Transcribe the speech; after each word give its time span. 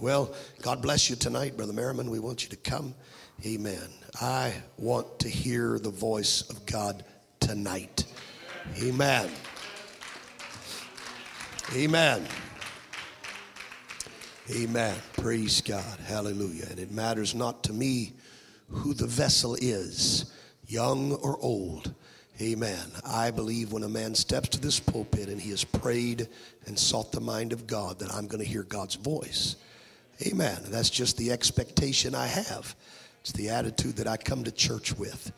Well, 0.00 0.34
God 0.60 0.82
bless 0.82 1.08
you 1.08 1.16
tonight, 1.16 1.56
Brother 1.56 1.72
Merriman. 1.72 2.10
We 2.10 2.18
want 2.18 2.42
you 2.42 2.50
to 2.50 2.56
come. 2.56 2.94
Amen. 3.46 3.88
I 4.20 4.52
want 4.76 5.20
to 5.20 5.28
hear 5.28 5.78
the 5.78 5.90
voice 5.90 6.42
of 6.50 6.66
God 6.66 7.02
tonight. 7.40 8.04
Amen. 8.82 9.30
Amen. 11.74 12.26
Amen. 14.50 14.96
Praise 15.16 15.62
God. 15.62 15.98
Hallelujah. 16.06 16.66
And 16.70 16.78
it 16.78 16.90
matters 16.90 17.34
not 17.34 17.64
to 17.64 17.72
me 17.72 18.12
who 18.68 18.92
the 18.92 19.06
vessel 19.06 19.54
is, 19.54 20.30
young 20.66 21.12
or 21.14 21.38
old. 21.40 21.94
Amen. 22.40 22.90
I 23.04 23.30
believe 23.30 23.72
when 23.72 23.82
a 23.82 23.88
man 23.88 24.14
steps 24.14 24.50
to 24.50 24.60
this 24.60 24.78
pulpit 24.78 25.30
and 25.30 25.40
he 25.40 25.50
has 25.50 25.64
prayed 25.64 26.28
and 26.66 26.78
sought 26.78 27.12
the 27.12 27.20
mind 27.20 27.54
of 27.54 27.66
God, 27.66 27.98
that 28.00 28.12
I'm 28.12 28.26
going 28.26 28.44
to 28.44 28.48
hear 28.48 28.62
God's 28.62 28.96
voice. 28.96 29.56
Amen. 30.22 30.58
That's 30.68 30.90
just 30.90 31.16
the 31.18 31.30
expectation 31.30 32.14
I 32.14 32.26
have. 32.26 32.74
It's 33.20 33.32
the 33.32 33.50
attitude 33.50 33.96
that 33.96 34.06
I 34.06 34.16
come 34.16 34.44
to 34.44 34.52
church 34.52 34.96
with. 34.96 35.32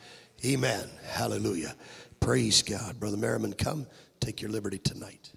Amen. 0.45 0.88
Hallelujah. 1.10 1.74
Praise 2.20 2.62
God. 2.62 3.01
Brother 3.01 3.16
Merriman, 3.16 3.54
come 3.54 3.87
take 4.20 4.41
your 4.41 4.51
liberty 4.51 4.78
tonight. 4.78 5.32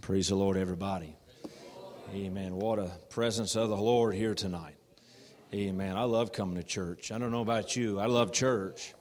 Praise 0.00 0.28
the 0.28 0.34
Lord, 0.34 0.56
everybody. 0.56 1.16
Amen. 2.12 2.56
What 2.56 2.78
a 2.78 2.90
presence 3.08 3.56
of 3.56 3.70
the 3.70 3.76
Lord 3.76 4.14
here 4.14 4.34
tonight. 4.34 4.76
Amen. 5.54 5.96
I 5.96 6.04
love 6.04 6.32
coming 6.32 6.56
to 6.56 6.62
church. 6.62 7.10
I 7.10 7.18
don't 7.18 7.30
know 7.30 7.40
about 7.40 7.76
you. 7.76 7.98
I 7.98 8.06
love 8.06 8.32
church. 8.32 8.94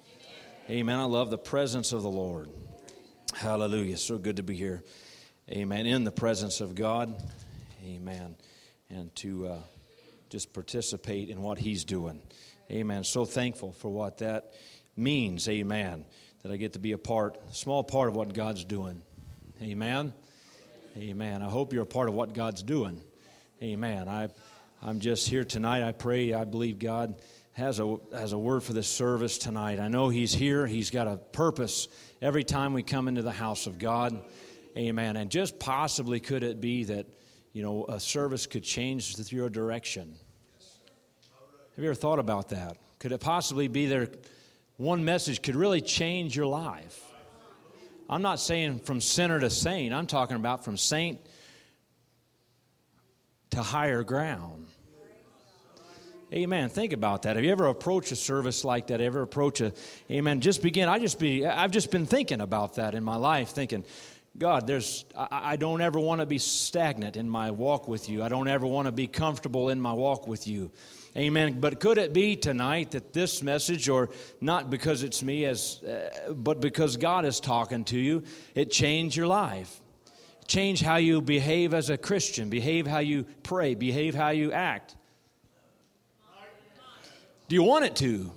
Amen. 0.70 1.00
I 1.00 1.04
love 1.04 1.30
the 1.30 1.38
presence 1.38 1.92
of 1.92 2.04
the 2.04 2.10
Lord. 2.10 2.50
Hallelujah. 3.34 3.98
So 3.98 4.18
good 4.18 4.38
to 4.38 4.44
be 4.44 4.56
here. 4.56 4.84
Amen. 5.50 5.86
In 5.86 6.04
the 6.04 6.12
presence 6.12 6.62
of 6.62 6.76
God. 6.76 7.16
Amen. 7.84 8.36
And 8.90 9.14
to 9.18 9.48
uh, 9.48 9.58
just 10.30 10.54
participate 10.54 11.30
in 11.30 11.42
what 11.42 11.58
He's 11.58 11.84
doing. 11.84 12.22
Amen. 12.70 13.04
So 13.04 13.26
thankful 13.26 13.72
for 13.74 13.90
what 13.90 14.20
that 14.20 14.54
means. 14.96 15.48
Amen. 15.50 16.06
That 16.44 16.52
I 16.52 16.58
get 16.58 16.74
to 16.74 16.80
be 16.80 16.92
a 16.92 16.98
part, 16.98 17.38
a 17.50 17.54
small 17.54 17.84
part 17.84 18.10
of 18.10 18.16
what 18.16 18.34
God's 18.34 18.64
doing. 18.64 19.02
Amen. 19.62 20.14
Amen. 20.98 21.42
I 21.42 21.50
hope 21.50 21.74
you're 21.74 21.84
a 21.84 21.88
part 21.88 22.10
of 22.10 22.16
what 22.16 22.34
God's 22.34 22.64
doing. 22.64 23.02
Amen. 23.62 24.08
I, 24.08 24.30
I'm 24.82 25.00
just 25.00 25.30
here 25.30 25.44
tonight. 25.44 25.88
I 25.88 25.92
pray, 25.92 26.34
I 26.34 26.46
believe 26.46 26.80
God 26.80 27.16
has 27.54 27.80
a, 27.80 27.98
has 28.14 28.34
a 28.34 28.38
word 28.38 28.64
for 28.64 28.74
this 28.74 28.88
service 28.88 29.38
tonight. 29.38 29.80
I 29.80 29.88
know 29.88 30.10
He's 30.10 30.34
here, 30.34 30.66
He's 30.66 30.90
got 30.90 31.08
a 31.08 31.18
purpose 31.18 31.88
every 32.22 32.44
time 32.44 32.74
we 32.74 32.84
come 32.84 33.08
into 33.08 33.22
the 33.22 33.32
house 33.32 33.68
of 33.68 33.78
God. 33.78 34.20
Amen. 34.78 35.18
And 35.18 35.30
just 35.30 35.60
possibly 35.60 36.20
could 36.20 36.44
it 36.44 36.62
be 36.62 36.86
that, 36.86 37.06
you 37.54 37.64
know, 37.64 37.86
a 37.88 38.00
service 38.00 38.48
could 38.48 38.64
change 38.64 39.18
your 39.32 39.50
direction? 39.50 40.16
Have 41.76 41.84
you 41.84 41.86
ever 41.86 41.96
thought 41.96 42.20
about 42.20 42.50
that? 42.50 42.78
Could 43.00 43.12
it 43.12 43.20
possibly 43.20 43.68
be 43.68 43.88
there 43.88 44.10
one 44.78 45.04
message 45.04 45.42
could 45.42 45.56
really 45.56 45.82
change 45.82 46.36
your 46.36 46.46
life? 46.46 47.02
I'm 48.10 48.22
not 48.22 48.40
saying 48.40 48.80
from 48.80 49.00
sinner 49.00 49.40
to 49.40 49.50
saint, 49.50 49.94
I'm 49.94 50.08
talking 50.08 50.36
about 50.36 50.66
from 50.66 50.76
saint 50.78 51.20
to 53.52 53.62
higher 53.62 54.04
ground. 54.04 54.68
Amen. 56.34 56.70
Think 56.70 56.94
about 56.94 57.24
that. 57.24 57.36
Have 57.36 57.44
you 57.44 57.52
ever 57.52 57.68
approached 57.68 58.12
a 58.14 58.16
service 58.16 58.64
like 58.64 58.88
that? 58.88 59.02
Ever 59.02 59.22
approach 59.22 59.60
a 59.60 59.74
Amen? 60.10 60.40
Just 60.40 60.62
begin. 60.62 60.88
I 60.88 60.98
just 60.98 61.20
be 61.20 61.46
I've 61.46 61.72
just 61.72 61.92
been 61.92 62.06
thinking 62.06 62.40
about 62.40 62.76
that 62.76 62.96
in 62.96 63.04
my 63.04 63.18
life, 63.18 63.50
thinking, 63.50 63.84
God, 64.38 64.66
there's 64.66 65.06
I, 65.16 65.28
I 65.32 65.56
don't 65.56 65.82
ever 65.82 66.00
want 66.00 66.22
to 66.22 66.26
be 66.26 66.38
stagnant 66.38 67.18
in 67.18 67.30
my 67.30 67.52
walk 67.52 67.88
with 67.88 68.10
you. 68.10 68.24
I 68.24 68.30
don't 68.30 68.48
ever 68.48 68.66
want 68.66 68.88
to 68.88 68.92
be 68.92 69.08
comfortable 69.08 69.70
in 69.70 69.80
my 69.80 69.94
walk 69.94 70.28
with 70.28 70.48
you. 70.48 70.72
Amen. 71.18 71.60
But 71.60 71.82
could 71.82 71.98
it 71.98 72.14
be 72.14 72.38
tonight 72.38 72.92
that 72.92 73.12
this 73.12 73.44
message, 73.44 73.90
or 73.90 74.10
not 74.40 74.70
because 74.70 75.04
it's 75.04 75.22
me, 75.22 75.44
as, 75.44 75.84
uh, 75.84 76.32
but 76.32 76.62
because 76.62 76.96
God 76.96 77.26
is 77.26 77.42
talking 77.42 77.84
to 77.86 78.00
you, 78.00 78.24
it 78.56 78.72
changed 78.72 79.18
your 79.18 79.28
life? 79.28 79.82
Change 80.48 80.82
how 80.82 80.96
you 80.96 81.22
behave 81.22 81.74
as 81.74 81.90
a 81.90 81.98
Christian, 81.98 82.50
behave 82.50 82.88
how 82.88 83.00
you 83.00 83.26
pray, 83.44 83.76
behave 83.76 84.16
how 84.16 84.30
you 84.30 84.54
act. 84.54 84.96
Do 87.50 87.56
you 87.56 87.64
want 87.64 87.84
it 87.84 87.98
to? 87.98 88.32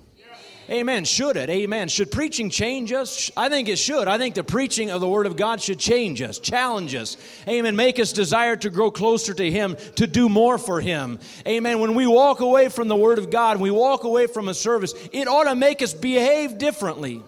Amen. 0.67 1.05
Should 1.05 1.37
it? 1.37 1.49
Amen. 1.49 1.89
Should 1.89 2.11
preaching 2.11 2.49
change 2.49 2.91
us? 2.91 3.29
I 3.37 3.49
think 3.49 3.69
it 3.69 3.77
should. 3.77 4.07
I 4.07 4.17
think 4.17 4.33
the 4.33 4.43
preaching 4.43 4.89
of 4.89 4.99
the 4.99 5.07
Word 5.07 5.27
of 5.27 5.35
God 5.35 5.61
should 5.61 5.77
change 5.77 6.23
us, 6.23 6.39
challenge 6.39 6.95
us. 6.95 7.17
Amen. 7.47 7.75
Make 7.75 7.99
us 7.99 8.11
desire 8.11 8.55
to 8.55 8.71
grow 8.71 8.89
closer 8.89 9.33
to 9.35 9.51
Him, 9.51 9.77
to 9.97 10.07
do 10.07 10.27
more 10.27 10.57
for 10.57 10.81
Him. 10.81 11.19
Amen. 11.47 11.79
When 11.79 11.93
we 11.93 12.07
walk 12.07 12.39
away 12.39 12.69
from 12.69 12.87
the 12.87 12.95
Word 12.95 13.19
of 13.19 13.29
God, 13.29 13.59
we 13.59 13.69
walk 13.69 14.05
away 14.05 14.25
from 14.25 14.47
a 14.47 14.55
service, 14.55 14.95
it 15.11 15.27
ought 15.27 15.43
to 15.43 15.55
make 15.55 15.83
us 15.83 15.93
behave 15.93 16.57
differently. 16.57 17.21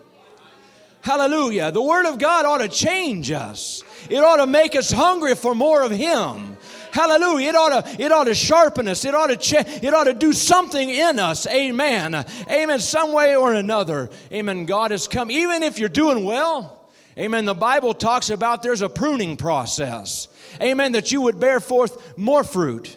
Hallelujah. 1.02 1.72
The 1.72 1.82
Word 1.82 2.08
of 2.08 2.18
God 2.18 2.46
ought 2.46 2.58
to 2.58 2.68
change 2.68 3.30
us, 3.30 3.84
it 4.10 4.18
ought 4.18 4.38
to 4.38 4.48
make 4.48 4.76
us 4.76 4.92
hungry 4.92 5.36
for 5.36 5.54
more 5.54 5.84
of 5.84 5.92
Him. 5.92 6.58
Hallelujah. 6.92 7.50
It 7.50 7.56
ought 7.56 7.86
to, 7.86 8.02
it 8.02 8.12
ought 8.12 8.26
to 8.26 8.36
sharpen 8.36 8.88
us. 8.88 9.06
It 9.06 9.16
ought 9.16 9.28
to, 9.28 9.86
it 9.86 9.94
ought 9.94 10.06
to 10.06 10.14
do 10.14 10.34
something 10.34 10.90
in 10.90 11.20
us. 11.20 11.48
Amen. 11.48 12.26
Amen. 12.50 12.80
Some 12.80 13.14
way 13.14 13.36
or 13.36 13.54
another. 13.54 14.10
Amen. 14.32 14.66
God 14.66 14.92
has 14.92 15.08
come. 15.08 15.32
Even 15.32 15.64
if 15.64 15.80
you're 15.80 15.90
doing 15.90 16.24
well. 16.26 16.90
Amen. 17.18 17.46
The 17.46 17.56
Bible 17.56 17.94
talks 17.94 18.30
about 18.30 18.62
there's 18.62 18.84
a 18.84 18.90
pruning 18.90 19.38
process. 19.38 20.28
Amen. 20.62 20.92
That 20.92 21.12
you 21.12 21.22
would 21.22 21.40
bear 21.40 21.60
forth 21.60 22.18
more 22.18 22.44
fruit. 22.44 22.96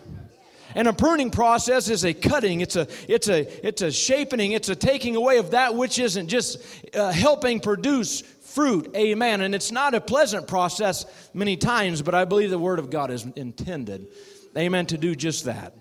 And 0.75 0.87
a 0.87 0.93
pruning 0.93 1.31
process 1.31 1.89
is 1.89 2.05
a 2.05 2.15
cutting, 2.15 2.61
it's 2.61 2.77
a, 2.77 2.87
it's 3.09 3.29
a, 3.29 3.67
it's 3.67 3.83
a 3.83 3.91
shaping, 3.91 4.53
it's 4.53 4.69
a 4.69 4.77
taking 4.77 5.17
away 5.17 5.39
of 5.39 5.50
that 5.50 5.75
which 5.75 5.99
isn't 5.99 6.29
just 6.29 6.62
uh, 6.95 7.11
helping 7.11 7.59
produce 7.59 8.23
fruit. 8.60 8.94
Amen. 8.94 9.41
And 9.41 9.54
it's 9.54 9.72
not 9.72 9.94
a 9.94 10.03
pleasant 10.03 10.47
process 10.47 11.06
many 11.32 11.56
times, 11.56 12.03
but 12.03 12.15
I 12.15 12.26
believe 12.26 12.50
the 12.50 12.59
Word 12.59 12.78
of 12.78 12.91
God 12.91 13.10
is 13.10 13.25
intended, 13.34 14.09
amen, 14.54 14.84
to 14.88 14.98
do 14.98 15.15
just 15.15 15.47
that. 15.47 15.72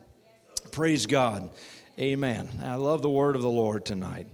Praise 0.72 1.06
God. 1.06 1.50
Amen. 2.00 2.48
I 2.64 2.76
love 2.76 3.02
the 3.02 3.10
Word 3.10 3.36
of 3.36 3.42
the 3.42 3.50
Lord 3.50 3.84
tonight. 3.84 4.28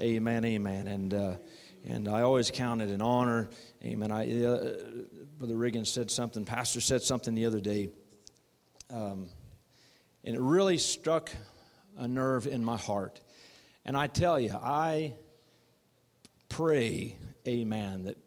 Amen. 0.00 0.42
Amen. 0.42 0.86
And, 0.86 1.12
uh, 1.12 1.34
and 1.86 2.08
I 2.08 2.22
always 2.22 2.50
count 2.50 2.80
it 2.80 2.88
an 2.88 3.02
honor. 3.02 3.50
Amen. 3.84 4.10
I, 4.10 4.42
uh, 4.42 4.72
Brother 5.38 5.56
Riggins 5.56 5.88
said 5.88 6.10
something, 6.10 6.46
Pastor 6.46 6.80
said 6.80 7.02
something 7.02 7.34
the 7.34 7.44
other 7.44 7.60
day, 7.60 7.90
um, 8.88 9.28
and 10.24 10.34
it 10.34 10.40
really 10.40 10.78
struck 10.78 11.30
a 11.98 12.08
nerve 12.08 12.46
in 12.46 12.64
my 12.64 12.78
heart. 12.78 13.20
And 13.84 13.98
I 13.98 14.06
tell 14.06 14.40
you, 14.40 14.54
I 14.54 15.12
pray 16.48 17.18
amen. 17.46 18.04
That 18.04 18.18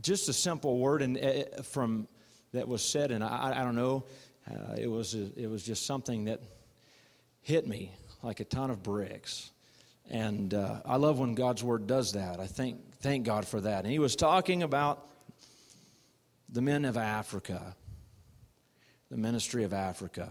just 0.00 0.28
a 0.28 0.32
simple 0.32 0.78
word 0.78 1.02
and 1.02 1.18
uh, 1.18 1.62
from 1.62 2.08
that 2.52 2.68
was 2.68 2.82
said, 2.82 3.10
and 3.10 3.22
I, 3.24 3.52
I 3.56 3.64
don't 3.64 3.74
know, 3.74 4.04
uh, 4.48 4.74
it 4.78 4.86
was 4.86 5.14
a, 5.14 5.28
it 5.36 5.48
was 5.48 5.62
just 5.62 5.86
something 5.86 6.26
that 6.26 6.40
hit 7.42 7.66
me 7.66 7.92
like 8.22 8.40
a 8.40 8.44
ton 8.44 8.70
of 8.70 8.82
bricks. 8.82 9.50
And 10.10 10.52
uh, 10.54 10.80
I 10.84 10.96
love 10.96 11.18
when 11.18 11.34
God's 11.34 11.64
word 11.64 11.86
does 11.86 12.12
that. 12.12 12.38
I 12.38 12.46
thank 12.46 12.98
thank 13.00 13.26
God 13.26 13.46
for 13.46 13.60
that. 13.60 13.84
And 13.84 13.92
he 13.92 13.98
was 13.98 14.16
talking 14.16 14.62
about 14.62 15.06
the 16.48 16.62
men 16.62 16.84
of 16.84 16.96
Africa, 16.96 17.74
the 19.10 19.16
ministry 19.16 19.64
of 19.64 19.72
Africa. 19.72 20.30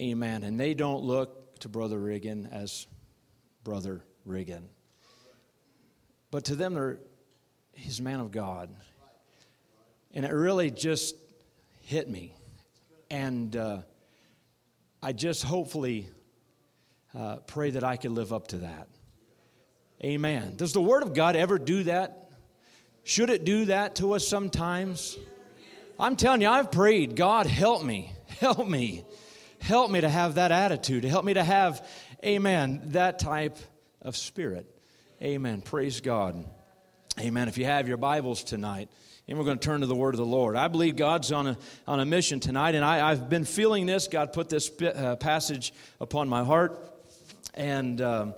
Amen. 0.00 0.42
And 0.42 0.58
they 0.58 0.74
don't 0.74 1.02
look 1.02 1.58
to 1.60 1.68
Brother 1.68 1.98
Riggin 1.98 2.48
as 2.50 2.86
Brother 3.62 4.04
Riggin. 4.24 4.68
But 6.30 6.44
to 6.46 6.56
them, 6.56 6.74
they're 6.74 6.98
he's 7.74 8.00
a 8.00 8.02
man 8.02 8.20
of 8.20 8.30
God. 8.30 8.70
And 10.12 10.24
it 10.24 10.32
really 10.32 10.70
just 10.70 11.16
hit 11.82 12.08
me. 12.08 12.34
And 13.10 13.54
uh, 13.56 13.78
I 15.02 15.12
just 15.12 15.42
hopefully 15.42 16.08
uh, 17.14 17.36
pray 17.46 17.70
that 17.70 17.84
I 17.84 17.96
can 17.96 18.14
live 18.14 18.32
up 18.32 18.48
to 18.48 18.58
that. 18.58 18.88
Amen. 20.02 20.54
Does 20.56 20.72
the 20.72 20.82
Word 20.82 21.02
of 21.02 21.14
God 21.14 21.36
ever 21.36 21.58
do 21.58 21.84
that? 21.84 22.30
Should 23.04 23.30
it 23.30 23.44
do 23.44 23.66
that 23.66 23.96
to 23.96 24.14
us 24.14 24.26
sometimes? 24.26 25.18
I'm 25.98 26.16
telling 26.16 26.40
you, 26.40 26.48
I've 26.48 26.72
prayed, 26.72 27.16
God, 27.16 27.46
help 27.46 27.84
me, 27.84 28.12
help 28.40 28.66
me, 28.66 29.04
help 29.60 29.90
me 29.90 30.00
to 30.00 30.08
have 30.08 30.36
that 30.36 30.50
attitude, 30.50 31.04
help 31.04 31.24
me 31.24 31.34
to 31.34 31.44
have, 31.44 31.86
amen, 32.24 32.82
that 32.86 33.18
type 33.18 33.56
of 34.02 34.16
spirit. 34.16 34.66
Amen. 35.22 35.60
Praise 35.60 36.00
God. 36.00 36.44
Amen. 37.20 37.46
If 37.46 37.58
you 37.58 37.64
have 37.64 37.86
your 37.86 37.96
Bibles 37.96 38.42
tonight, 38.42 38.88
and 39.28 39.38
we're 39.38 39.44
going 39.44 39.56
to 39.56 39.64
turn 39.64 39.82
to 39.82 39.86
the 39.86 39.94
word 39.94 40.14
of 40.14 40.18
the 40.18 40.26
Lord. 40.26 40.56
I 40.56 40.66
believe 40.66 40.96
God's 40.96 41.30
on 41.30 41.46
a, 41.46 41.58
on 41.86 42.00
a 42.00 42.04
mission 42.04 42.40
tonight, 42.40 42.74
and 42.74 42.84
I, 42.84 43.10
have 43.10 43.28
been 43.28 43.44
feeling 43.44 43.86
this. 43.86 44.08
God 44.08 44.32
put 44.32 44.48
this 44.48 44.68
uh, 44.82 45.14
passage 45.14 45.72
upon 46.00 46.28
my 46.28 46.42
heart, 46.42 46.92
and 47.54 48.00
um, 48.00 48.34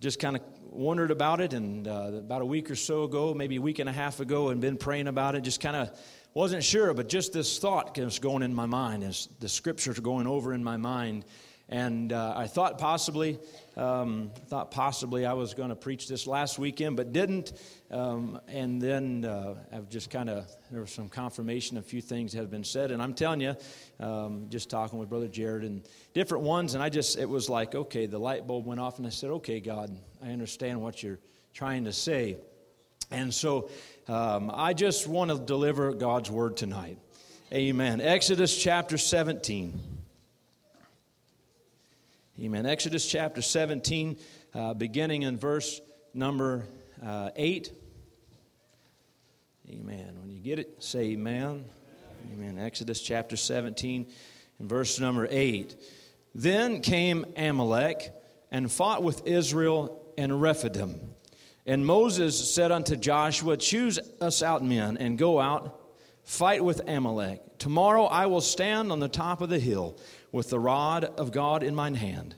just 0.00 0.18
kind 0.18 0.34
of 0.34 0.42
wondered 0.70 1.12
about 1.12 1.40
it. 1.40 1.52
And 1.52 1.86
uh, 1.86 2.10
about 2.14 2.42
a 2.42 2.44
week 2.44 2.68
or 2.68 2.74
so 2.74 3.04
ago, 3.04 3.32
maybe 3.32 3.56
a 3.56 3.62
week 3.62 3.78
and 3.78 3.88
a 3.88 3.92
half 3.92 4.18
ago, 4.18 4.48
and 4.48 4.60
been 4.60 4.76
praying 4.76 5.06
about 5.06 5.36
it, 5.36 5.42
just 5.42 5.60
kind 5.60 5.76
of 5.76 5.96
wasn't 6.34 6.64
sure, 6.64 6.92
but 6.94 7.08
just 7.08 7.32
this 7.32 7.60
thought 7.60 7.96
was 7.96 8.18
going 8.18 8.42
in 8.42 8.52
my 8.52 8.66
mind 8.66 9.04
as 9.04 9.28
the 9.38 9.48
scriptures 9.48 9.98
are 9.98 10.02
going 10.02 10.26
over 10.26 10.52
in 10.52 10.64
my 10.64 10.76
mind. 10.76 11.24
And 11.68 12.12
uh, 12.12 12.32
I 12.36 12.46
thought 12.46 12.78
possibly, 12.78 13.40
um, 13.76 14.30
thought 14.46 14.70
possibly 14.70 15.26
I 15.26 15.32
was 15.32 15.52
going 15.52 15.70
to 15.70 15.74
preach 15.74 16.06
this 16.06 16.28
last 16.28 16.60
weekend, 16.60 16.96
but 16.96 17.12
didn't. 17.12 17.54
Um, 17.90 18.40
and 18.46 18.80
then 18.80 19.24
uh, 19.24 19.56
I've 19.72 19.88
just 19.88 20.08
kind 20.08 20.30
of 20.30 20.48
there 20.70 20.80
was 20.80 20.92
some 20.92 21.08
confirmation. 21.08 21.76
A 21.76 21.82
few 21.82 22.00
things 22.00 22.32
have 22.34 22.52
been 22.52 22.62
said, 22.62 22.92
and 22.92 23.02
I'm 23.02 23.14
telling 23.14 23.40
you, 23.40 23.56
um, 23.98 24.46
just 24.48 24.70
talking 24.70 24.96
with 24.96 25.08
Brother 25.08 25.26
Jared 25.26 25.64
and 25.64 25.82
different 26.14 26.44
ones, 26.44 26.74
and 26.74 26.82
I 26.82 26.88
just 26.88 27.18
it 27.18 27.28
was 27.28 27.48
like 27.48 27.74
okay, 27.74 28.06
the 28.06 28.18
light 28.18 28.46
bulb 28.46 28.64
went 28.64 28.78
off, 28.78 28.98
and 28.98 29.06
I 29.06 29.10
said, 29.10 29.30
okay, 29.30 29.58
God, 29.58 29.90
I 30.24 30.30
understand 30.30 30.80
what 30.80 31.02
you're 31.02 31.18
trying 31.52 31.84
to 31.84 31.92
say. 31.92 32.36
And 33.10 33.34
so 33.34 33.70
um, 34.08 34.52
I 34.52 34.72
just 34.72 35.08
want 35.08 35.30
to 35.32 35.38
deliver 35.38 35.92
God's 35.92 36.30
word 36.30 36.56
tonight. 36.56 36.98
Amen. 37.52 38.00
Exodus 38.00 38.56
chapter 38.56 38.98
17. 38.98 39.95
Amen. 42.38 42.66
Exodus 42.66 43.06
chapter 43.06 43.40
17, 43.40 44.18
uh, 44.52 44.74
beginning 44.74 45.22
in 45.22 45.38
verse 45.38 45.80
number 46.12 46.66
uh, 47.02 47.30
8. 47.34 47.72
Amen. 49.70 50.18
When 50.20 50.30
you 50.30 50.40
get 50.40 50.58
it, 50.58 50.84
say 50.84 51.12
amen. 51.12 51.64
Amen. 52.34 52.58
Exodus 52.58 53.00
chapter 53.00 53.38
17 53.38 54.06
and 54.58 54.68
verse 54.68 55.00
number 55.00 55.26
8. 55.30 55.76
Then 56.34 56.82
came 56.82 57.24
Amalek 57.38 58.12
and 58.50 58.70
fought 58.70 59.02
with 59.02 59.26
Israel 59.26 60.04
and 60.18 60.42
Rephidim. 60.42 61.00
And 61.64 61.86
Moses 61.86 62.52
said 62.54 62.70
unto 62.70 62.96
Joshua, 62.96 63.56
Choose 63.56 63.98
us 64.20 64.42
out 64.42 64.62
men 64.62 64.98
and 64.98 65.16
go 65.16 65.40
out, 65.40 65.80
fight 66.24 66.62
with 66.62 66.86
Amalek. 66.86 67.40
Tomorrow 67.56 68.04
I 68.04 68.26
will 68.26 68.42
stand 68.42 68.92
on 68.92 69.00
the 69.00 69.08
top 69.08 69.40
of 69.40 69.48
the 69.48 69.58
hill 69.58 69.98
with 70.32 70.50
the 70.50 70.60
rod 70.60 71.04
of 71.04 71.32
God 71.32 71.62
in 71.62 71.74
mine 71.74 71.94
hand. 71.94 72.34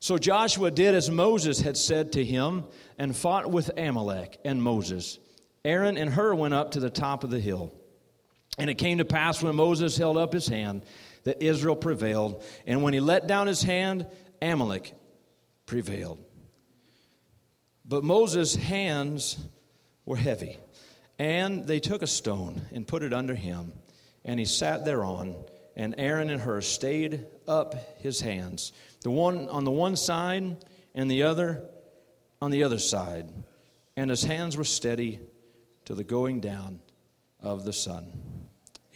So 0.00 0.18
Joshua 0.18 0.70
did 0.70 0.94
as 0.94 1.10
Moses 1.10 1.60
had 1.60 1.76
said 1.76 2.12
to 2.12 2.24
him 2.24 2.64
and 2.98 3.16
fought 3.16 3.50
with 3.50 3.70
Amalek 3.76 4.38
and 4.44 4.62
Moses. 4.62 5.18
Aaron 5.64 5.96
and 5.96 6.10
Hur 6.10 6.34
went 6.34 6.54
up 6.54 6.72
to 6.72 6.80
the 6.80 6.90
top 6.90 7.24
of 7.24 7.30
the 7.30 7.40
hill. 7.40 7.72
And 8.58 8.70
it 8.70 8.74
came 8.74 8.98
to 8.98 9.04
pass 9.04 9.42
when 9.42 9.56
Moses 9.56 9.96
held 9.96 10.16
up 10.16 10.32
his 10.32 10.48
hand 10.48 10.82
that 11.24 11.42
Israel 11.42 11.76
prevailed. 11.76 12.42
And 12.66 12.82
when 12.82 12.94
he 12.94 13.00
let 13.00 13.26
down 13.26 13.46
his 13.46 13.62
hand, 13.62 14.06
Amalek 14.40 14.94
prevailed. 15.66 16.18
But 17.84 18.04
Moses' 18.04 18.54
hands 18.54 19.38
were 20.04 20.16
heavy, 20.16 20.56
and 21.18 21.66
they 21.66 21.80
took 21.80 22.02
a 22.02 22.06
stone 22.06 22.62
and 22.72 22.86
put 22.86 23.02
it 23.02 23.12
under 23.12 23.34
him, 23.34 23.72
and 24.24 24.40
he 24.40 24.46
sat 24.46 24.84
thereon. 24.84 25.36
And 25.76 25.94
Aaron 25.98 26.30
and 26.30 26.40
Hur 26.40 26.62
stayed 26.62 27.26
up 27.46 27.74
his 27.98 28.20
hands, 28.20 28.72
the 29.02 29.10
one 29.10 29.48
on 29.48 29.64
the 29.64 29.70
one 29.70 29.96
side 29.96 30.56
and 30.94 31.10
the 31.10 31.24
other 31.24 31.62
on 32.40 32.50
the 32.50 32.64
other 32.64 32.78
side. 32.78 33.28
And 33.96 34.10
his 34.10 34.22
hands 34.22 34.56
were 34.56 34.64
steady 34.64 35.20
to 35.86 35.94
the 35.94 36.04
going 36.04 36.40
down 36.40 36.80
of 37.40 37.64
the 37.64 37.72
sun. 37.72 38.06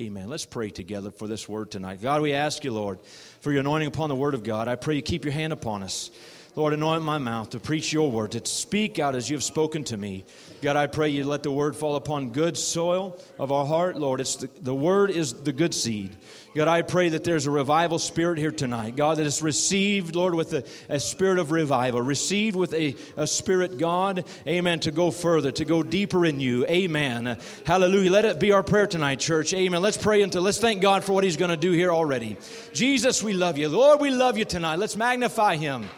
Amen. 0.01 0.29
Let's 0.29 0.47
pray 0.47 0.71
together 0.71 1.11
for 1.11 1.29
this 1.29 1.47
word 1.47 1.71
tonight. 1.71 2.01
God, 2.01 2.23
we 2.23 2.33
ask 2.33 2.65
you, 2.65 2.73
Lord, 2.73 3.01
for 3.41 3.53
your 3.53 3.61
anointing 3.61 3.89
upon 3.89 4.09
the 4.09 4.17
word 4.17 4.33
of 4.33 4.43
God. 4.43 4.67
I 4.67 4.77
pray 4.77 4.95
you 4.97 5.03
keep 5.03 5.25
your 5.25 5.33
hand 5.35 5.53
upon 5.53 5.83
us. 5.83 6.11
Lord, 6.57 6.73
anoint 6.73 7.03
my 7.03 7.19
mouth 7.19 7.51
to 7.51 7.61
preach 7.61 7.93
your 7.93 8.11
word, 8.11 8.33
to 8.33 8.45
speak 8.47 8.99
out 8.99 9.15
as 9.15 9.29
you 9.29 9.37
have 9.37 9.45
spoken 9.45 9.85
to 9.85 9.97
me. 9.97 10.25
God, 10.63 10.77
I 10.77 10.87
pray 10.87 11.09
you 11.09 11.25
let 11.25 11.43
the 11.43 11.51
word 11.51 11.75
fall 11.75 11.97
upon 11.97 12.31
good 12.31 12.57
soil 12.59 13.19
of 13.39 13.51
our 13.51 13.65
heart, 13.65 13.97
Lord. 13.97 14.21
It's 14.21 14.37
the, 14.37 14.51
the 14.61 14.75
word 14.75 15.11
is 15.11 15.33
the 15.33 15.53
good 15.53 15.73
seed. 15.73 16.15
God, 16.55 16.69
I 16.69 16.83
pray 16.83 17.11
that 17.11 17.25
there's 17.25 17.47
a 17.47 17.51
revival 17.51 17.99
spirit 17.99 18.37
here 18.37 18.51
tonight. 18.51 18.97
God, 18.97 19.19
that 19.19 19.27
is 19.27 19.41
received, 19.41 20.17
Lord, 20.17 20.35
with 20.35 20.53
a, 20.53 20.65
a 20.89 21.01
spirit 21.01 21.39
of 21.39 21.51
revival, 21.51 22.03
received 22.03 22.57
with 22.57 22.75
a, 22.75 22.95
a 23.17 23.27
spirit, 23.27 23.79
God, 23.79 24.25
amen, 24.47 24.81
to 24.81 24.91
go 24.91 25.11
further, 25.11 25.51
to 25.53 25.65
go 25.65 25.83
deeper 25.83 26.27
in 26.27 26.41
you. 26.41 26.67
Amen. 26.67 27.39
Hallelujah. 27.65 28.11
Let 28.11 28.25
it 28.25 28.41
be 28.41 28.53
our 28.53 28.63
prayer 28.63 28.87
tonight, 28.87 29.21
church. 29.21 29.55
Amen. 29.55 29.81
Let's 29.81 29.97
pray 29.97 30.23
until, 30.23 30.43
let's 30.43 30.59
thank 30.59 30.83
God 30.83 31.05
for 31.05 31.13
what 31.13 31.25
He's 31.25 31.37
going 31.37 31.53
to 31.53 31.57
do 31.57 31.73
here 31.73 31.93
already. 31.93 32.37
Jesus, 32.73 33.23
we 33.23 33.33
love 33.33 33.57
you. 33.57 33.69
Lord, 33.69 34.01
we 34.01 34.11
love 34.11 34.37
you 34.37 34.45
tonight. 34.45 34.79
Let's 34.79 34.97
magnify 34.97 35.57
Him. 35.57 35.89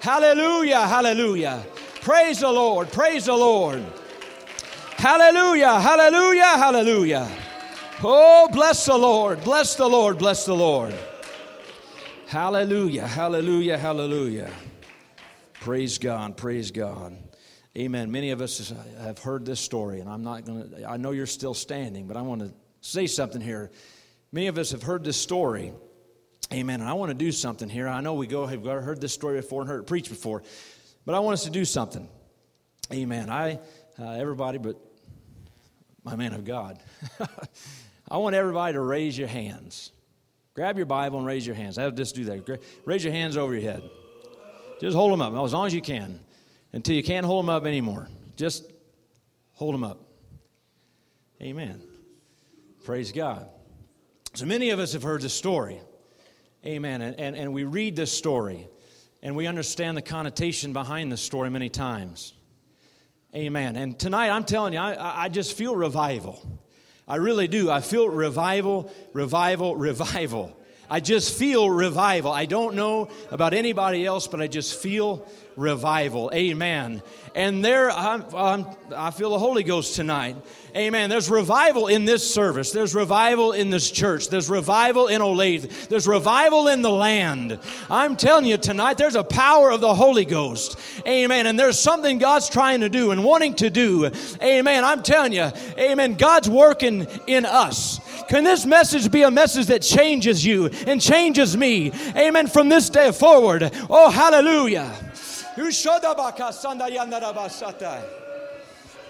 Hallelujah, 0.00 0.86
hallelujah. 0.86 1.64
Praise 2.00 2.40
the 2.40 2.50
Lord, 2.50 2.90
praise 2.90 3.26
the 3.26 3.36
Lord. 3.36 3.84
Hallelujah, 5.00 5.80
hallelujah, 5.80 6.58
hallelujah. 6.58 7.30
Oh, 8.04 8.50
bless 8.52 8.84
the 8.84 8.98
Lord, 8.98 9.42
bless 9.42 9.74
the 9.74 9.88
Lord, 9.88 10.18
bless 10.18 10.44
the 10.44 10.54
Lord. 10.54 10.94
Hallelujah, 12.26 13.06
hallelujah, 13.06 13.78
hallelujah. 13.78 14.50
Praise 15.54 15.96
God, 15.96 16.36
praise 16.36 16.70
God. 16.70 17.16
Amen. 17.78 18.10
Many 18.10 18.30
of 18.30 18.42
us 18.42 18.74
have 18.98 19.18
heard 19.18 19.46
this 19.46 19.58
story, 19.58 20.00
and 20.00 20.08
I'm 20.10 20.22
not 20.22 20.44
going 20.44 20.68
to, 20.68 20.86
I 20.86 20.98
know 20.98 21.12
you're 21.12 21.24
still 21.24 21.54
standing, 21.54 22.06
but 22.06 22.18
I 22.18 22.20
want 22.20 22.42
to 22.42 22.52
say 22.82 23.06
something 23.06 23.40
here. 23.40 23.70
Many 24.32 24.48
of 24.48 24.58
us 24.58 24.70
have 24.72 24.82
heard 24.82 25.02
this 25.02 25.16
story. 25.16 25.72
Amen. 26.52 26.82
And 26.82 26.90
I 26.90 26.92
want 26.92 27.08
to 27.08 27.14
do 27.14 27.32
something 27.32 27.70
here. 27.70 27.88
I 27.88 28.02
know 28.02 28.12
we 28.12 28.26
go 28.26 28.44
have 28.44 28.62
heard 28.64 29.00
this 29.00 29.14
story 29.14 29.40
before 29.40 29.62
and 29.62 29.70
heard 29.70 29.80
it 29.80 29.86
preached 29.86 30.10
before, 30.10 30.42
but 31.06 31.14
I 31.14 31.20
want 31.20 31.32
us 31.32 31.44
to 31.44 31.50
do 31.50 31.64
something. 31.64 32.06
Amen. 32.92 33.30
I, 33.30 33.60
uh, 33.98 34.10
everybody, 34.10 34.58
but 34.58 34.76
my 36.04 36.16
man 36.16 36.32
of 36.32 36.44
God, 36.44 36.78
I 38.10 38.16
want 38.16 38.34
everybody 38.34 38.74
to 38.74 38.80
raise 38.80 39.16
your 39.16 39.28
hands. 39.28 39.92
Grab 40.54 40.76
your 40.76 40.86
Bible 40.86 41.18
and 41.18 41.26
raise 41.26 41.46
your 41.46 41.54
hands. 41.54 41.78
I 41.78 41.82
have 41.82 41.94
just 41.94 42.14
do 42.14 42.24
that. 42.24 42.60
Raise 42.84 43.04
your 43.04 43.12
hands 43.12 43.36
over 43.36 43.54
your 43.54 43.62
head. 43.62 43.82
Just 44.80 44.96
hold 44.96 45.12
them 45.12 45.20
up 45.20 45.32
as 45.44 45.52
long 45.52 45.66
as 45.66 45.74
you 45.74 45.82
can 45.82 46.18
until 46.72 46.94
you 46.94 47.02
can't 47.02 47.26
hold 47.26 47.44
them 47.44 47.50
up 47.50 47.66
anymore. 47.66 48.08
Just 48.36 48.70
hold 49.52 49.74
them 49.74 49.84
up. 49.84 50.00
Amen. 51.42 51.82
Praise 52.84 53.12
God. 53.12 53.48
So 54.34 54.46
many 54.46 54.70
of 54.70 54.78
us 54.78 54.92
have 54.92 55.02
heard 55.02 55.22
the 55.22 55.28
story. 55.28 55.80
Amen. 56.64 57.02
And, 57.02 57.18
and, 57.18 57.36
and 57.36 57.52
we 57.52 57.64
read 57.64 57.96
this 57.96 58.12
story 58.12 58.68
and 59.22 59.36
we 59.36 59.46
understand 59.46 59.96
the 59.96 60.02
connotation 60.02 60.72
behind 60.72 61.10
the 61.12 61.16
story 61.16 61.50
many 61.50 61.68
times. 61.68 62.34
Amen. 63.34 63.76
And 63.76 63.96
tonight, 63.96 64.30
I'm 64.30 64.42
telling 64.42 64.72
you, 64.72 64.80
I, 64.80 65.24
I 65.24 65.28
just 65.28 65.56
feel 65.56 65.76
revival. 65.76 66.44
I 67.06 67.16
really 67.16 67.46
do. 67.46 67.70
I 67.70 67.80
feel 67.80 68.08
revival, 68.08 68.92
revival, 69.12 69.76
revival. 69.76 70.56
I 70.90 70.98
just 70.98 71.38
feel 71.38 71.70
revival. 71.70 72.32
I 72.32 72.46
don't 72.46 72.74
know 72.74 73.08
about 73.30 73.54
anybody 73.54 74.04
else, 74.04 74.26
but 74.26 74.40
I 74.40 74.48
just 74.48 74.74
feel 74.74 75.24
revival. 75.56 76.30
Amen. 76.34 77.02
And 77.34 77.64
there, 77.64 77.90
I'm, 77.90 78.24
I'm, 78.34 78.66
i 78.94 79.12
feel 79.12 79.30
the 79.30 79.38
Holy 79.38 79.62
Ghost 79.62 79.94
tonight. 79.94 80.36
Amen. 80.74 81.10
There's 81.10 81.30
revival 81.30 81.86
in 81.86 82.04
this 82.04 82.28
service. 82.28 82.72
There's 82.72 82.94
revival 82.94 83.52
in 83.52 83.70
this 83.70 83.90
church. 83.90 84.28
There's 84.28 84.50
revival 84.50 85.06
in 85.06 85.20
Olathe. 85.20 85.88
There's 85.88 86.08
revival 86.08 86.68
in 86.68 86.82
the 86.82 86.90
land. 86.90 87.58
I'm 87.88 88.16
telling 88.16 88.46
you 88.46 88.56
tonight, 88.56 88.98
there's 88.98 89.14
a 89.14 89.24
power 89.24 89.70
of 89.70 89.80
the 89.80 89.94
Holy 89.94 90.24
Ghost. 90.24 90.78
Amen. 91.06 91.46
And 91.46 91.58
there's 91.58 91.78
something 91.78 92.18
God's 92.18 92.48
trying 92.48 92.80
to 92.80 92.88
do 92.88 93.12
and 93.12 93.22
wanting 93.22 93.54
to 93.56 93.70
do. 93.70 94.10
Amen. 94.42 94.84
I'm 94.84 95.02
telling 95.02 95.32
you, 95.32 95.50
amen. 95.78 96.14
God's 96.14 96.48
working 96.48 97.06
in 97.26 97.46
us. 97.46 98.00
Can 98.28 98.44
this 98.44 98.66
message 98.66 99.10
be 99.10 99.22
a 99.22 99.30
message 99.30 99.66
that 99.66 99.82
changes 99.82 100.44
you 100.44 100.66
and 100.86 101.00
changes 101.00 101.56
me? 101.56 101.92
Amen. 102.16 102.46
From 102.46 102.68
this 102.68 102.88
day 102.90 103.12
forward. 103.12 103.70
Oh, 103.88 104.10
hallelujah. 104.10 104.92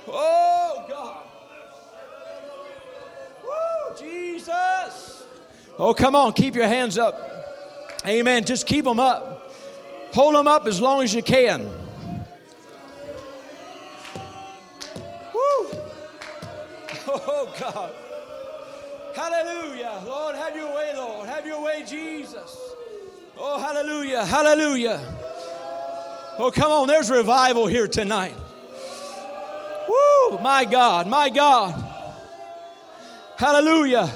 Oh, 0.08 0.84
God. 0.88 1.22
Woo, 3.44 3.96
Jesus. 3.98 5.24
Oh, 5.78 5.94
come 5.94 6.16
on. 6.16 6.32
Keep 6.32 6.54
your 6.54 6.66
hands 6.66 6.98
up. 6.98 7.30
Amen. 8.06 8.44
Just 8.44 8.66
keep 8.66 8.84
them 8.84 8.98
up. 8.98 9.52
Hold 10.12 10.34
them 10.34 10.48
up 10.48 10.66
as 10.66 10.80
long 10.80 11.02
as 11.02 11.14
you 11.14 11.22
can. 11.22 11.68
Woo. 15.34 15.70
Oh, 17.12 17.52
God. 17.58 17.92
Hallelujah. 19.14 20.02
Lord, 20.06 20.36
have 20.36 20.56
your 20.56 20.74
way, 20.74 20.92
Lord. 20.94 21.28
Have 21.28 21.46
your 21.46 21.62
way, 21.62 21.84
Jesus. 21.86 22.58
Oh, 23.38 23.58
hallelujah. 23.58 24.24
Hallelujah. 24.24 25.00
Oh, 26.38 26.50
come 26.54 26.70
on, 26.70 26.88
there's 26.88 27.10
revival 27.10 27.66
here 27.66 27.88
tonight. 27.88 28.34
Woo, 29.88 30.38
my 30.38 30.64
God, 30.64 31.06
my 31.06 31.28
God. 31.28 31.74
Hallelujah. 33.36 34.10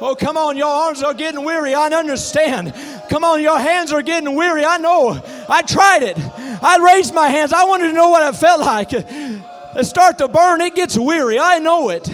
Oh, 0.00 0.14
come 0.14 0.36
on, 0.36 0.56
your 0.56 0.68
arms 0.68 1.02
are 1.02 1.14
getting 1.14 1.42
weary. 1.42 1.74
I 1.74 1.88
understand. 1.88 2.74
Come 3.08 3.24
on, 3.24 3.42
your 3.42 3.58
hands 3.58 3.92
are 3.92 4.02
getting 4.02 4.34
weary. 4.34 4.64
I 4.64 4.76
know. 4.76 5.20
I 5.48 5.62
tried 5.62 6.02
it. 6.02 6.18
I 6.18 6.78
raised 6.94 7.14
my 7.14 7.28
hands. 7.28 7.52
I 7.52 7.64
wanted 7.64 7.88
to 7.88 7.92
know 7.94 8.10
what 8.10 8.34
it 8.34 8.38
felt 8.38 8.60
like. 8.60 8.92
It 8.92 9.84
start 9.84 10.18
to 10.18 10.28
burn, 10.28 10.60
it 10.60 10.74
gets 10.74 10.98
weary. 10.98 11.38
I 11.38 11.58
know 11.58 11.88
it. 11.88 12.08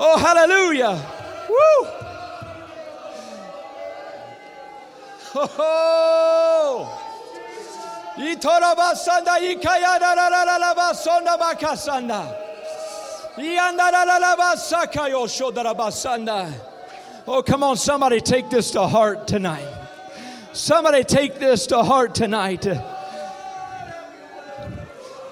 Oh, 0.00 0.16
hallelujah. 0.16 0.94
Woo. 1.48 1.88
Oh. 5.34 6.94
Oh, 17.26 17.42
come 17.42 17.62
on, 17.62 17.76
somebody 17.76 18.20
take 18.20 18.48
this 18.50 18.70
to 18.72 18.86
heart 18.86 19.26
tonight. 19.28 19.66
Somebody 20.52 21.04
take 21.04 21.38
this 21.38 21.66
to 21.68 21.82
heart 21.82 22.14
tonight. 22.14 22.66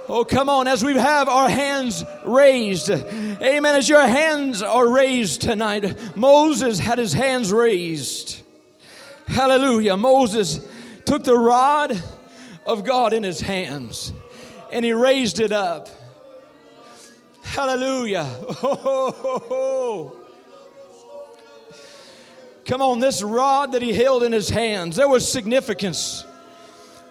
Oh, 0.09 0.25
come 0.25 0.49
on, 0.49 0.69
as 0.69 0.85
we 0.85 0.95
have 0.95 1.29
our 1.29 1.49
hands 1.49 2.05
raised. 2.25 2.91
Amen. 2.91 3.75
As 3.75 3.89
your 3.89 4.07
hands 4.07 4.63
are 4.63 4.89
raised 4.89 5.43
tonight, 5.43 6.17
Moses 6.17 6.79
had 6.79 6.99
his 6.99 7.13
hands 7.13 7.53
raised. 7.53 8.43
Hallelujah. 9.27 9.97
Moses 9.97 10.61
took 11.05 11.25
the 11.25 11.37
rod 11.37 12.01
of 12.65 12.85
God 12.85 13.13
in 13.13 13.25
his 13.25 13.41
hands 13.41 14.13
and 14.73 14.85
he 14.85 14.93
raised 14.93 15.41
it 15.41 15.51
up. 15.51 15.89
Hallelujah. 17.43 18.29
Oh, 18.63 20.17
Come 22.67 22.83
on, 22.83 22.99
this 22.99 23.23
rod 23.23 23.73
that 23.73 23.83
he 23.83 23.93
held 23.93 24.25
in 24.25 24.33
his 24.33 24.51
hands, 24.51 24.97
there 24.97 25.09
was 25.09 25.31
significance. 25.31 26.25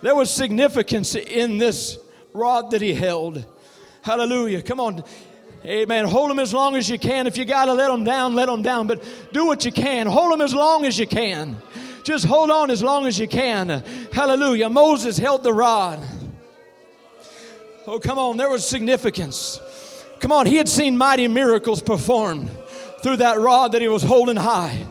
There 0.02 0.14
was 0.16 0.30
significance 0.30 1.16
in 1.16 1.58
this 1.58 1.98
rod 2.36 2.72
that 2.72 2.82
he 2.82 2.94
held. 2.94 3.46
Hallelujah. 4.01 4.62
Come 4.62 4.80
on. 4.80 5.04
Amen. 5.65 6.06
Hold 6.06 6.30
them 6.30 6.39
as 6.39 6.54
long 6.54 6.75
as 6.75 6.89
you 6.89 7.00
can. 7.00 7.25
If 7.25 7.38
you 7.38 7.46
got 7.46 7.65
to 7.65 7.74
let 7.74 7.88
them 7.88 8.04
down, 8.04 8.36
let 8.36 8.46
them 8.46 8.62
down. 8.62 8.86
But 8.86 9.04
do 9.34 9.48
what 9.48 9.65
you 9.65 9.72
can. 9.72 10.06
Hold 10.06 10.32
them 10.32 10.42
as 10.42 10.54
long 10.54 10.86
as 10.86 11.00
you 11.00 11.08
can. 11.08 11.58
Just 12.04 12.25
hold 12.25 12.51
on 12.51 12.70
as 12.70 12.84
long 12.84 13.08
as 13.08 13.18
you 13.18 13.27
can. 13.27 13.84
Hallelujah. 14.13 14.70
Moses 14.70 15.18
held 15.18 15.42
the 15.42 15.54
rod. 15.54 16.00
Oh, 17.88 18.00
come 18.00 18.20
on. 18.20 18.38
There 18.38 18.50
was 18.50 18.68
significance. 18.68 19.60
Come 20.20 20.32
on. 20.32 20.46
He 20.46 20.58
had 20.58 20.70
seen 20.70 20.98
mighty 20.98 21.27
miracles 21.27 21.82
performed 21.82 22.51
through 23.01 23.18
that 23.18 23.39
rod 23.39 23.72
that 23.72 23.82
he 23.82 23.88
was 23.88 24.04
holding 24.04 24.36
high. 24.36 24.86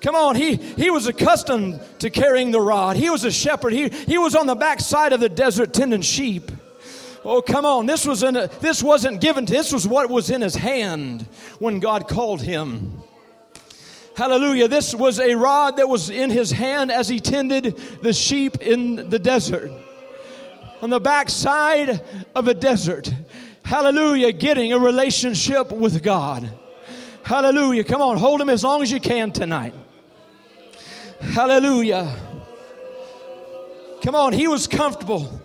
Come 0.00 0.14
on, 0.14 0.34
he, 0.34 0.56
he 0.56 0.88
was 0.88 1.06
accustomed 1.06 1.78
to 1.98 2.08
carrying 2.08 2.52
the 2.52 2.60
rod. 2.60 2.96
He 2.96 3.10
was 3.10 3.24
a 3.24 3.30
shepherd. 3.30 3.72
He, 3.72 3.90
he 3.90 4.16
was 4.16 4.34
on 4.34 4.46
the 4.46 4.54
backside 4.54 5.12
of 5.12 5.20
the 5.20 5.28
desert 5.28 5.74
tending 5.74 6.00
sheep. 6.00 6.50
Oh, 7.24 7.42
come 7.42 7.66
on. 7.66 7.86
This, 7.86 8.06
was 8.06 8.22
in 8.22 8.36
a, 8.36 8.46
this 8.60 8.82
wasn't 8.82 9.20
given 9.20 9.46
to, 9.46 9.52
this 9.52 9.72
was 9.72 9.86
what 9.86 10.08
was 10.08 10.30
in 10.30 10.40
his 10.40 10.54
hand 10.54 11.26
when 11.58 11.80
God 11.80 12.08
called 12.08 12.40
him. 12.40 13.02
Hallelujah. 14.16 14.68
This 14.68 14.94
was 14.94 15.18
a 15.20 15.34
rod 15.34 15.76
that 15.76 15.88
was 15.88 16.10
in 16.10 16.30
his 16.30 16.50
hand 16.50 16.90
as 16.90 17.08
he 17.08 17.20
tended 17.20 17.76
the 18.02 18.12
sheep 18.12 18.60
in 18.60 19.08
the 19.08 19.18
desert. 19.18 19.70
On 20.82 20.90
the 20.90 21.00
backside 21.00 22.02
of 22.34 22.48
a 22.48 22.54
desert. 22.54 23.12
Hallelujah. 23.64 24.32
Getting 24.32 24.72
a 24.72 24.78
relationship 24.78 25.70
with 25.70 26.02
God. 26.02 26.50
Hallelujah. 27.22 27.84
Come 27.84 28.02
on, 28.02 28.16
hold 28.16 28.40
him 28.40 28.48
as 28.48 28.64
long 28.64 28.82
as 28.82 28.90
you 28.90 28.98
can 29.00 29.30
tonight. 29.30 29.74
Hallelujah. 31.20 32.16
Come 34.02 34.14
on, 34.14 34.32
he 34.32 34.48
was 34.48 34.66
comfortable. 34.66 35.40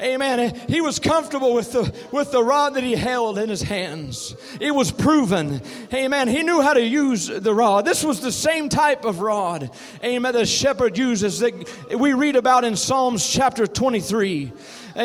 Amen. 0.00 0.54
He 0.68 0.82
was 0.82 0.98
comfortable 0.98 1.54
with 1.54 1.72
the, 1.72 1.94
with 2.12 2.30
the 2.30 2.44
rod 2.44 2.74
that 2.74 2.82
he 2.82 2.94
held 2.94 3.38
in 3.38 3.48
his 3.48 3.62
hands. 3.62 4.36
It 4.60 4.74
was 4.74 4.92
proven. 4.92 5.62
Amen. 5.92 6.28
He 6.28 6.42
knew 6.42 6.60
how 6.60 6.74
to 6.74 6.82
use 6.82 7.28
the 7.28 7.54
rod. 7.54 7.86
This 7.86 8.04
was 8.04 8.20
the 8.20 8.32
same 8.32 8.68
type 8.68 9.06
of 9.06 9.20
rod, 9.20 9.70
amen, 10.04 10.34
the 10.34 10.44
shepherd 10.44 10.98
uses 10.98 11.38
that 11.40 11.54
we 11.98 12.12
read 12.12 12.36
about 12.36 12.64
in 12.64 12.76
Psalms 12.76 13.26
chapter 13.26 13.66
23. 13.66 14.52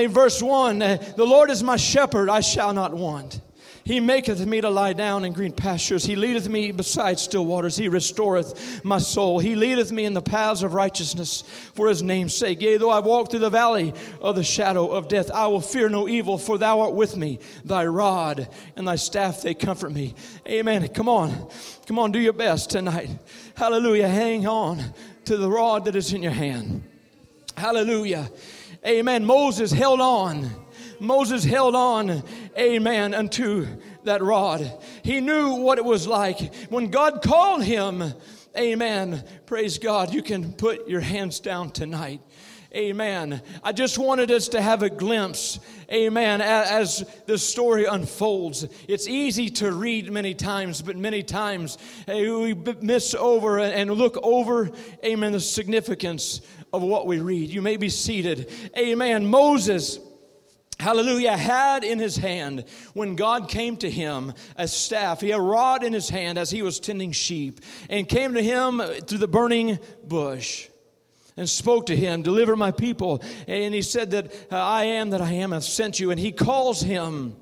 verse 0.08 0.42
1 0.42 0.80
The 0.80 1.16
Lord 1.18 1.50
is 1.50 1.64
my 1.64 1.78
shepherd, 1.78 2.30
I 2.30 2.42
shall 2.42 2.74
not 2.74 2.94
want. 2.94 3.40
He 3.84 4.00
maketh 4.00 4.46
me 4.46 4.62
to 4.62 4.70
lie 4.70 4.94
down 4.94 5.26
in 5.26 5.34
green 5.34 5.52
pastures. 5.52 6.04
He 6.04 6.16
leadeth 6.16 6.48
me 6.48 6.72
beside 6.72 7.20
still 7.20 7.46
waters. 7.46 7.76
He 7.76 7.90
restoreth 7.90 8.84
my 8.84 9.00
soul. 9.00 9.40
He 9.40 9.56
leadeth 9.56 9.92
me 9.92 10.06
in 10.06 10.14
the 10.14 10.22
paths 10.22 10.62
of 10.62 10.74
righteousness 10.74 11.44
for 11.74 11.88
his 11.88 12.04
name's 12.04 12.36
sake. 12.36 12.62
Yea, 12.62 12.78
though 12.78 12.92
I 12.92 13.00
walk 13.00 13.32
through 13.32 13.40
the 13.40 13.50
valley 13.50 13.94
of 14.22 14.36
the 14.36 14.44
shadow 14.44 14.88
of 14.90 15.08
death, 15.08 15.32
I 15.32 15.48
will 15.48 15.62
fear 15.62 15.90
no 15.90 16.08
evil, 16.08 16.38
for 16.38 16.58
thou 16.58 16.82
art 16.82 16.94
with 16.94 17.18
me. 17.18 17.40
Thy 17.66 17.86
rod 17.86 18.48
and 18.76 18.88
thy 18.88 18.98
staff, 18.98 19.42
they 19.42 19.56
comfort 19.56 19.92
me. 19.92 20.14
Amen. 20.48 20.88
Come 20.90 21.10
on. 21.10 21.50
Come 21.88 21.98
on, 21.98 22.12
do 22.12 22.20
your 22.20 22.34
best 22.34 22.70
tonight. 22.70 23.10
Hallelujah. 23.56 24.08
Hang 24.08 24.48
on 24.48 24.94
to 25.26 25.38
the 25.38 25.50
rod 25.50 25.86
that 25.86 25.96
is 25.96 26.14
in 26.14 26.22
your 26.22 26.32
hand. 26.32 26.84
Hallelujah. 27.58 28.30
Amen. 28.86 29.26
Moses 29.26 29.72
held 29.72 30.02
on 30.02 30.50
Moses 31.02 31.44
held 31.44 31.76
on, 31.76 32.24
amen, 32.58 33.16
unto 33.16 33.66
that 34.04 34.22
rod. 34.22 34.72
He 35.04 35.20
knew 35.20 35.56
what 35.56 35.80
it 35.80 35.86
was 35.86 36.06
like. 36.06 36.54
When 36.70 36.92
God 36.92 37.24
called 37.24 37.64
him, 37.64 38.14
amen, 38.56 39.24
praise 39.48 39.80
God, 39.80 40.14
you 40.14 40.22
can 40.22 40.54
put 40.54 40.88
your 40.88 41.02
hands 41.02 41.40
down 41.40 41.72
tonight. 41.72 42.22
Amen. 42.74 43.42
I 43.64 43.74
just 43.74 43.98
wanted 43.98 44.32
us 44.32 44.48
to 44.50 44.62
have 44.62 44.82
a 44.82 44.90
glimpse, 44.90 45.60
amen, 45.92 46.40
as 46.40 47.04
the 47.26 47.38
story 47.38 47.86
unfolds. 47.86 48.66
It's 48.88 49.08
easy 49.10 49.50
to 49.50 49.74
read 49.74 50.10
many 50.10 50.34
times, 50.34 50.82
but 50.82 50.96
many 50.96 51.24
times 51.24 51.78
we 52.08 52.54
miss 52.80 53.14
over 53.14 53.60
and 53.60 53.92
look 53.92 54.18
over, 54.24 54.70
amen, 55.04 55.34
the 55.34 55.40
significance 55.40 56.42
of 56.72 56.82
what 56.82 57.08
we 57.08 57.20
read. 57.20 57.50
You 57.50 57.62
may 57.62 57.76
be 57.76 57.90
seated. 57.90 58.50
Amen. 58.78 59.26
Moses 59.26 60.00
hallelujah, 60.82 61.38
had 61.38 61.84
in 61.84 62.00
his 62.00 62.18
hand 62.18 62.66
when 62.94 63.16
God 63.16 63.48
came 63.48 63.78
to 63.78 63.90
him 63.90 64.34
a 64.58 64.68
staff. 64.68 65.22
He 65.22 65.30
had 65.30 65.40
a 65.40 65.44
rod 65.44 65.84
in 65.84 65.94
his 65.94 66.10
hand 66.10 66.38
as 66.38 66.52
he 66.52 66.62
was 66.62 66.80
tending 66.80 67.12
sheep 67.12 67.62
and 67.90 68.10
came 68.10 68.34
to 68.34 68.44
him 68.44 68.82
through 69.08 69.20
the 69.20 69.28
burning 69.28 69.80
bush 70.04 70.68
and 71.38 71.50
spoke 71.50 71.86
to 71.86 71.96
him, 71.96 72.24
Deliver 72.24 72.56
my 72.56 72.72
people. 72.72 73.24
And 73.48 73.74
he 73.74 73.82
said 73.82 74.12
that 74.12 74.34
uh, 74.52 74.58
I 74.58 74.86
am 74.86 75.12
that 75.12 75.22
I 75.22 75.34
am, 75.34 75.54
I've 75.54 75.64
sent 75.64 76.00
you. 76.00 76.12
And 76.12 76.20
he 76.20 76.32
calls 76.32 76.82
him. 76.82 77.36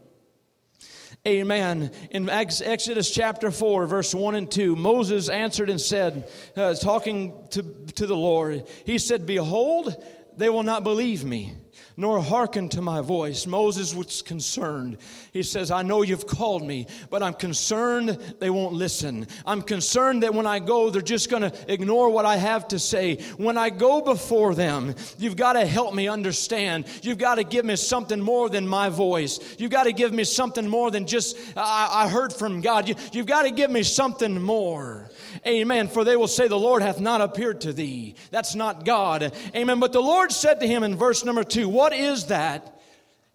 Amen. 1.28 1.92
In 2.12 2.30
Exodus 2.30 3.12
chapter 3.12 3.52
4, 3.52 3.88
verse 3.88 4.16
1 4.16 4.36
and 4.36 4.50
2, 4.50 4.76
Moses 4.78 5.28
answered 5.28 5.70
and 5.70 5.80
said, 5.80 6.30
uh, 6.56 6.74
talking 6.76 7.34
to, 7.50 7.62
to 7.96 8.08
the 8.08 8.16
Lord, 8.16 8.66
he 8.86 8.98
said, 8.98 9.26
Behold, 9.26 10.02
they 10.38 10.50
will 10.50 10.64
not 10.64 10.86
believe 10.86 11.26
me 11.26 11.56
nor 12.00 12.24
hearken 12.24 12.70
to 12.70 12.82
my 12.82 13.02
voice. 13.02 13.46
Moses 13.46 13.94
was 13.94 14.22
concerned. 14.22 14.98
He 15.34 15.44
says, 15.44 15.70
I 15.70 15.82
know 15.82 16.02
you've 16.02 16.26
called 16.26 16.66
me, 16.66 16.88
but 17.10 17.22
I'm 17.22 17.34
concerned 17.34 18.18
they 18.40 18.50
won't 18.50 18.74
listen. 18.74 19.28
I'm 19.46 19.62
concerned 19.62 20.24
that 20.24 20.34
when 20.34 20.48
I 20.48 20.60
go, 20.60 20.90
they're 20.90 21.02
just 21.02 21.30
going 21.30 21.44
to 21.44 21.54
ignore 21.72 22.10
what 22.10 22.26
I 22.26 22.38
have 22.38 22.70
to 22.70 22.80
say. 22.80 23.18
When 23.36 23.58
I 23.58 23.70
go 23.70 24.00
before 24.00 24.56
them, 24.56 24.96
you've 25.18 25.36
got 25.36 25.54
to 25.54 25.66
help 25.66 25.94
me 25.94 26.08
understand. 26.08 26.86
You've 27.04 27.18
got 27.18 27.36
to 27.36 27.44
give 27.44 27.66
me 27.66 27.76
something 27.76 28.22
more 28.22 28.50
than 28.50 28.66
my 28.66 28.88
voice. 28.88 29.58
You've 29.58 29.72
got 29.72 29.84
to 29.84 29.92
give 29.92 30.14
me 30.14 30.24
something 30.24 30.70
more 30.70 30.92
than 30.92 31.06
just, 31.06 31.38
I, 31.58 32.06
I 32.06 32.08
heard 32.08 32.32
from 32.32 32.62
God. 32.62 32.88
You, 32.88 32.96
you've 33.12 33.26
got 33.26 33.42
to 33.42 33.52
give 33.52 33.72
me 33.72 33.84
something 33.84 34.42
more. 34.42 35.10
Amen. 35.46 35.88
For 35.88 36.04
they 36.04 36.16
will 36.16 36.28
say, 36.28 36.48
The 36.48 36.60
Lord 36.60 36.82
hath 36.82 37.00
not 37.00 37.22
appeared 37.22 37.62
to 37.62 37.74
thee. 37.74 38.16
That's 38.32 38.56
not 38.56 38.86
God. 38.86 39.34
Amen. 39.56 39.80
But 39.80 39.94
the 39.94 40.02
Lord 40.02 40.32
said 40.32 40.60
to 40.60 40.68
him 40.68 40.84
in 40.84 40.96
verse 40.96 41.24
number 41.24 41.44
two, 41.44 41.70
What 41.70 41.94
is 41.94 42.26
that 42.28 42.80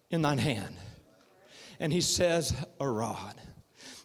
in 0.09 0.21
thine 0.21 0.37
hand? 0.37 0.75
And 1.79 1.91
he 1.91 2.01
says, 2.01 2.53
A 2.79 2.87
rod. 2.87 3.35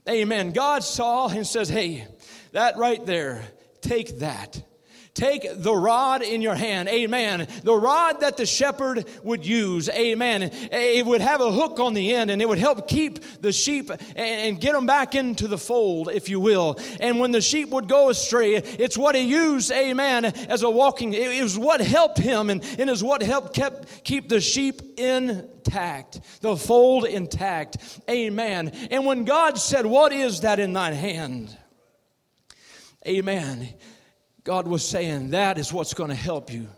Amen. 0.09 0.53
God 0.53 0.83
saw 0.83 1.29
and 1.29 1.47
says, 1.47 1.69
Hey, 1.69 2.07
that 2.53 2.77
right 2.77 3.05
there, 3.05 3.45
take 3.81 4.21
that. 4.21 4.63
Take 5.21 5.63
the 5.63 5.75
rod 5.75 6.23
in 6.23 6.41
your 6.41 6.55
hand. 6.55 6.89
Amen. 6.89 7.47
The 7.63 7.75
rod 7.75 8.23
that 8.23 8.39
the 8.39 8.47
shepherd 8.47 9.05
would 9.23 9.45
use. 9.45 9.91
Amen. 9.91 10.45
It 10.73 11.05
would 11.05 11.21
have 11.21 11.43
a 11.43 11.53
hook 11.53 11.79
on 11.79 11.93
the 11.93 12.15
end 12.15 12.31
and 12.31 12.41
it 12.41 12.49
would 12.49 12.57
help 12.57 12.89
keep 12.89 13.23
the 13.43 13.53
sheep 13.53 13.91
and 14.17 14.59
get 14.59 14.73
them 14.73 14.87
back 14.87 15.15
into 15.15 15.47
the 15.47 15.59
fold, 15.59 16.09
if 16.11 16.31
you 16.31 16.41
will. 16.41 16.79
And 17.01 17.21
when 17.21 17.33
the 17.33 17.43
sheep 17.43 17.69
would 17.69 17.87
go 17.87 18.09
astray, 18.09 18.55
it's 18.55 18.97
what 18.97 19.15
he 19.15 19.21
used, 19.21 19.71
amen, 19.71 20.25
as 20.25 20.63
a 20.63 20.71
walking, 20.71 21.13
it 21.13 21.43
was 21.43 21.59
what 21.59 21.83
helped 21.83 22.17
him 22.17 22.49
and, 22.49 22.65
and 22.79 22.89
is 22.89 23.05
what 23.05 23.21
helped 23.21 23.53
kept, 23.53 24.03
keep 24.05 24.31
the 24.31 24.41
sheep 24.41 24.81
intact, 24.99 26.21
the 26.41 26.57
fold 26.57 27.05
intact. 27.05 27.77
Amen. 28.09 28.71
And 28.91 29.05
when 29.05 29.27
God 29.27 29.59
said, 29.59 29.85
What 29.85 30.15
is 30.15 30.41
that 30.41 30.59
in 30.59 30.73
thine 30.73 30.95
hand? 30.95 31.55
Amen. 33.07 33.75
God 34.45 34.67
was 34.67 34.87
saying, 34.87 35.31
that 35.31 35.59
is 35.59 35.73
what's 35.73 35.95
going 35.95 36.11
to 36.11 36.17
help 36.17 36.53
you. 36.53 36.69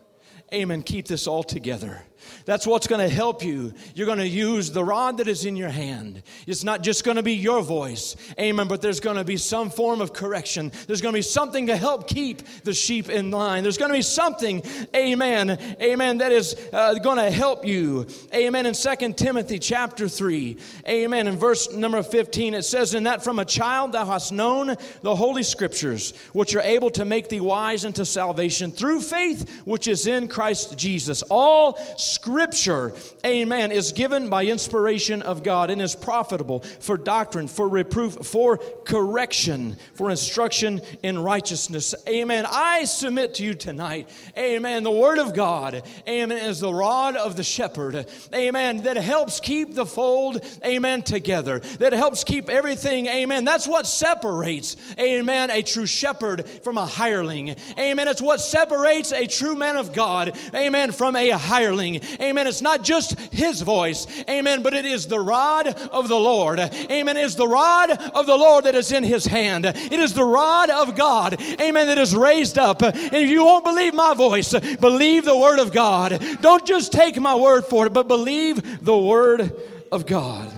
Amen. 0.52 0.82
Keep 0.82 1.06
this 1.06 1.26
all 1.26 1.42
together. 1.42 2.02
That's 2.44 2.66
what's 2.66 2.86
going 2.86 3.06
to 3.06 3.14
help 3.14 3.44
you. 3.44 3.72
You're 3.94 4.06
going 4.06 4.18
to 4.18 4.28
use 4.28 4.70
the 4.70 4.84
rod 4.84 5.18
that 5.18 5.28
is 5.28 5.44
in 5.44 5.56
your 5.56 5.68
hand. 5.68 6.22
It's 6.46 6.64
not 6.64 6.82
just 6.82 7.04
going 7.04 7.16
to 7.16 7.22
be 7.22 7.34
your 7.34 7.62
voice, 7.62 8.16
amen, 8.38 8.68
but 8.68 8.82
there's 8.82 9.00
going 9.00 9.16
to 9.16 9.24
be 9.24 9.36
some 9.36 9.70
form 9.70 10.00
of 10.00 10.12
correction. 10.12 10.72
There's 10.86 11.00
going 11.00 11.12
to 11.12 11.18
be 11.18 11.22
something 11.22 11.66
to 11.68 11.76
help 11.76 12.08
keep 12.08 12.42
the 12.64 12.74
sheep 12.74 13.08
in 13.08 13.30
line. 13.30 13.62
There's 13.62 13.78
going 13.78 13.90
to 13.90 13.96
be 13.96 14.02
something, 14.02 14.62
amen, 14.94 15.58
amen, 15.80 16.18
that 16.18 16.32
is 16.32 16.56
uh, 16.72 16.94
going 16.94 17.18
to 17.18 17.30
help 17.30 17.66
you. 17.66 18.06
Amen. 18.34 18.66
In 18.66 18.74
2 18.74 19.12
Timothy 19.14 19.58
chapter 19.58 20.08
3, 20.08 20.56
amen, 20.88 21.26
in 21.26 21.36
verse 21.36 21.72
number 21.72 22.02
15, 22.02 22.54
it 22.54 22.62
says, 22.62 22.94
In 22.94 23.04
that 23.04 23.22
from 23.24 23.38
a 23.38 23.44
child 23.44 23.92
thou 23.92 24.04
hast 24.04 24.32
known 24.32 24.76
the 25.02 25.14
holy 25.14 25.42
scriptures, 25.42 26.14
which 26.32 26.54
are 26.54 26.62
able 26.62 26.90
to 26.90 27.04
make 27.04 27.28
thee 27.28 27.40
wise 27.40 27.84
unto 27.84 28.04
salvation 28.04 28.70
through 28.70 29.00
faith 29.00 29.48
which 29.64 29.88
is 29.88 30.06
in 30.06 30.28
Christ 30.28 30.76
Jesus. 30.76 31.22
All 31.22 31.78
scripture, 32.22 32.92
amen, 33.26 33.72
is 33.72 33.90
given 33.90 34.30
by 34.30 34.44
inspiration 34.44 35.22
of 35.22 35.42
God 35.42 35.70
and 35.70 35.82
is 35.82 35.96
profitable 35.96 36.60
for 36.60 36.96
doctrine, 36.96 37.48
for 37.48 37.68
reproof, 37.68 38.14
for 38.24 38.58
correction, 38.84 39.76
for 39.94 40.08
instruction 40.08 40.80
in 41.02 41.18
righteousness. 41.18 41.96
Amen. 42.08 42.46
I 42.48 42.84
submit 42.84 43.34
to 43.34 43.42
you 43.42 43.54
tonight, 43.54 44.08
amen, 44.38 44.84
the 44.84 44.90
word 44.92 45.18
of 45.18 45.34
God, 45.34 45.82
amen, 46.06 46.38
is 46.38 46.60
the 46.60 46.72
rod 46.72 47.16
of 47.16 47.34
the 47.34 47.42
shepherd, 47.42 48.06
amen, 48.32 48.84
that 48.84 48.96
helps 48.96 49.40
keep 49.40 49.74
the 49.74 49.84
fold, 49.84 50.44
amen, 50.64 51.02
together, 51.02 51.58
that 51.80 51.92
helps 51.92 52.22
keep 52.22 52.48
everything, 52.48 53.08
amen. 53.08 53.44
That's 53.44 53.66
what 53.66 53.84
separates, 53.84 54.76
amen, 54.96 55.50
a 55.50 55.62
true 55.62 55.86
shepherd 55.86 56.48
from 56.62 56.78
a 56.78 56.86
hireling. 56.86 57.56
Amen. 57.76 58.06
It's 58.06 58.22
what 58.22 58.40
separates 58.40 59.10
a 59.12 59.26
true 59.26 59.56
man 59.56 59.76
of 59.76 59.92
God, 59.92 60.38
amen, 60.54 60.92
from 60.92 61.16
a 61.16 61.30
hireling. 61.30 62.01
Amen. 62.20 62.46
It's 62.46 62.62
not 62.62 62.82
just 62.82 63.18
his 63.32 63.60
voice, 63.62 64.06
amen, 64.28 64.62
but 64.62 64.74
it 64.74 64.84
is 64.84 65.06
the 65.06 65.20
rod 65.20 65.66
of 65.66 66.08
the 66.08 66.18
Lord. 66.18 66.58
Amen. 66.58 67.16
It 67.16 67.24
is 67.24 67.36
the 67.36 67.48
rod 67.48 67.90
of 67.90 68.26
the 68.26 68.36
Lord 68.36 68.64
that 68.64 68.74
is 68.74 68.92
in 68.92 69.04
his 69.04 69.26
hand. 69.26 69.66
It 69.66 69.92
is 69.92 70.14
the 70.14 70.24
rod 70.24 70.70
of 70.70 70.96
God, 70.96 71.40
amen, 71.60 71.86
that 71.86 71.98
is 71.98 72.14
raised 72.14 72.58
up. 72.58 72.82
And 72.82 73.14
if 73.14 73.28
you 73.28 73.44
won't 73.44 73.64
believe 73.64 73.94
my 73.94 74.14
voice, 74.14 74.52
believe 74.76 75.24
the 75.24 75.36
word 75.36 75.58
of 75.58 75.72
God. 75.72 76.22
Don't 76.40 76.66
just 76.66 76.92
take 76.92 77.20
my 77.20 77.34
word 77.34 77.64
for 77.64 77.86
it, 77.86 77.92
but 77.92 78.08
believe 78.08 78.84
the 78.84 78.96
word 78.96 79.52
of 79.90 80.06
God. 80.06 80.50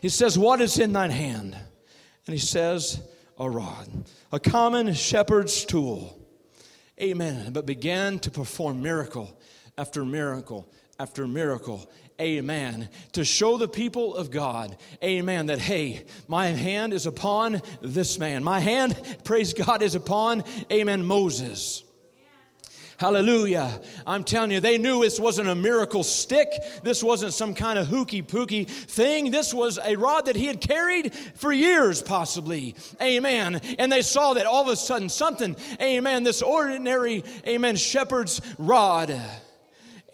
He 0.00 0.08
says, 0.08 0.38
What 0.38 0.60
is 0.60 0.78
in 0.78 0.92
thine 0.92 1.10
hand? 1.10 1.56
And 2.26 2.32
he 2.32 2.38
says, 2.38 3.00
A 3.38 3.48
rod, 3.48 3.88
a 4.32 4.40
common 4.40 4.92
shepherd's 4.94 5.64
tool. 5.64 6.18
Amen. 7.00 7.52
But 7.52 7.66
began 7.66 8.18
to 8.20 8.30
perform 8.30 8.82
miracle 8.82 9.35
after 9.78 10.04
miracle 10.04 10.68
after 10.98 11.26
miracle. 11.26 11.88
Amen. 12.20 12.88
To 13.12 13.24
show 13.24 13.58
the 13.58 13.68
people 13.68 14.14
of 14.14 14.30
God, 14.30 14.76
amen, 15.02 15.46
that 15.46 15.58
hey, 15.58 16.04
my 16.28 16.46
hand 16.46 16.94
is 16.94 17.06
upon 17.06 17.60
this 17.82 18.18
man. 18.18 18.42
My 18.42 18.60
hand, 18.60 18.98
praise 19.24 19.52
God, 19.52 19.82
is 19.82 19.94
upon, 19.94 20.44
amen, 20.72 21.04
Moses. 21.04 21.82
Hallelujah. 22.98 23.82
I'm 24.06 24.24
telling 24.24 24.50
you, 24.50 24.60
they 24.60 24.78
knew 24.78 25.02
this 25.02 25.20
wasn't 25.20 25.50
a 25.50 25.54
miracle 25.54 26.02
stick. 26.02 26.48
This 26.82 27.04
wasn't 27.04 27.34
some 27.34 27.54
kind 27.54 27.78
of 27.78 27.86
hooky 27.86 28.22
pooky 28.22 28.66
thing. 28.66 29.30
This 29.30 29.52
was 29.52 29.78
a 29.84 29.96
rod 29.96 30.24
that 30.24 30.36
he 30.36 30.46
had 30.46 30.62
carried 30.62 31.12
for 31.12 31.52
years, 31.52 32.00
possibly. 32.00 32.74
Amen. 33.02 33.60
And 33.78 33.92
they 33.92 34.00
saw 34.00 34.32
that 34.32 34.46
all 34.46 34.62
of 34.62 34.68
a 34.68 34.76
sudden 34.76 35.10
something, 35.10 35.54
amen, 35.78 36.24
this 36.24 36.40
ordinary, 36.40 37.22
amen, 37.46 37.76
shepherd's 37.76 38.40
rod, 38.56 39.20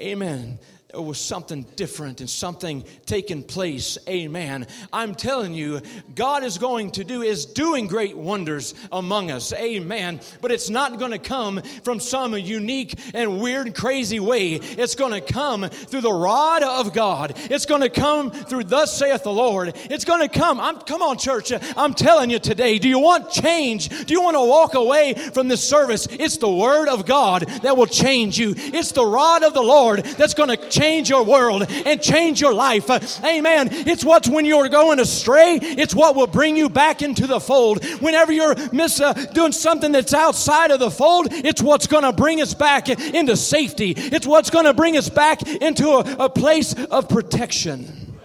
amen, 0.02 0.58
there 0.92 1.00
was 1.00 1.18
something 1.18 1.62
different 1.74 2.20
and 2.20 2.28
something 2.28 2.84
taking 3.06 3.42
place. 3.42 3.96
Amen. 4.06 4.66
I'm 4.92 5.14
telling 5.14 5.54
you, 5.54 5.80
God 6.14 6.44
is 6.44 6.58
going 6.58 6.90
to 6.92 7.04
do, 7.04 7.22
is 7.22 7.46
doing 7.46 7.86
great 7.86 8.14
wonders 8.14 8.74
among 8.92 9.30
us. 9.30 9.54
Amen. 9.54 10.20
But 10.42 10.52
it's 10.52 10.68
not 10.68 10.98
going 10.98 11.12
to 11.12 11.18
come 11.18 11.62
from 11.82 11.98
some 11.98 12.36
unique 12.36 12.98
and 13.14 13.40
weird, 13.40 13.74
crazy 13.74 14.20
way. 14.20 14.52
It's 14.52 14.94
going 14.94 15.12
to 15.12 15.32
come 15.32 15.66
through 15.66 16.02
the 16.02 16.12
rod 16.12 16.62
of 16.62 16.92
God. 16.92 17.38
It's 17.50 17.64
going 17.64 17.80
to 17.80 17.88
come 17.88 18.30
through, 18.30 18.64
thus 18.64 18.94
saith 18.94 19.22
the 19.22 19.32
Lord. 19.32 19.72
It's 19.74 20.04
going 20.04 20.20
to 20.20 20.28
come. 20.28 20.60
I'm, 20.60 20.78
come 20.78 21.00
on, 21.00 21.16
church. 21.16 21.52
I'm 21.74 21.94
telling 21.94 22.28
you 22.28 22.38
today, 22.38 22.78
do 22.78 22.88
you 22.88 22.98
want 22.98 23.30
change? 23.30 23.88
Do 24.04 24.12
you 24.12 24.20
want 24.20 24.36
to 24.36 24.44
walk 24.44 24.74
away 24.74 25.14
from 25.14 25.48
this 25.48 25.66
service? 25.66 26.06
It's 26.10 26.36
the 26.36 26.52
word 26.52 26.88
of 26.88 27.06
God 27.06 27.46
that 27.62 27.78
will 27.78 27.86
change 27.86 28.38
you. 28.38 28.52
It's 28.56 28.92
the 28.92 29.06
rod 29.06 29.42
of 29.42 29.54
the 29.54 29.62
Lord 29.62 30.00
that's 30.04 30.34
going 30.34 30.50
to 30.50 30.56
change 30.68 30.81
change 30.82 31.08
your 31.08 31.24
world 31.24 31.64
and 31.86 32.02
change 32.02 32.40
your 32.40 32.52
life. 32.52 32.90
Amen. 33.24 33.68
It's 33.70 34.04
what's 34.04 34.28
when 34.28 34.44
you're 34.44 34.68
going 34.68 34.98
astray, 34.98 35.58
it's 35.62 35.94
what 35.94 36.16
will 36.16 36.26
bring 36.26 36.56
you 36.56 36.68
back 36.68 37.02
into 37.02 37.26
the 37.28 37.38
fold. 37.38 37.84
Whenever 38.00 38.32
you're 38.32 38.56
miss, 38.72 39.00
uh, 39.00 39.12
doing 39.12 39.52
something 39.52 39.92
that's 39.92 40.12
outside 40.12 40.72
of 40.72 40.80
the 40.80 40.90
fold, 40.90 41.28
it's 41.30 41.62
what's 41.62 41.86
going 41.86 42.02
to 42.02 42.12
bring 42.12 42.40
us 42.42 42.52
back 42.52 42.88
into 42.88 43.36
safety. 43.36 43.94
It's 43.96 44.26
what's 44.26 44.50
going 44.50 44.64
to 44.64 44.74
bring 44.74 44.96
us 44.96 45.08
back 45.08 45.42
into 45.46 45.88
a, 45.88 46.24
a 46.24 46.28
place 46.28 46.74
of 46.74 47.08
protection. 47.08 48.18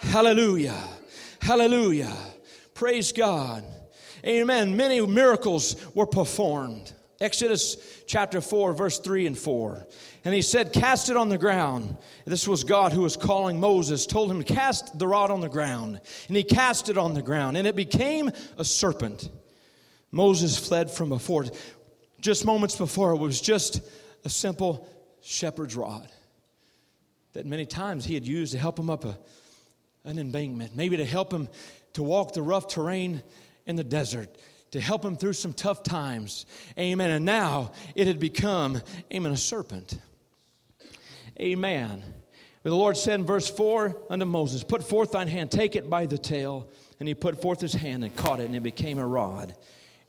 Hallelujah. 0.00 0.82
Hallelujah. 1.40 2.12
Praise 2.74 3.12
God. 3.12 3.64
Amen. 4.24 4.76
Many 4.76 5.00
miracles 5.06 5.76
were 5.94 6.06
performed. 6.06 6.92
Exodus 7.20 7.76
chapter 8.06 8.40
4, 8.40 8.74
verse 8.74 8.98
3 8.98 9.26
and 9.26 9.38
4. 9.38 9.86
And 10.26 10.34
he 10.34 10.42
said, 10.42 10.72
Cast 10.72 11.08
it 11.08 11.16
on 11.16 11.28
the 11.28 11.38
ground. 11.38 11.96
This 12.24 12.48
was 12.48 12.64
God 12.64 12.92
who 12.92 13.02
was 13.02 13.16
calling 13.16 13.60
Moses, 13.60 14.06
told 14.06 14.28
him 14.28 14.42
to 14.42 14.54
cast 14.54 14.98
the 14.98 15.06
rod 15.06 15.30
on 15.30 15.40
the 15.40 15.48
ground. 15.48 16.00
And 16.26 16.36
he 16.36 16.42
cast 16.42 16.88
it 16.88 16.98
on 16.98 17.14
the 17.14 17.22
ground, 17.22 17.56
and 17.56 17.64
it 17.64 17.76
became 17.76 18.32
a 18.58 18.64
serpent. 18.64 19.30
Moses 20.10 20.58
fled 20.58 20.90
from 20.90 21.10
before. 21.10 21.44
Just 22.20 22.44
moments 22.44 22.74
before, 22.74 23.12
it 23.12 23.18
was 23.18 23.40
just 23.40 23.80
a 24.24 24.28
simple 24.28 24.88
shepherd's 25.22 25.76
rod 25.76 26.08
that 27.34 27.46
many 27.46 27.64
times 27.64 28.04
he 28.04 28.14
had 28.14 28.26
used 28.26 28.50
to 28.50 28.58
help 28.58 28.80
him 28.80 28.90
up 28.90 29.04
a, 29.04 29.16
an 30.04 30.18
embankment, 30.18 30.74
maybe 30.74 30.96
to 30.96 31.04
help 31.04 31.32
him 31.32 31.48
to 31.92 32.02
walk 32.02 32.32
the 32.32 32.42
rough 32.42 32.66
terrain 32.66 33.22
in 33.64 33.76
the 33.76 33.84
desert 33.84 34.36
to 34.72 34.80
help 34.80 35.04
him 35.04 35.16
through 35.16 35.32
some 35.32 35.52
tough 35.52 35.82
times. 35.82 36.46
Amen. 36.78 37.10
And 37.10 37.24
now 37.24 37.72
it 37.94 38.06
had 38.06 38.18
become, 38.18 38.82
amen, 39.12 39.32
a 39.32 39.36
serpent. 39.36 39.98
Amen. 41.40 42.02
The 42.62 42.74
Lord 42.74 42.96
said 42.96 43.20
in 43.20 43.26
verse 43.26 43.48
4 43.48 43.96
unto 44.10 44.24
Moses, 44.24 44.64
Put 44.64 44.82
forth 44.82 45.12
thine 45.12 45.28
hand, 45.28 45.50
take 45.50 45.76
it 45.76 45.88
by 45.88 46.06
the 46.06 46.18
tail. 46.18 46.68
And 46.98 47.06
he 47.06 47.14
put 47.14 47.40
forth 47.40 47.60
his 47.60 47.74
hand 47.74 48.04
and 48.04 48.16
caught 48.16 48.40
it, 48.40 48.46
and 48.46 48.56
it 48.56 48.62
became 48.62 48.98
a 48.98 49.06
rod 49.06 49.54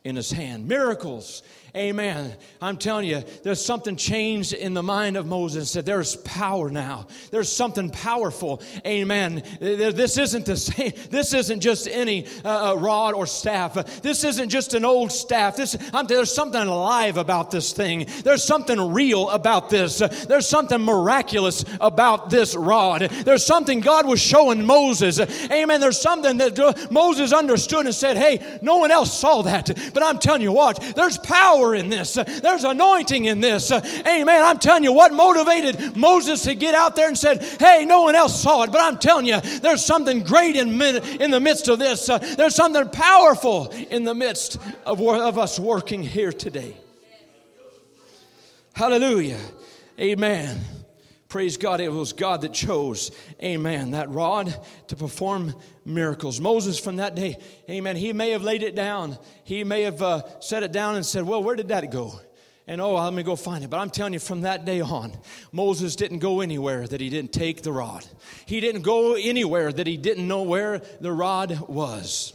in 0.04 0.16
his 0.16 0.32
hand. 0.32 0.68
Miracles 0.68 1.44
Amen. 1.78 2.36
I'm 2.60 2.78
telling 2.78 3.06
you, 3.08 3.24
there's 3.44 3.64
something 3.64 3.96
changed 3.96 4.54
in 4.54 4.74
the 4.74 4.82
mind 4.82 5.16
of 5.16 5.28
Moses. 5.28 5.74
That 5.74 5.86
there's 5.86 6.16
power 6.16 6.72
now. 6.72 7.06
There's 7.30 7.52
something 7.52 7.92
powerful. 7.92 8.64
Amen. 8.86 9.44
This 9.60 10.18
isn't 10.18 10.46
the 10.46 10.58
same. 10.58 10.94
This 11.10 11.34
isn't 11.34 11.62
just 11.62 11.88
any 11.88 12.26
uh, 12.44 12.72
uh, 12.72 12.76
rod 12.76 13.14
or 13.14 13.26
staff. 13.26 14.02
This 14.02 14.24
isn't 14.24 14.50
just 14.50 14.74
an 14.74 14.86
old 14.86 15.12
staff. 15.12 15.56
This 15.56 15.78
I'm, 15.94 16.06
there's 16.08 16.34
something 16.34 16.62
alive 16.62 17.18
about 17.18 17.52
this 17.52 17.72
thing. 17.74 18.08
There's 18.24 18.44
something 18.44 18.94
real 18.94 19.30
about 19.30 19.70
this. 19.70 20.00
There's 20.00 20.48
something 20.48 20.82
miraculous 20.82 21.64
about 21.80 22.30
this 22.30 22.56
rod. 22.56 23.02
There's 23.02 23.46
something 23.46 23.80
God 23.80 24.06
was 24.06 24.20
showing 24.20 24.66
Moses. 24.66 25.20
Amen. 25.52 25.80
There's 25.80 26.00
something 26.00 26.38
that 26.38 26.92
Moses 26.92 27.34
understood 27.34 27.86
and 27.86 27.96
said, 27.96 28.18
"Hey, 28.18 28.60
no 28.62 28.78
one 28.78 28.92
else 28.92 29.18
saw 29.18 29.44
that." 29.44 29.70
But 29.94 30.04
I'm 30.04 30.20
telling 30.20 30.42
you 30.42 30.52
what, 30.52 30.80
there's 30.96 31.18
power 31.18 31.67
power 31.68 31.76
in 31.76 31.90
this. 31.90 32.14
There's 32.14 32.64
anointing 32.64 33.26
in 33.26 33.40
this. 33.42 33.72
Amen. 33.72 34.44
I'm 34.44 34.60
telling 34.60 34.84
you 34.84 34.94
what 34.94 35.14
motivated 35.14 35.96
Moses 35.96 36.44
to 36.44 36.56
get 36.56 36.76
out 36.76 36.96
there 36.96 37.08
and 37.08 37.18
said, 37.18 37.42
Hey, 37.60 37.86
no 37.86 38.04
one 38.04 38.16
else 38.16 38.42
saw 38.42 38.64
it, 38.64 38.72
but 38.72 38.82
I'm 38.82 38.98
telling 38.98 39.26
you, 39.26 39.40
there's 39.42 39.86
something 39.86 40.24
great 40.24 40.56
in, 40.56 40.82
in 41.22 41.32
the 41.32 41.40
midst 41.40 41.68
of 41.68 41.80
this. 41.80 42.06
There's 42.08 42.56
something 42.56 42.90
powerful 42.90 43.70
in 43.90 44.04
the 44.04 44.16
midst 44.16 44.58
of, 44.86 45.02
of 45.02 45.38
us 45.38 45.60
working 45.60 46.04
here 46.04 46.32
today. 46.32 46.76
Hallelujah. 48.74 49.40
Amen. 50.00 50.77
Praise 51.30 51.58
God, 51.58 51.82
it 51.82 51.92
was 51.92 52.14
God 52.14 52.42
that 52.42 52.54
chose, 52.54 53.12
amen, 53.44 53.92
that 53.92 54.10
rod 54.10 54.56
to 54.88 54.96
perform 54.96 55.56
miracles. 55.84 56.40
Moses, 56.40 56.80
from 56.80 56.98
that 56.98 57.16
day, 57.16 57.38
amen, 57.70 57.98
he 57.98 58.14
may 58.14 58.32
have 58.32 58.44
laid 58.44 58.64
it 58.64 58.76
down. 58.76 59.18
He 59.44 59.66
may 59.66 59.82
have 59.82 60.02
uh, 60.02 60.40
set 60.40 60.64
it 60.64 60.72
down 60.72 60.96
and 60.96 61.06
said, 61.06 61.24
Well, 61.24 61.44
where 61.44 61.58
did 61.58 61.68
that 61.68 61.92
go? 61.92 62.18
And 62.66 62.80
oh, 62.80 62.96
let 62.96 63.14
me 63.14 63.24
go 63.24 63.36
find 63.36 63.64
it. 63.64 63.70
But 63.70 63.80
I'm 63.80 63.90
telling 63.90 64.14
you, 64.14 64.20
from 64.20 64.42
that 64.42 64.64
day 64.64 64.82
on, 64.82 65.14
Moses 65.52 65.96
didn't 65.96 66.20
go 66.20 66.42
anywhere 66.42 66.86
that 66.86 67.00
he 67.00 67.10
didn't 67.10 67.32
take 67.32 67.62
the 67.62 67.72
rod. 67.72 68.06
He 68.46 68.60
didn't 68.60 68.82
go 68.82 69.16
anywhere 69.16 69.72
that 69.72 69.88
he 69.88 69.96
didn't 69.96 70.28
know 70.28 70.44
where 70.44 70.80
the 71.00 71.12
rod 71.12 71.68
was. 71.70 72.34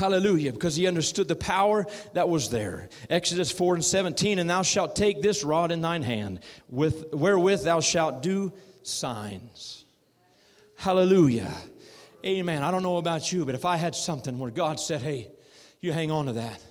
Hallelujah, 0.00 0.54
because 0.54 0.76
he 0.76 0.86
understood 0.86 1.28
the 1.28 1.36
power 1.36 1.84
that 2.14 2.26
was 2.26 2.48
there. 2.48 2.88
Exodus 3.10 3.50
4 3.50 3.74
and 3.74 3.84
17, 3.84 4.38
and 4.38 4.48
thou 4.48 4.62
shalt 4.62 4.96
take 4.96 5.20
this 5.20 5.44
rod 5.44 5.70
in 5.70 5.82
thine 5.82 6.02
hand, 6.02 6.40
with, 6.70 7.12
wherewith 7.12 7.64
thou 7.64 7.80
shalt 7.80 8.22
do 8.22 8.50
signs. 8.82 9.84
Hallelujah. 10.76 11.54
Amen. 12.24 12.62
I 12.62 12.70
don't 12.70 12.82
know 12.82 12.96
about 12.96 13.30
you, 13.30 13.44
but 13.44 13.54
if 13.54 13.66
I 13.66 13.76
had 13.76 13.94
something 13.94 14.38
where 14.38 14.50
God 14.50 14.80
said, 14.80 15.02
hey, 15.02 15.28
you 15.82 15.92
hang 15.92 16.10
on 16.10 16.24
to 16.24 16.32
that. 16.32 16.62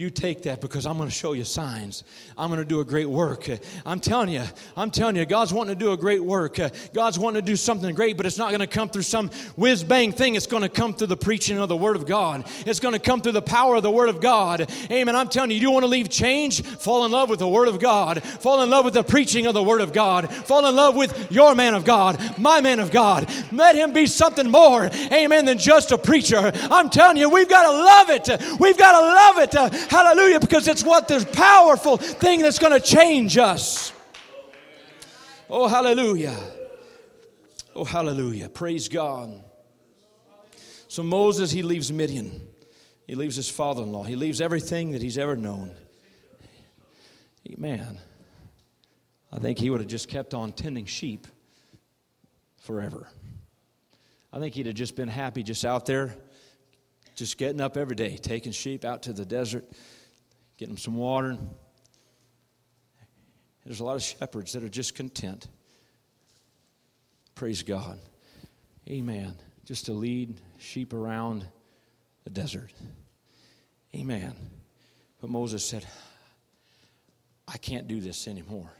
You 0.00 0.08
take 0.08 0.44
that 0.44 0.62
because 0.62 0.86
I'm 0.86 0.96
going 0.96 1.10
to 1.10 1.14
show 1.14 1.34
you 1.34 1.44
signs. 1.44 2.04
I'm 2.38 2.48
going 2.48 2.58
to 2.58 2.64
do 2.64 2.80
a 2.80 2.86
great 2.86 3.06
work. 3.06 3.50
I'm 3.84 4.00
telling 4.00 4.30
you, 4.30 4.42
I'm 4.74 4.90
telling 4.90 5.14
you, 5.14 5.26
God's 5.26 5.52
wanting 5.52 5.74
to 5.74 5.78
do 5.78 5.92
a 5.92 5.96
great 5.98 6.24
work. 6.24 6.58
God's 6.94 7.18
wanting 7.18 7.42
to 7.42 7.44
do 7.44 7.54
something 7.54 7.94
great, 7.94 8.16
but 8.16 8.24
it's 8.24 8.38
not 8.38 8.48
going 8.48 8.60
to 8.60 8.66
come 8.66 8.88
through 8.88 9.02
some 9.02 9.28
whiz 9.56 9.84
bang 9.84 10.10
thing. 10.12 10.36
It's 10.36 10.46
going 10.46 10.62
to 10.62 10.70
come 10.70 10.94
through 10.94 11.08
the 11.08 11.18
preaching 11.18 11.58
of 11.58 11.68
the 11.68 11.76
Word 11.76 11.96
of 11.96 12.06
God. 12.06 12.46
It's 12.64 12.80
going 12.80 12.94
to 12.94 12.98
come 12.98 13.20
through 13.20 13.32
the 13.32 13.42
power 13.42 13.74
of 13.74 13.82
the 13.82 13.90
Word 13.90 14.08
of 14.08 14.22
God. 14.22 14.70
Amen. 14.90 15.14
I'm 15.14 15.28
telling 15.28 15.50
you, 15.50 15.58
you 15.58 15.70
want 15.70 15.82
to 15.82 15.88
leave 15.88 16.08
change? 16.08 16.62
Fall 16.62 17.04
in 17.04 17.12
love 17.12 17.28
with 17.28 17.40
the 17.40 17.48
Word 17.48 17.68
of 17.68 17.78
God. 17.78 18.22
Fall 18.22 18.62
in 18.62 18.70
love 18.70 18.86
with 18.86 18.94
the 18.94 19.04
preaching 19.04 19.46
of 19.48 19.52
the 19.52 19.62
Word 19.62 19.82
of 19.82 19.92
God. 19.92 20.32
Fall 20.32 20.64
in 20.64 20.74
love 20.74 20.96
with 20.96 21.30
your 21.30 21.54
man 21.54 21.74
of 21.74 21.84
God, 21.84 22.38
my 22.38 22.62
man 22.62 22.80
of 22.80 22.90
God. 22.90 23.30
Let 23.52 23.76
him 23.76 23.92
be 23.92 24.06
something 24.06 24.50
more, 24.50 24.86
amen, 25.12 25.44
than 25.44 25.58
just 25.58 25.92
a 25.92 25.98
preacher. 25.98 26.52
I'm 26.70 26.88
telling 26.88 27.18
you, 27.18 27.28
we've 27.28 27.50
got 27.50 27.64
to 27.64 27.70
love 27.70 28.08
it. 28.08 28.58
We've 28.58 28.78
got 28.78 28.98
to 28.98 29.06
love 29.06 29.74
it. 29.76 29.89
Hallelujah, 29.90 30.38
because 30.38 30.68
it's 30.68 30.84
what 30.84 31.08
this 31.08 31.24
powerful 31.24 31.96
thing 31.96 32.42
that's 32.42 32.60
going 32.60 32.72
to 32.72 32.78
change 32.78 33.36
us. 33.36 33.92
Oh, 35.48 35.66
hallelujah. 35.66 36.36
Oh, 37.74 37.84
hallelujah. 37.84 38.48
Praise 38.48 38.88
God. 38.88 39.42
So 40.86 41.02
Moses, 41.02 41.50
he 41.50 41.62
leaves 41.62 41.92
Midian. 41.92 42.40
He 43.08 43.16
leaves 43.16 43.34
his 43.34 43.50
father 43.50 43.82
in 43.82 43.90
law. 43.90 44.04
He 44.04 44.14
leaves 44.14 44.40
everything 44.40 44.92
that 44.92 45.02
he's 45.02 45.18
ever 45.18 45.34
known. 45.34 45.72
Man, 47.56 47.98
I 49.32 49.40
think 49.40 49.58
he 49.58 49.70
would 49.70 49.80
have 49.80 49.88
just 49.88 50.06
kept 50.06 50.34
on 50.34 50.52
tending 50.52 50.86
sheep 50.86 51.26
forever. 52.58 53.08
I 54.32 54.38
think 54.38 54.54
he'd 54.54 54.66
have 54.66 54.76
just 54.76 54.94
been 54.94 55.08
happy 55.08 55.42
just 55.42 55.64
out 55.64 55.84
there 55.84 56.14
just 57.20 57.36
getting 57.36 57.60
up 57.60 57.76
every 57.76 57.94
day, 57.94 58.16
taking 58.16 58.50
sheep 58.50 58.82
out 58.82 59.02
to 59.02 59.12
the 59.12 59.26
desert, 59.26 59.70
getting 60.56 60.74
them 60.74 60.78
some 60.78 60.96
water. 60.96 61.36
There's 63.62 63.80
a 63.80 63.84
lot 63.84 63.96
of 63.96 64.02
shepherds 64.02 64.54
that 64.54 64.64
are 64.64 64.70
just 64.70 64.94
content. 64.94 65.46
Praise 67.34 67.62
God. 67.62 67.98
Amen. 68.88 69.34
Just 69.66 69.84
to 69.84 69.92
lead 69.92 70.40
sheep 70.56 70.94
around 70.94 71.44
the 72.24 72.30
desert. 72.30 72.72
Amen. 73.94 74.32
But 75.20 75.28
Moses 75.28 75.62
said, 75.62 75.86
I 77.46 77.58
can't 77.58 77.86
do 77.86 78.00
this 78.00 78.28
anymore. 78.28 78.70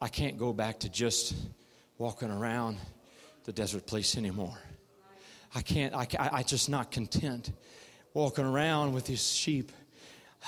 I 0.00 0.06
can't 0.06 0.38
go 0.38 0.52
back 0.52 0.78
to 0.80 0.88
just 0.88 1.34
walking 1.98 2.30
around 2.30 2.78
the 3.46 3.52
desert 3.52 3.84
place 3.84 4.16
anymore. 4.16 4.56
I 5.54 5.62
can't, 5.62 5.94
I, 5.94 6.06
I, 6.18 6.30
I 6.32 6.42
just 6.42 6.68
not 6.68 6.90
content 6.90 7.52
walking 8.14 8.44
around 8.44 8.92
with 8.92 9.06
these 9.06 9.32
sheep. 9.32 9.72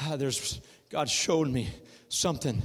Ah, 0.01 0.17
there's, 0.17 0.61
God 0.91 1.09
showed 1.09 1.49
me 1.49 1.69
something, 2.09 2.63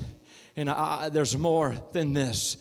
and 0.56 0.70
I, 0.70 1.10
there's 1.10 1.38
more 1.38 1.76
than 1.92 2.14
this 2.14 2.58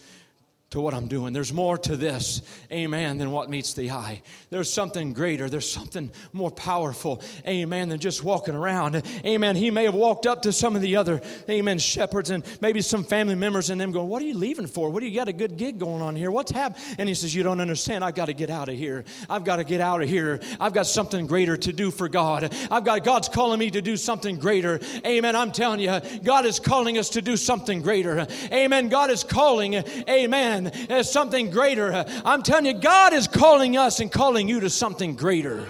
to 0.73 0.81
what 0.81 0.95
I'm 0.95 1.07
doing. 1.07 1.35
There's 1.35 1.53
more 1.53 1.77
to 1.79 1.97
this, 1.97 2.41
amen, 2.73 3.19
than 3.19 3.31
what 3.31 3.51
meets 3.51 3.75
the 3.75 3.91
eye. 3.91 4.23
There's 4.49 4.73
something 4.73 5.13
greater. 5.13 5.51
There's 5.51 5.71
something 5.71 6.11
more 6.33 6.51
powerful, 6.51 7.21
amen, 7.47 7.91
than 7.91 7.99
just 7.99 8.25
walking 8.25 8.55
around. 8.55 9.03
Amen. 9.25 9.55
He 9.55 9.71
may 9.71 9.85
have 9.85 9.95
walked 9.95 10.25
up 10.25 10.43
to 10.43 10.53
some 10.53 10.75
of 10.75 10.81
the 10.81 10.97
other, 10.97 11.21
amen, 11.49 11.79
shepherds 11.79 12.31
and 12.31 12.43
maybe 12.63 12.81
some 12.81 13.05
family 13.05 13.35
members 13.35 13.69
and 13.69 13.79
them 13.79 13.93
going, 13.93 14.09
What 14.09 14.23
are 14.23 14.25
you 14.25 14.35
leaving 14.35 14.67
for? 14.67 14.89
What 14.89 15.01
do 15.01 15.07
you 15.07 15.15
got 15.15 15.29
a 15.29 15.33
good 15.35 15.59
gig 15.59 15.79
going 15.79 16.01
on 16.01 16.17
here? 16.17 16.31
What's 16.31 16.51
happening? 16.51 16.83
And 16.99 17.07
he 17.07 17.15
says, 17.15 17.35
You 17.35 17.43
don't 17.43 17.61
understand. 17.61 18.03
I've 18.03 18.15
got 18.15 18.27
to 18.27 18.35
get 18.35 18.49
out 18.49 18.71
of 18.71 18.75
here. 18.77 19.05
I've 19.29 19.45
got 19.45 19.57
to 19.57 19.65
get 19.65 19.83
out 19.83 20.01
of 20.01 20.09
here. 20.09 20.41
I've 20.59 20.73
got 20.73 20.87
something 20.87 21.27
greater 21.27 21.57
to 21.59 21.73
do 21.73 21.91
for 21.91 22.09
God. 22.09 22.51
I've 22.71 22.85
got, 22.85 23.05
God's 23.05 23.29
calling 23.29 23.59
me 23.59 23.71
to 23.73 23.83
do 23.83 23.99
something 23.99 24.39
greater. 24.39 24.81
Amen. 25.05 25.37
I'm 25.37 25.53
telling 25.53 25.81
you, 25.81 26.01
God 26.25 26.47
is 26.47 26.59
calling 26.59 26.97
us 26.97 27.11
to 27.11 27.21
do 27.21 27.37
something 27.37 27.83
greater. 27.83 28.27
Amen. 28.51 28.89
God 28.89 29.11
is 29.11 29.23
calling, 29.23 29.75
amen 30.09 30.62
as 30.67 31.11
something 31.11 31.51
greater. 31.51 32.05
I'm 32.25 32.43
telling 32.43 32.67
you, 32.67 32.75
God 32.75 33.13
is 33.13 33.29
calling 33.29 33.77
us 33.77 34.01
and 34.01 34.11
calling 34.11 34.49
you 34.49 34.61
to 34.61 34.71
something 34.71 35.15
greater. 35.15 35.69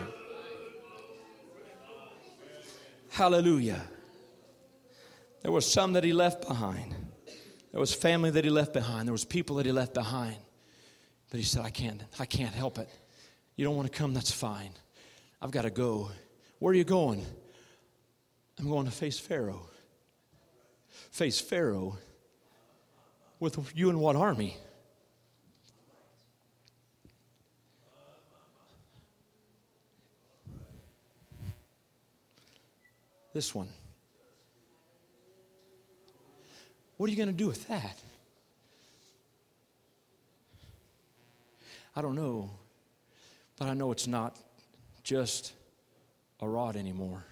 Hallelujah. 3.11 3.83
There 5.43 5.53
was 5.53 5.71
some 5.71 5.95
that 5.95 6.05
he 6.05 6.13
left 6.13 6.47
behind. 6.47 6.95
There 7.73 7.81
was 7.81 7.93
family 7.93 8.31
that 8.31 8.45
he 8.45 8.51
left 8.51 8.73
behind. 8.73 9.07
There 9.07 9.13
was 9.13 9.25
people 9.25 9.57
that 9.57 9.67
he 9.67 9.73
left 9.73 9.95
behind. 9.95 10.37
But 11.31 11.39
he 11.39 11.45
said, 11.45 11.65
I 11.65 11.71
can't, 11.71 12.03
I 12.19 12.27
can't 12.27 12.55
help 12.55 12.79
it. 12.79 12.89
You 13.57 13.65
don't 13.65 13.77
want 13.77 13.91
to 13.91 13.99
come, 13.99 14.15
that's 14.15 14.31
fine. 14.31 14.71
I've 15.41 15.51
got 15.51 15.63
to 15.63 15.71
go. 15.71 16.11
Where 16.59 16.73
are 16.73 16.77
you 16.77 16.85
going? 16.85 17.25
I'm 18.59 18.69
going 18.69 18.87
to 18.87 18.93
face 18.93 19.19
Pharaoh. 19.19 19.69
Face 21.11 21.41
Pharaoh 21.41 21.99
with 23.41 23.59
you 23.75 23.89
and 23.89 24.01
what 24.01 24.15
army? 24.15 24.57
This 33.33 33.55
one. 33.55 33.69
What 36.97 37.09
are 37.09 37.11
you 37.11 37.17
going 37.17 37.29
to 37.29 37.35
do 37.35 37.47
with 37.47 37.67
that? 37.69 37.99
I 41.97 42.01
don't 42.01 42.15
know, 42.15 42.51
but 43.59 43.69
I 43.69 43.75
know 43.75 43.91
it's 43.93 44.07
not 44.07 44.37
just 45.03 45.53
a 46.41 46.49
rod 46.49 46.77
anymore. 46.77 47.25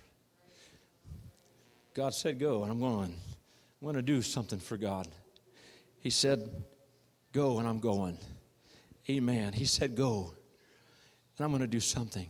God 1.94 2.14
said, 2.14 2.38
Go, 2.38 2.62
and 2.62 2.72
I'm 2.72 2.80
going. 2.80 3.14
I'm 3.14 3.84
going 3.84 3.96
to 3.96 4.02
do 4.02 4.22
something 4.22 4.58
for 4.58 4.76
God. 4.76 5.08
He 6.00 6.10
said, 6.10 6.50
Go, 7.32 7.58
and 7.58 7.68
I'm 7.68 7.78
going. 7.78 8.18
Amen. 9.08 9.52
He 9.52 9.64
said, 9.64 9.96
Go, 9.96 10.34
and 11.36 11.44
I'm 11.44 11.50
going 11.50 11.62
to 11.62 11.66
do 11.66 11.80
something. 11.80 12.28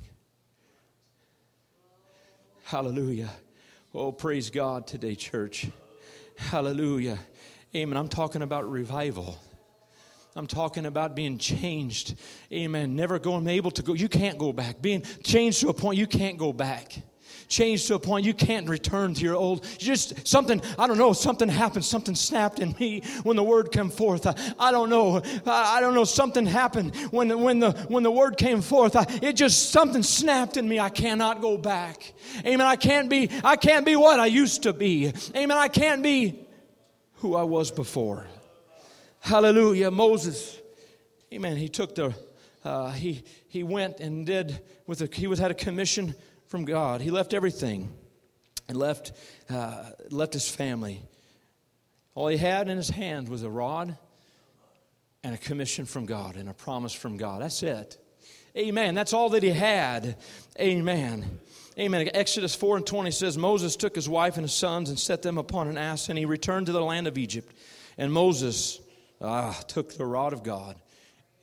Hallelujah. 2.65 3.31
Oh, 3.93 4.13
praise 4.13 4.51
God 4.51 4.87
today, 4.87 5.17
church. 5.17 5.67
Hallelujah. 6.37 7.19
Amen. 7.75 7.97
I'm 7.97 8.09
talking 8.09 8.43
about 8.43 8.71
revival. 8.71 9.37
I'm 10.37 10.47
talking 10.47 10.87
about 10.87 11.17
being 11.17 11.39
changed. 11.39 12.15
Amen. 12.53 12.95
Never 12.95 13.19
going 13.19 13.49
able 13.49 13.73
to 13.73 13.83
go. 13.83 13.95
You 13.95 14.09
can't 14.09 14.39
go 14.39 14.53
back. 14.53 14.81
Being 14.81 15.03
changed 15.25 15.61
to 15.63 15.71
a 15.71 15.75
point 15.75 15.99
you 15.99 16.07
can't 16.07 16.39
go 16.39 16.53
back 16.53 17.03
changed 17.51 17.89
to 17.89 17.97
a 17.97 17.99
point 17.99 18.25
you 18.25 18.33
can't 18.33 18.69
return 18.69 19.13
to 19.13 19.23
your 19.23 19.35
old. 19.35 19.67
Just 19.77 20.27
something, 20.27 20.63
I 20.79 20.87
don't 20.87 20.97
know, 20.97 21.13
something 21.13 21.49
happened, 21.49 21.85
something 21.85 22.15
snapped 22.15 22.61
in 22.61 22.75
me 22.79 23.03
when 23.25 23.37
the 23.37 23.43
word 23.43 23.73
came 23.73 23.91
forth. 23.91 24.27
I, 24.27 24.35
I 24.59 24.71
don't 24.71 24.89
know, 24.89 25.21
I, 25.45 25.77
I, 25.77 25.81
don't 25.81 25.95
know, 25.95 26.05
something 26.05 26.47
happened 26.47 26.95
when 27.11 27.29
the, 27.29 27.37
when 27.37 27.59
the, 27.59 27.73
when 27.89 28.05
the 28.05 28.11
word 28.11 28.39
came 28.39 28.63
forth. 28.63 28.95
I, 28.97 29.05
it 29.21 29.35
just, 29.35 29.71
something 29.71 30.03
snapped 30.03 30.57
in 30.57 30.67
me. 30.69 30.79
I 30.79 30.89
cannot 30.89 31.41
go 31.41 31.59
back. 31.59 32.15
Amen. 32.47 32.67
I 32.67 32.77
can't 32.77 33.11
be, 33.11 33.29
I 33.45 33.57
can't 33.57 33.85
be 33.85 33.97
what 33.97 34.21
I 34.21 34.27
used 34.27 34.63
to 34.63 34.73
be. 34.73 35.13
Amen. 35.35 35.59
I 35.59 35.69
can't 35.69 36.03
be 36.03 36.47
who 37.17 37.35
I 37.35 37.43
was 37.43 37.73
before. 37.73 38.27
Hallelujah. 39.19 39.91
Moses, 39.91 40.59
amen. 41.35 41.57
He 41.57 41.69
took 41.69 41.97
the, 41.97 42.15
uh, 42.65 42.93
he, 42.93 43.25
he 43.49 43.65
went 43.65 43.99
and 43.99 44.25
did 44.25 44.61
with 44.87 45.03
a, 45.03 45.09
he 45.13 45.27
was 45.27 45.41
had 45.41 45.51
a 45.51 45.55
commission 45.55 46.15
from 46.51 46.65
God. 46.65 47.01
He 47.01 47.13
left 47.13 47.33
everything 47.33 47.89
and 48.69 48.77
left, 48.77 49.13
uh, 49.49 49.85
left 50.11 50.33
his 50.35 50.49
family. 50.49 51.01
All 52.17 52.27
he 52.27 52.37
had 52.37 52.69
in 52.69 52.77
his 52.77 52.91
hand 52.91 53.29
was 53.29 53.45
a 53.45 53.49
rod 53.49 53.97
and 55.23 55.35
a 55.35 55.39
commission 55.39 55.87
from 55.87 56.07
God 56.07 56.35
and 56.35 56.49
a 56.49 56.53
promise 56.53 56.93
from 56.93 57.17
God. 57.17 57.41
That's 57.41 57.63
it. 57.63 57.97
Amen. 58.57 58.97
That's 58.97 59.13
all 59.13 59.31
that 59.31 59.45
he 59.45 59.51
had. 59.51 60.17
Amen. 60.59 61.39
Amen. 61.79 62.11
Exodus 62.15 62.57
4 62.57 62.79
and 62.79 62.87
20 62.87 63.13
says 63.13 63.39
Moses 63.39 63.77
took 63.77 63.95
his 63.95 64.09
wife 64.09 64.35
and 64.35 64.43
his 64.43 64.53
sons 64.53 64.91
and 64.91 64.99
set 64.99 65.23
them 65.23 65.39
upon 65.39 65.69
an 65.69 65.79
ass, 65.79 66.09
and 66.09 66.19
he 66.19 66.25
returned 66.25 66.67
to 66.67 66.73
the 66.73 66.83
land 66.83 67.07
of 67.07 67.17
Egypt. 67.17 67.55
And 67.97 68.13
Moses 68.13 68.81
ah, 69.21 69.53
took 69.69 69.97
the 69.97 70.05
rod 70.05 70.33
of 70.33 70.43
God 70.43 70.75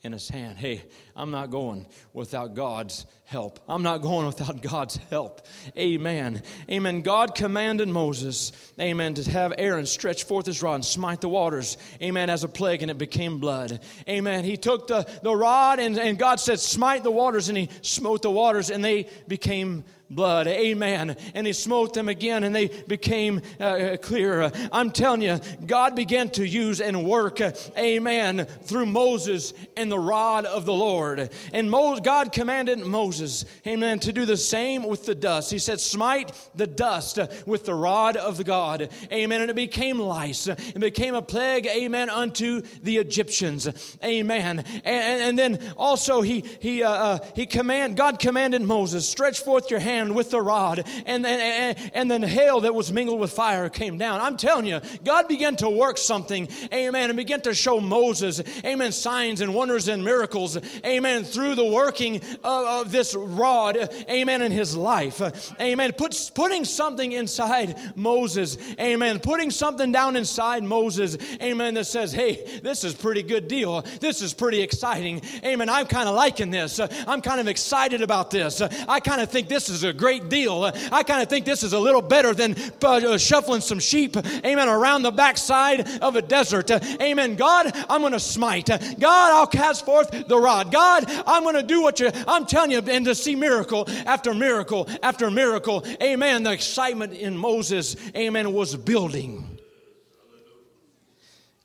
in 0.02 0.12
his 0.12 0.28
hand. 0.28 0.58
Hey, 0.58 0.82
I'm 1.16 1.30
not 1.30 1.50
going 1.50 1.86
without 2.12 2.54
God's 2.54 3.06
help. 3.28 3.60
I'm 3.68 3.82
not 3.82 3.98
going 3.98 4.24
without 4.24 4.62
God's 4.62 4.96
help. 5.10 5.42
Amen. 5.76 6.42
Amen. 6.70 7.02
God 7.02 7.34
commanded 7.34 7.86
Moses, 7.86 8.52
amen, 8.80 9.14
to 9.14 9.30
have 9.30 9.52
Aaron 9.58 9.84
stretch 9.84 10.24
forth 10.24 10.46
his 10.46 10.62
rod 10.62 10.76
and 10.76 10.84
smite 10.84 11.20
the 11.20 11.28
waters, 11.28 11.76
amen, 12.00 12.30
as 12.30 12.42
a 12.42 12.48
plague, 12.48 12.80
and 12.80 12.90
it 12.90 12.96
became 12.96 13.38
blood. 13.38 13.80
Amen. 14.08 14.44
He 14.44 14.56
took 14.56 14.86
the, 14.86 15.06
the 15.22 15.36
rod, 15.36 15.78
and, 15.78 15.98
and 15.98 16.18
God 16.18 16.40
said, 16.40 16.58
Smite 16.58 17.02
the 17.02 17.10
waters, 17.10 17.50
and 17.50 17.58
he 17.58 17.68
smote 17.82 18.22
the 18.22 18.30
waters, 18.30 18.70
and 18.70 18.82
they 18.82 19.10
became 19.28 19.84
blood. 20.10 20.46
Amen. 20.46 21.16
And 21.34 21.46
he 21.46 21.52
smote 21.52 21.94
them 21.94 22.08
again 22.08 22.44
and 22.44 22.54
they 22.54 22.68
became 22.68 23.42
uh, 23.60 23.96
clear. 24.00 24.50
I'm 24.72 24.90
telling 24.90 25.22
you, 25.22 25.40
God 25.66 25.94
began 25.94 26.30
to 26.30 26.46
use 26.46 26.80
and 26.80 27.04
work, 27.04 27.40
uh, 27.40 27.52
amen, 27.76 28.46
through 28.62 28.86
Moses 28.86 29.52
and 29.76 29.90
the 29.90 29.98
rod 29.98 30.44
of 30.46 30.64
the 30.64 30.72
Lord. 30.72 31.30
And 31.52 31.70
Mo- 31.70 31.98
God 32.00 32.32
commanded 32.32 32.78
Moses, 32.78 33.17
amen, 33.66 34.00
to 34.00 34.12
do 34.12 34.24
the 34.24 34.36
same 34.36 34.84
with 34.84 35.06
the 35.06 35.14
dust. 35.14 35.50
He 35.50 35.58
said, 35.58 35.80
Smite 35.80 36.32
the 36.54 36.66
dust 36.66 37.18
with 37.46 37.64
the 37.64 37.74
rod 37.74 38.16
of 38.16 38.36
the 38.36 38.44
God. 38.44 38.88
Amen. 39.12 39.40
And 39.40 39.50
it 39.50 39.56
became 39.56 39.98
lice. 39.98 40.46
It 40.46 40.78
became 40.78 41.14
a 41.14 41.22
plague, 41.22 41.66
amen, 41.66 42.10
unto 42.10 42.62
the 42.82 42.96
Egyptians. 42.98 43.68
Amen. 44.04 44.64
And, 44.84 45.22
and, 45.22 45.38
then 45.38 45.72
also 45.76 46.20
he, 46.20 46.44
he, 46.60 46.82
uh, 46.82 46.90
uh, 46.90 47.18
he 47.34 47.46
command, 47.46 47.96
God 47.96 48.18
commanded 48.18 48.62
Moses, 48.62 49.08
stretch 49.08 49.40
forth 49.40 49.70
your 49.70 49.80
hand 49.80 50.14
with 50.14 50.30
the 50.30 50.40
rod, 50.40 50.84
and, 51.06 51.24
and, 51.26 51.90
and 51.94 52.10
then 52.10 52.22
hail 52.22 52.60
that 52.60 52.74
was 52.74 52.92
mingled 52.92 53.20
with 53.20 53.32
fire 53.32 53.68
came 53.68 53.98
down. 53.98 54.20
I'm 54.20 54.36
telling 54.36 54.66
you, 54.66 54.80
God 55.04 55.28
began 55.28 55.56
to 55.56 55.70
work 55.70 55.98
something, 55.98 56.48
amen, 56.72 57.10
and 57.10 57.16
began 57.16 57.40
to 57.42 57.54
show 57.54 57.80
Moses, 57.80 58.42
amen, 58.64 58.92
signs 58.92 59.40
and 59.40 59.54
wonders 59.54 59.88
and 59.88 60.04
miracles, 60.04 60.58
amen, 60.84 61.24
through 61.24 61.54
the 61.54 61.64
working 61.64 62.16
of, 62.44 62.66
of 62.66 62.92
this 62.92 63.07
rod, 63.14 63.76
amen, 64.08 64.42
in 64.42 64.52
his 64.52 64.76
life, 64.76 65.20
amen. 65.60 65.92
Put, 65.92 66.30
putting 66.34 66.64
something 66.64 67.10
inside 67.12 67.76
Moses, 67.96 68.56
amen, 68.78 69.18
putting 69.18 69.50
something 69.50 69.90
down 69.90 70.14
inside 70.14 70.62
Moses, 70.62 71.18
amen, 71.42 71.74
that 71.74 71.86
says, 71.86 72.12
hey, 72.12 72.60
this 72.62 72.84
is 72.84 72.94
pretty 72.94 73.24
good 73.24 73.48
deal. 73.48 73.82
This 74.00 74.22
is 74.22 74.32
pretty 74.32 74.62
exciting, 74.62 75.22
amen. 75.44 75.68
I'm 75.68 75.86
kind 75.86 76.08
of 76.08 76.14
liking 76.14 76.50
this. 76.50 76.78
I'm 76.78 77.20
kind 77.20 77.40
of 77.40 77.48
excited 77.48 78.00
about 78.00 78.30
this. 78.30 78.60
I 78.60 79.00
kind 79.00 79.20
of 79.20 79.28
think 79.28 79.48
this 79.48 79.68
is 79.68 79.82
a 79.82 79.88
a 79.88 79.92
great 79.92 80.28
deal. 80.28 80.70
I 80.92 81.02
kind 81.02 81.22
of 81.22 81.28
think 81.28 81.44
this 81.44 81.62
is 81.62 81.72
a 81.72 81.78
little 81.78 82.02
better 82.02 82.34
than 82.34 82.54
uh, 82.82 83.18
shuffling 83.18 83.60
some 83.60 83.80
sheep, 83.80 84.16
amen, 84.44 84.68
around 84.68 85.02
the 85.02 85.10
backside 85.10 85.88
of 86.02 86.14
a 86.14 86.22
desert. 86.22 86.70
Amen. 87.00 87.34
God, 87.34 87.72
I'm 87.88 88.02
going 88.02 88.12
to 88.12 88.20
smite. 88.20 88.66
God, 88.66 89.32
I'll 89.32 89.46
cast 89.46 89.84
forth 89.84 90.10
the 90.28 90.38
rod. 90.38 90.70
God, 90.70 91.04
I'm 91.26 91.42
going 91.42 91.56
to 91.56 91.62
do 91.62 91.82
what 91.82 92.00
you, 92.00 92.10
I'm 92.26 92.46
telling 92.46 92.70
you, 92.70 92.82
and 92.98 93.06
to 93.06 93.14
see 93.14 93.34
miracle 93.34 93.88
after 94.04 94.34
miracle 94.34 94.88
after 95.02 95.30
miracle. 95.30 95.84
Amen. 96.02 96.42
The 96.42 96.52
excitement 96.52 97.14
in 97.14 97.36
Moses, 97.36 97.96
amen, 98.14 98.52
was 98.52 98.76
building. 98.76 99.58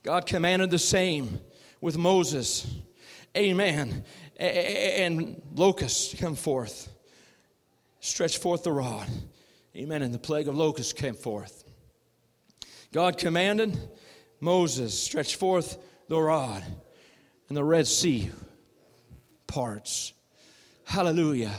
God 0.03 0.25
commanded 0.25 0.71
the 0.71 0.79
same 0.79 1.39
with 1.81 1.97
Moses. 1.97 2.65
Amen. 3.35 4.05
And 4.37 5.41
locusts 5.53 6.15
come 6.19 6.35
forth 6.35 6.89
stretched 8.03 8.39
forth 8.39 8.63
the 8.63 8.71
rod. 8.71 9.07
Amen. 9.75 10.01
And 10.01 10.13
the 10.13 10.19
plague 10.19 10.49
of 10.49 10.57
locusts 10.57 10.91
came 10.91 11.15
forth. 11.15 11.63
God 12.91 13.17
commanded 13.17 13.77
Moses, 14.41 14.97
stretch 14.97 15.37
forth 15.37 15.77
the 16.09 16.19
rod, 16.19 16.63
and 17.47 17.57
the 17.57 17.63
Red 17.63 17.87
Sea 17.87 18.29
parts. 19.47 20.13
Hallelujah. 20.85 21.53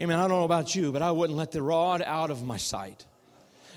Amen. 0.00 0.18
I 0.18 0.22
don't 0.22 0.30
know 0.30 0.44
about 0.44 0.74
you, 0.74 0.90
but 0.92 1.02
I 1.02 1.12
wouldn't 1.12 1.38
let 1.38 1.52
the 1.52 1.62
rod 1.62 2.02
out 2.02 2.30
of 2.30 2.44
my 2.44 2.56
sight. 2.56 3.04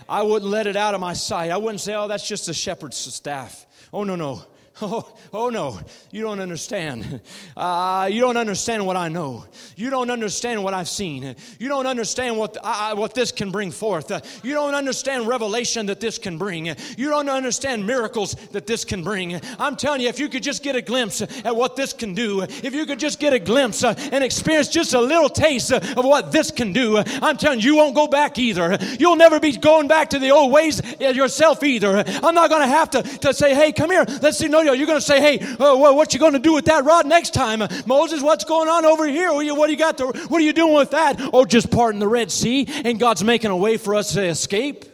I 0.10 0.24
wouldn't 0.24 0.50
let 0.50 0.68
it 0.68 0.76
out 0.76 0.96
of 0.96 1.02
my 1.02 1.14
sight. 1.14 1.52
I 1.52 1.58
wouldn't 1.58 1.82
say, 1.82 1.94
oh, 1.94 2.08
that's 2.08 2.28
just 2.28 2.48
a 2.50 2.54
shepherd's 2.54 2.98
staff. 2.98 3.66
Oh, 3.94 4.04
no, 4.04 4.16
no. 4.16 4.44
Oh, 4.90 5.12
oh 5.34 5.50
no, 5.50 5.80
you 6.12 6.22
don't 6.22 6.40
understand. 6.40 7.20
Uh, 7.56 8.08
you 8.12 8.22
don't 8.22 8.38
understand 8.38 8.86
what 8.86 8.96
I 8.96 9.10
know. 9.10 9.46
You 9.76 9.90
don't 9.90 10.12
understand 10.12 10.64
what 10.64 10.76
I've 10.76 10.88
seen. 10.88 11.36
You 11.58 11.68
don't 11.68 11.88
understand 11.88 12.38
what, 12.38 12.56
uh, 12.64 12.96
what 12.96 13.16
this 13.16 13.32
can 13.32 13.50
bring 13.50 13.72
forth. 13.72 14.12
Uh, 14.12 14.22
you 14.44 14.54
don't 14.54 14.76
understand 14.76 15.28
revelation 15.28 15.88
that 15.88 16.00
this 16.00 16.20
can 16.20 16.38
bring. 16.38 16.68
You 16.96 17.10
don't 17.10 17.28
understand 17.28 17.88
miracles 17.88 18.36
that 18.52 18.68
this 18.68 18.86
can 18.86 19.04
bring. 19.04 19.42
I'm 19.58 19.76
telling 19.76 20.02
you, 20.02 20.10
if 20.10 20.20
you 20.20 20.30
could 20.30 20.44
just 20.44 20.62
get 20.62 20.76
a 20.76 20.82
glimpse 20.82 21.22
at 21.22 21.56
what 21.56 21.76
this 21.76 21.92
can 21.92 22.14
do, 22.14 22.44
if 22.44 22.76
you 22.76 22.86
could 22.86 23.00
just 23.00 23.20
get 23.20 23.34
a 23.34 23.40
glimpse 23.40 23.84
uh, 23.84 23.96
and 24.12 24.24
experience 24.24 24.70
just 24.70 24.94
a 24.94 25.02
little 25.02 25.30
taste 25.30 25.74
uh, 25.74 25.80
of 25.98 26.06
what 26.06 26.32
this 26.32 26.52
can 26.52 26.72
do, 26.72 26.98
I'm 26.98 27.38
telling 27.38 27.62
you, 27.62 27.68
you 27.72 27.76
won't 27.78 27.96
go 27.96 28.08
back 28.08 28.38
either. 28.38 28.78
You'll 29.00 29.16
never 29.16 29.40
be 29.40 29.58
going 29.58 29.88
back 29.88 30.12
to 30.12 30.20
the 30.20 30.30
old 30.30 30.52
ways 30.52 30.82
yourself 31.00 31.64
either. 31.64 32.04
I'm 32.24 32.36
not 32.36 32.52
going 32.52 32.62
to 32.62 32.68
have 32.68 32.92
to, 32.92 33.02
to 33.02 33.34
say, 33.34 33.56
hey, 33.56 33.72
come 33.72 33.90
here, 33.90 34.06
let's 34.22 34.38
see, 34.38 34.48
no, 34.48 34.67
you're 34.74 34.88
going 34.88 35.00
to 35.00 35.06
say, 35.06 35.20
hey, 35.20 35.40
uh, 35.40 35.76
what 35.76 36.14
you 36.14 36.20
going 36.20 36.34
to 36.34 36.40
do 36.40 36.54
with 36.54 36.66
that 36.66 36.84
rod 36.86 37.06
next 37.06 37.34
time? 37.34 37.62
Uh, 37.62 37.68
Moses, 37.86 38.22
what's 38.22 38.44
going 38.44 38.70
on 38.70 38.86
over 38.86 39.08
here? 39.08 39.32
What, 39.32 39.46
you, 39.46 39.56
what, 39.56 39.70
you 39.70 39.78
got 39.78 39.98
to, 40.00 40.08
what 40.08 40.42
are 40.42 40.46
you 40.46 40.54
doing 40.54 40.76
with 40.76 40.92
that? 40.92 41.20
Oh, 41.34 41.46
just 41.46 41.72
parting 41.72 42.00
the 42.00 42.08
Red 42.08 42.32
Sea, 42.32 42.68
and 42.86 43.00
God's 43.00 43.24
making 43.24 43.52
a 43.52 43.58
way 43.58 43.78
for 43.78 43.96
us 43.96 44.14
to 44.14 44.24
escape. 44.24 44.86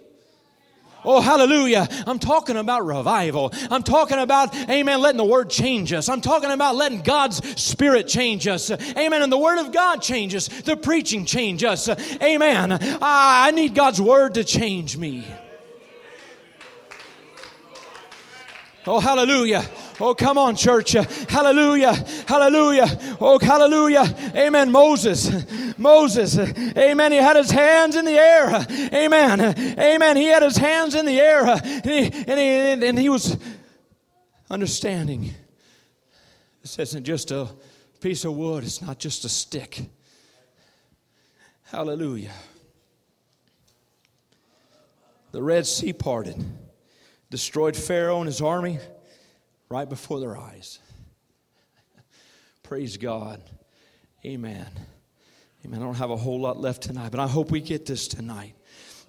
Oh, 1.05 1.19
hallelujah. 1.19 1.87
I'm 2.07 2.17
talking 2.17 2.55
about 2.55 2.85
revival. 2.85 3.51
I'm 3.69 3.83
talking 3.83 4.19
about, 4.19 4.55
amen, 4.69 5.01
letting 5.01 5.17
the 5.17 5.25
word 5.25 5.49
change 5.49 5.91
us. 5.91 6.07
I'm 6.07 6.21
talking 6.21 6.49
about 6.49 6.75
letting 6.75 7.01
God's 7.01 7.61
spirit 7.61 8.07
change 8.07 8.47
us. 8.47 8.71
Amen. 8.71 9.21
And 9.21 9.31
the 9.31 9.37
word 9.37 9.59
of 9.59 9.73
God 9.73 10.01
changes. 10.01 10.47
The 10.47 10.77
preaching 10.77 11.25
change 11.25 11.63
us. 11.63 11.89
Amen. 12.21 12.77
I 13.01 13.51
need 13.51 13.75
God's 13.75 14.01
word 14.01 14.35
to 14.35 14.45
change 14.45 14.95
me. 14.95 15.25
Oh, 18.85 18.99
hallelujah. 18.99 19.63
Oh, 19.99 20.13
come 20.13 20.37
on, 20.37 20.57
church. 20.57 20.91
Hallelujah. 20.91 21.93
Hallelujah. 22.27 22.87
Oh, 23.21 23.39
hallelujah. 23.39 24.03
Amen. 24.35 24.71
Moses. 24.71 25.77
Moses. 25.77 26.37
Amen. 26.37 27.11
He 27.13 27.17
had 27.17 27.37
his 27.37 27.49
hands 27.49 27.95
in 27.95 28.03
the 28.03 28.11
air. 28.11 28.65
Amen. 28.93 29.41
Amen. 29.79 30.17
He 30.17 30.25
had 30.25 30.43
his 30.43 30.57
hands 30.57 30.95
in 30.95 31.05
the 31.05 31.17
air. 31.19 31.45
And 31.45 31.85
he, 31.85 32.11
and 32.27 32.39
he, 32.39 32.87
and 32.87 32.99
he 32.99 33.07
was 33.07 33.37
understanding. 34.49 35.33
This 36.61 36.77
isn't 36.79 37.05
just 37.05 37.31
a 37.31 37.47
piece 38.01 38.25
of 38.25 38.35
wood, 38.35 38.65
it's 38.65 38.81
not 38.81 38.99
just 38.99 39.23
a 39.23 39.29
stick. 39.29 39.81
Hallelujah. 41.63 42.33
The 45.31 45.41
Red 45.41 45.65
Sea 45.65 45.93
parted 45.93 46.43
destroyed 47.33 47.75
Pharaoh 47.75 48.19
and 48.19 48.27
his 48.27 48.41
army 48.41 48.77
right 49.67 49.89
before 49.89 50.19
their 50.19 50.37
eyes. 50.37 50.77
Praise 52.61 52.95
God. 52.97 53.41
Amen. 54.23 54.67
Amen. 55.65 55.81
I 55.81 55.83
don't 55.83 55.95
have 55.95 56.11
a 56.11 56.15
whole 56.15 56.39
lot 56.39 56.59
left 56.59 56.83
tonight, 56.83 57.09
but 57.09 57.19
I 57.19 57.25
hope 57.25 57.49
we 57.49 57.59
get 57.59 57.87
this 57.87 58.07
tonight. 58.07 58.53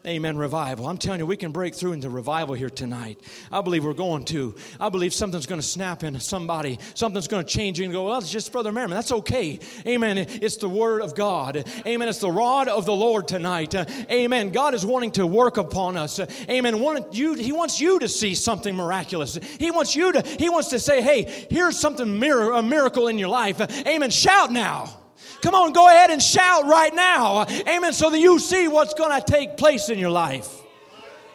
Amen. 0.06 0.36
Revival. 0.36 0.86
I'm 0.86 0.98
telling 0.98 1.20
you, 1.20 1.26
we 1.26 1.38
can 1.38 1.50
break 1.50 1.74
through 1.74 1.92
into 1.92 2.10
revival 2.10 2.54
here 2.54 2.68
tonight. 2.68 3.18
I 3.50 3.62
believe 3.62 3.84
we're 3.84 3.94
going 3.94 4.26
to. 4.26 4.54
I 4.78 4.90
believe 4.90 5.14
something's 5.14 5.46
going 5.46 5.62
to 5.62 5.66
snap 5.66 6.04
in 6.04 6.20
somebody. 6.20 6.78
Something's 6.92 7.26
going 7.26 7.42
to 7.42 7.50
change 7.50 7.78
you 7.78 7.86
and 7.86 7.92
go, 7.92 8.04
well, 8.04 8.18
it's 8.18 8.30
just 8.30 8.52
Brother 8.52 8.70
Merriman. 8.70 8.96
That's 8.96 9.12
okay. 9.12 9.58
Amen. 9.86 10.18
It's 10.18 10.58
the 10.58 10.68
Word 10.68 11.00
of 11.00 11.14
God. 11.14 11.66
Amen. 11.86 12.06
It's 12.06 12.18
the 12.18 12.30
rod 12.30 12.68
of 12.68 12.84
the 12.84 12.92
Lord 12.92 13.26
tonight. 13.26 13.74
Amen. 13.74 14.50
God 14.50 14.74
is 14.74 14.84
wanting 14.84 15.12
to 15.12 15.26
work 15.26 15.56
upon 15.56 15.96
us. 15.96 16.20
Amen. 16.50 16.76
You, 17.12 17.32
he 17.32 17.52
wants 17.52 17.80
you 17.80 17.98
to 18.00 18.08
see 18.08 18.34
something 18.34 18.76
miraculous. 18.76 19.38
He 19.58 19.70
wants 19.70 19.96
you 19.96 20.12
to, 20.12 20.20
he 20.20 20.50
wants 20.50 20.68
to 20.68 20.80
say, 20.80 21.00
hey, 21.00 21.46
here's 21.48 21.80
something, 21.80 22.22
a 22.22 22.62
miracle 22.62 23.08
in 23.08 23.18
your 23.18 23.30
life. 23.30 23.58
Amen. 23.86 24.10
Shout 24.10 24.52
now. 24.52 25.03
Come 25.44 25.54
on, 25.54 25.74
go 25.74 25.86
ahead 25.86 26.08
and 26.08 26.22
shout 26.22 26.64
right 26.64 26.94
now. 26.94 27.44
Amen. 27.68 27.92
So 27.92 28.08
that 28.08 28.18
you 28.18 28.38
see 28.38 28.66
what's 28.66 28.94
going 28.94 29.20
to 29.20 29.30
take 29.30 29.58
place 29.58 29.90
in 29.90 29.98
your 29.98 30.08
life. 30.08 30.50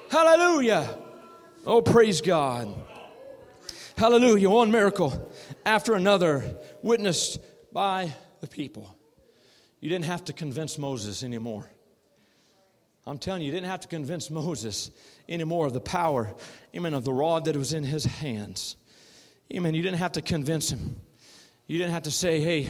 Hallelujah. 0.10 0.98
Oh, 1.64 1.84
praise 1.84 2.20
God. 2.20 2.74
Hallelujah. 3.96 4.50
One 4.50 4.72
miracle 4.72 5.32
after 5.64 5.94
another 5.94 6.44
witnessed 6.82 7.38
by 7.72 8.12
the 8.42 8.48
people. 8.48 8.98
You 9.80 9.90
didn't 9.90 10.06
have 10.06 10.26
to 10.26 10.34
convince 10.34 10.80
Moses 10.80 11.22
anymore. 11.22 11.70
I'm 13.06 13.20
telling 13.20 13.44
you, 13.44 13.46
you 13.46 13.52
didn't 13.52 13.70
have 13.70 13.82
to 13.82 13.88
convince 13.88 14.32
Moses 14.32 14.90
anymore 15.28 15.68
of 15.68 15.74
the 15.74 15.82
power, 15.82 16.34
amen, 16.76 16.96
of 16.96 17.04
the 17.04 17.14
rod 17.14 17.46
that 17.46 17.56
was 17.56 17.74
in 17.74 17.84
his 17.84 18.06
hands. 18.06 18.76
Amen. 19.54 19.76
You 19.76 19.84
didn't 19.84 20.00
have 20.00 20.14
to 20.14 20.24
convince 20.24 20.72
him. 20.72 20.96
You 21.68 21.78
didn't 21.78 21.94
have 21.94 22.04
to 22.04 22.12
say, 22.12 22.40
hey, 22.40 22.70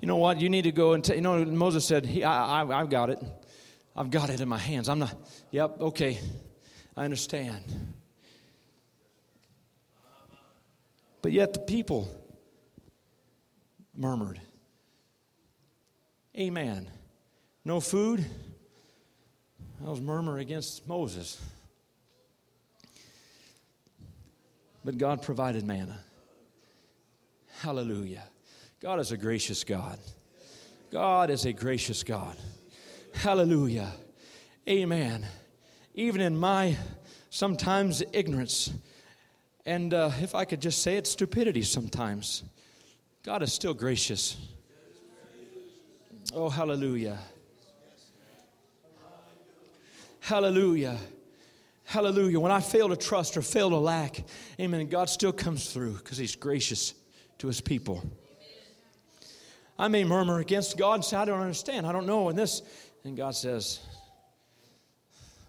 you 0.00 0.08
know 0.08 0.16
what? 0.16 0.40
You 0.40 0.48
need 0.48 0.62
to 0.62 0.72
go 0.72 0.92
and, 0.92 1.02
t-. 1.02 1.14
you 1.14 1.20
know, 1.20 1.44
Moses 1.44 1.84
said, 1.84 2.06
he, 2.06 2.24
I, 2.24 2.62
I, 2.62 2.80
I've 2.80 2.90
got 2.90 3.10
it. 3.10 3.22
I've 3.96 4.10
got 4.10 4.30
it 4.30 4.40
in 4.40 4.48
my 4.48 4.58
hands. 4.58 4.88
I'm 4.88 4.98
not, 4.98 5.14
yep, 5.50 5.80
okay. 5.80 6.18
I 6.96 7.04
understand. 7.04 7.62
But 11.22 11.32
yet 11.32 11.54
the 11.54 11.60
people 11.60 12.08
murmured. 13.96 14.40
Amen. 16.38 16.90
No 17.64 17.80
food. 17.80 18.24
That 19.80 19.90
was 19.90 20.00
murmur 20.00 20.38
against 20.38 20.86
Moses. 20.86 21.40
But 24.84 24.98
God 24.98 25.22
provided 25.22 25.64
manna. 25.64 25.98
Hallelujah. 27.60 28.22
God 28.80 29.00
is 29.00 29.10
a 29.10 29.16
gracious 29.16 29.64
God. 29.64 29.98
God 30.90 31.30
is 31.30 31.46
a 31.46 31.52
gracious 31.52 32.02
God. 32.02 32.36
Hallelujah. 33.14 33.90
Amen. 34.68 35.26
Even 35.94 36.20
in 36.20 36.36
my 36.36 36.76
sometimes 37.30 38.02
ignorance, 38.12 38.70
and 39.64 39.94
uh, 39.94 40.10
if 40.20 40.34
I 40.34 40.44
could 40.44 40.60
just 40.60 40.82
say 40.82 40.98
it, 40.98 41.06
stupidity 41.06 41.62
sometimes, 41.62 42.44
God 43.22 43.42
is 43.42 43.50
still 43.52 43.72
gracious. 43.72 44.36
Oh, 46.34 46.50
hallelujah. 46.50 47.18
Hallelujah. 50.20 50.98
Hallelujah. 51.84 52.40
When 52.40 52.52
I 52.52 52.60
fail 52.60 52.90
to 52.90 52.96
trust 52.96 53.38
or 53.38 53.42
fail 53.42 53.70
to 53.70 53.76
lack, 53.76 54.22
amen, 54.60 54.88
God 54.88 55.08
still 55.08 55.32
comes 55.32 55.72
through 55.72 55.94
because 55.94 56.18
He's 56.18 56.36
gracious 56.36 56.92
to 57.38 57.46
His 57.46 57.62
people. 57.62 58.04
I 59.78 59.88
may 59.88 60.04
murmur 60.04 60.38
against 60.38 60.76
God 60.76 60.94
and 60.94 61.04
say, 61.04 61.16
I 61.16 61.24
don't 61.24 61.40
understand, 61.40 61.86
I 61.86 61.92
don't 61.92 62.06
know, 62.06 62.28
and 62.28 62.38
this. 62.38 62.62
And 63.04 63.16
God 63.16 63.34
says, 63.34 63.80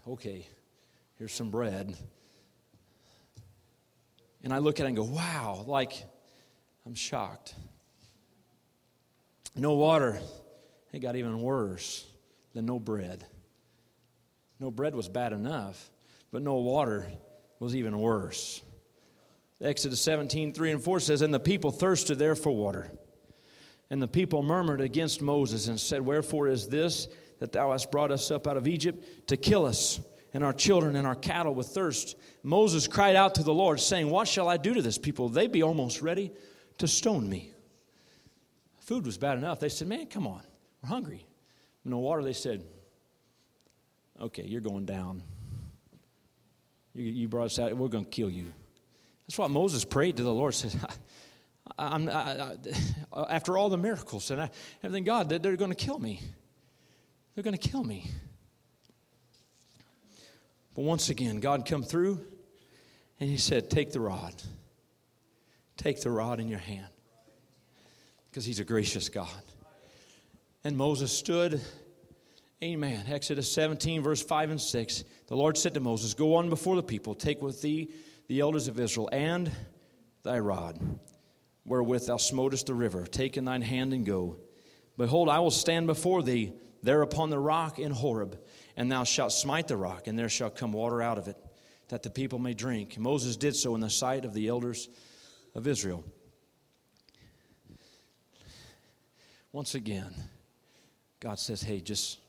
Okay, 0.07 0.47
here's 1.17 1.33
some 1.33 1.49
bread. 1.49 1.95
And 4.43 4.53
I 4.53 4.59
look 4.59 4.79
at 4.79 4.83
it 4.83 4.87
and 4.87 4.97
go, 4.97 5.03
Wow, 5.03 5.63
like 5.67 5.93
I'm 6.85 6.95
shocked. 6.95 7.53
No 9.55 9.73
water. 9.73 10.19
It 10.93 10.99
got 10.99 11.15
even 11.15 11.41
worse 11.41 12.05
than 12.53 12.65
no 12.65 12.79
bread. 12.79 13.25
No 14.59 14.71
bread 14.71 14.95
was 14.95 15.09
bad 15.09 15.33
enough, 15.33 15.91
but 16.31 16.41
no 16.41 16.55
water 16.55 17.07
was 17.59 17.75
even 17.75 17.97
worse. 17.99 18.61
Exodus 19.59 20.01
17, 20.01 20.53
3 20.53 20.71
and 20.71 20.83
4 20.83 20.99
says, 20.99 21.21
And 21.21 21.33
the 21.33 21.39
people 21.39 21.71
thirsted 21.71 22.19
there 22.19 22.35
for 22.35 22.55
water. 22.55 22.91
And 23.89 24.01
the 24.01 24.07
people 24.07 24.43
murmured 24.43 24.81
against 24.81 25.21
Moses 25.21 25.67
and 25.67 25.79
said, 25.79 26.01
Wherefore 26.01 26.47
is 26.47 26.67
this 26.67 27.07
that 27.39 27.51
thou 27.51 27.71
hast 27.71 27.91
brought 27.91 28.11
us 28.11 28.31
up 28.31 28.47
out 28.47 28.57
of 28.57 28.67
Egypt 28.67 29.27
to 29.27 29.37
kill 29.37 29.65
us 29.65 29.99
and 30.33 30.43
our 30.43 30.53
children 30.53 30.95
and 30.95 31.07
our 31.07 31.15
cattle 31.15 31.53
with 31.53 31.67
thirst? 31.67 32.17
Moses 32.43 32.87
cried 32.87 33.15
out 33.15 33.35
to 33.35 33.43
the 33.43 33.53
Lord, 33.53 33.79
saying, 33.79 34.09
What 34.09 34.27
shall 34.27 34.49
I 34.49 34.57
do 34.57 34.73
to 34.73 34.81
this 34.81 34.97
people? 34.97 35.29
They 35.29 35.47
be 35.47 35.63
almost 35.63 36.01
ready 36.01 36.31
to 36.79 36.87
stone 36.87 37.29
me. 37.29 37.51
Food 38.79 39.05
was 39.05 39.17
bad 39.17 39.37
enough. 39.37 39.59
They 39.59 39.69
said, 39.69 39.87
Man, 39.87 40.07
come 40.07 40.27
on, 40.27 40.41
we're 40.81 40.89
hungry. 40.89 41.25
No 41.85 41.99
water, 41.99 42.23
they 42.23 42.33
said, 42.33 42.63
Okay, 44.19 44.43
you're 44.43 44.61
going 44.61 44.85
down. 44.85 45.23
You, 46.93 47.03
you 47.03 47.27
brought 47.27 47.45
us 47.45 47.59
out, 47.59 47.75
we're 47.77 47.87
going 47.87 48.05
to 48.05 48.09
kill 48.09 48.29
you. 48.29 48.51
That's 49.27 49.37
what 49.37 49.51
Moses 49.51 49.85
prayed 49.85 50.17
to 50.17 50.23
the 50.23 50.33
Lord. 50.33 50.53
Said, 50.55 50.73
I, 51.77 51.97
I, 51.97 52.55
I, 53.13 53.35
after 53.35 53.57
all 53.57 53.69
the 53.69 53.77
miracles 53.77 54.31
and 54.31 54.49
everything, 54.83 55.03
God, 55.03 55.29
they're 55.29 55.55
going 55.55 55.71
to 55.71 55.75
kill 55.75 55.99
me. 55.99 56.21
They're 57.35 57.43
going 57.43 57.57
to 57.57 57.69
kill 57.69 57.83
me. 57.83 58.09
But 60.75 60.83
once 60.83 61.09
again, 61.09 61.39
God 61.39 61.65
come 61.65 61.83
through 61.83 62.19
and 63.19 63.29
he 63.29 63.37
said, 63.37 63.69
Take 63.69 63.91
the 63.91 63.99
rod. 63.99 64.33
Take 65.75 66.01
the 66.01 66.11
rod 66.11 66.39
in 66.39 66.47
your 66.47 66.59
hand. 66.59 66.87
Because 68.29 68.45
he's 68.45 68.59
a 68.59 68.65
gracious 68.65 69.09
God. 69.09 69.27
And 70.63 70.77
Moses 70.77 71.11
stood 71.11 71.61
Amen. 72.63 73.05
Exodus 73.07 73.51
17, 73.51 74.01
verse 74.01 74.23
5 74.23 74.49
and 74.49 74.59
6. 74.59 75.03
The 75.27 75.35
Lord 75.35 75.59
said 75.59 75.75
to 75.75 75.79
Moses, 75.79 76.15
Go 76.15 76.33
on 76.35 76.49
before 76.49 76.75
the 76.75 76.81
people, 76.81 77.13
take 77.13 77.39
with 77.39 77.61
thee 77.61 77.91
the 78.27 78.39
elders 78.39 78.67
of 78.67 78.79
Israel 78.79 79.09
and 79.11 79.51
thy 80.23 80.39
rod, 80.39 80.79
wherewith 81.67 82.07
thou 82.07 82.17
smotest 82.17 82.65
the 82.65 82.73
river. 82.73 83.05
Take 83.05 83.37
in 83.37 83.45
thine 83.45 83.61
hand 83.61 83.93
and 83.93 84.05
go. 84.05 84.37
Behold, 84.97 85.29
I 85.29 85.39
will 85.39 85.51
stand 85.51 85.85
before 85.85 86.23
thee 86.23 86.53
there 86.81 87.01
upon 87.01 87.29
the 87.29 87.37
rock 87.37 87.77
in 87.77 87.91
Horeb, 87.91 88.39
and 88.75 88.91
thou 88.91 89.03
shalt 89.03 89.33
smite 89.33 89.67
the 89.67 89.77
rock, 89.77 90.07
and 90.07 90.17
there 90.17 90.29
shall 90.29 90.49
come 90.49 90.71
water 90.71 91.01
out 91.01 91.17
of 91.17 91.27
it, 91.27 91.37
that 91.89 92.01
the 92.01 92.09
people 92.09 92.39
may 92.39 92.53
drink. 92.53 92.97
Moses 92.97 93.35
did 93.35 93.55
so 93.55 93.75
in 93.75 93.81
the 93.81 93.89
sight 93.89 94.25
of 94.25 94.33
the 94.33 94.47
elders 94.47 94.89
of 95.53 95.67
Israel. 95.67 96.03
Once 99.51 99.75
again, 99.75 100.13
God 101.19 101.39
says, 101.39 101.61
Hey, 101.61 101.81
just 101.81 102.19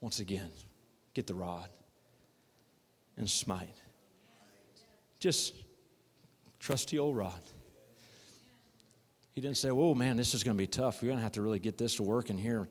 once 0.00 0.20
again, 0.20 0.50
get 1.14 1.26
the 1.26 1.34
rod 1.34 1.68
and 3.16 3.28
smite. 3.28 3.76
Just 5.18 5.54
trusty 6.58 6.98
old 6.98 7.16
rod. 7.16 7.40
Didn't 9.40 9.56
say, 9.56 9.70
"Oh 9.70 9.94
man, 9.94 10.16
this 10.16 10.34
is 10.34 10.42
going 10.42 10.56
to 10.56 10.58
be 10.58 10.66
tough. 10.66 11.02
We're 11.02 11.08
going 11.08 11.18
to 11.18 11.22
have 11.22 11.32
to 11.32 11.42
really 11.42 11.58
get 11.58 11.78
this 11.78 11.96
to 11.96 12.02
work 12.02 12.30
in 12.30 12.38
here." 12.38 12.68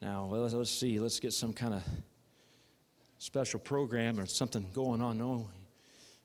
Now, 0.00 0.26
let's, 0.26 0.54
let's 0.54 0.70
see. 0.70 1.00
Let's 1.00 1.20
get 1.20 1.32
some 1.32 1.52
kind 1.52 1.74
of 1.74 1.82
special 3.18 3.58
program 3.58 4.20
or 4.20 4.26
something 4.26 4.66
going 4.72 5.02
on. 5.02 5.18
No, 5.18 5.48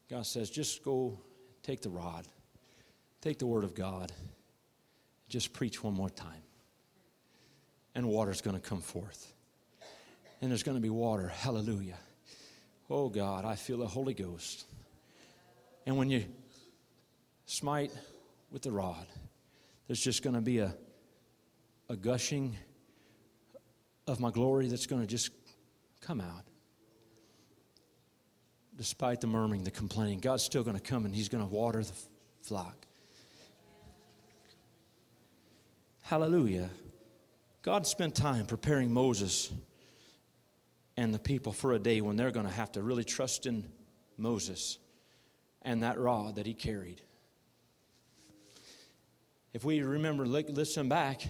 God 0.09 0.25
says, 0.25 0.49
just 0.49 0.83
go 0.83 1.19
take 1.63 1.81
the 1.81 1.89
rod, 1.89 2.27
take 3.21 3.39
the 3.39 3.47
word 3.47 3.63
of 3.63 3.73
God, 3.73 4.11
just 5.27 5.53
preach 5.53 5.83
one 5.83 5.93
more 5.93 6.09
time, 6.09 6.43
and 7.95 8.07
water's 8.07 8.41
going 8.41 8.59
to 8.59 8.61
come 8.61 8.81
forth 8.81 9.33
and 10.43 10.51
there's 10.51 10.63
going 10.63 10.75
to 10.75 10.81
be 10.81 10.89
water. 10.89 11.29
Hallelujah. 11.29 11.97
Oh 12.89 13.07
God, 13.07 13.45
I 13.45 13.55
feel 13.55 13.77
the 13.77 13.87
Holy 13.87 14.13
Ghost. 14.13 14.65
And 15.85 15.95
when 15.95 16.09
you 16.09 16.25
smite 17.45 17.93
with 18.51 18.61
the 18.61 18.71
rod, 18.71 19.05
there's 19.87 20.01
just 20.01 20.23
going 20.23 20.35
to 20.35 20.41
be 20.41 20.59
a, 20.59 20.75
a 21.89 21.95
gushing 21.95 22.55
of 24.07 24.19
my 24.19 24.31
glory 24.31 24.67
that's 24.67 24.85
going 24.85 25.01
to 25.01 25.07
just 25.07 25.31
come 26.01 26.21
out. 26.21 26.45
Despite 28.75 29.21
the 29.21 29.27
murmuring, 29.27 29.63
the 29.63 29.71
complaining, 29.71 30.19
God's 30.19 30.43
still 30.43 30.63
going 30.63 30.77
to 30.77 30.81
come 30.81 31.05
and 31.05 31.13
He's 31.13 31.29
going 31.29 31.47
to 31.47 31.53
water 31.53 31.83
the 31.83 31.93
flock. 32.41 32.75
Hallelujah. 36.01 36.69
God 37.61 37.87
spent 37.87 38.13
time 38.13 38.45
preparing 38.45 38.91
Moses 38.91 39.51
and 40.97 41.13
the 41.13 41.19
people 41.19 41.53
for 41.53 41.73
a 41.73 41.79
day 41.79 42.01
when 42.01 42.17
they're 42.17 42.31
going 42.31 42.45
to 42.45 42.51
have 42.51 42.73
to 42.73 42.83
really 42.83 43.05
trust 43.05 43.45
in 43.45 43.63
Moses 44.17 44.77
and 45.61 45.81
that 45.83 45.97
rod 45.97 46.35
that 46.35 46.45
he 46.45 46.53
carried. 46.53 47.01
If 49.53 49.63
we 49.63 49.81
remember, 49.81 50.25
listen 50.25 50.89
back, 50.89 51.21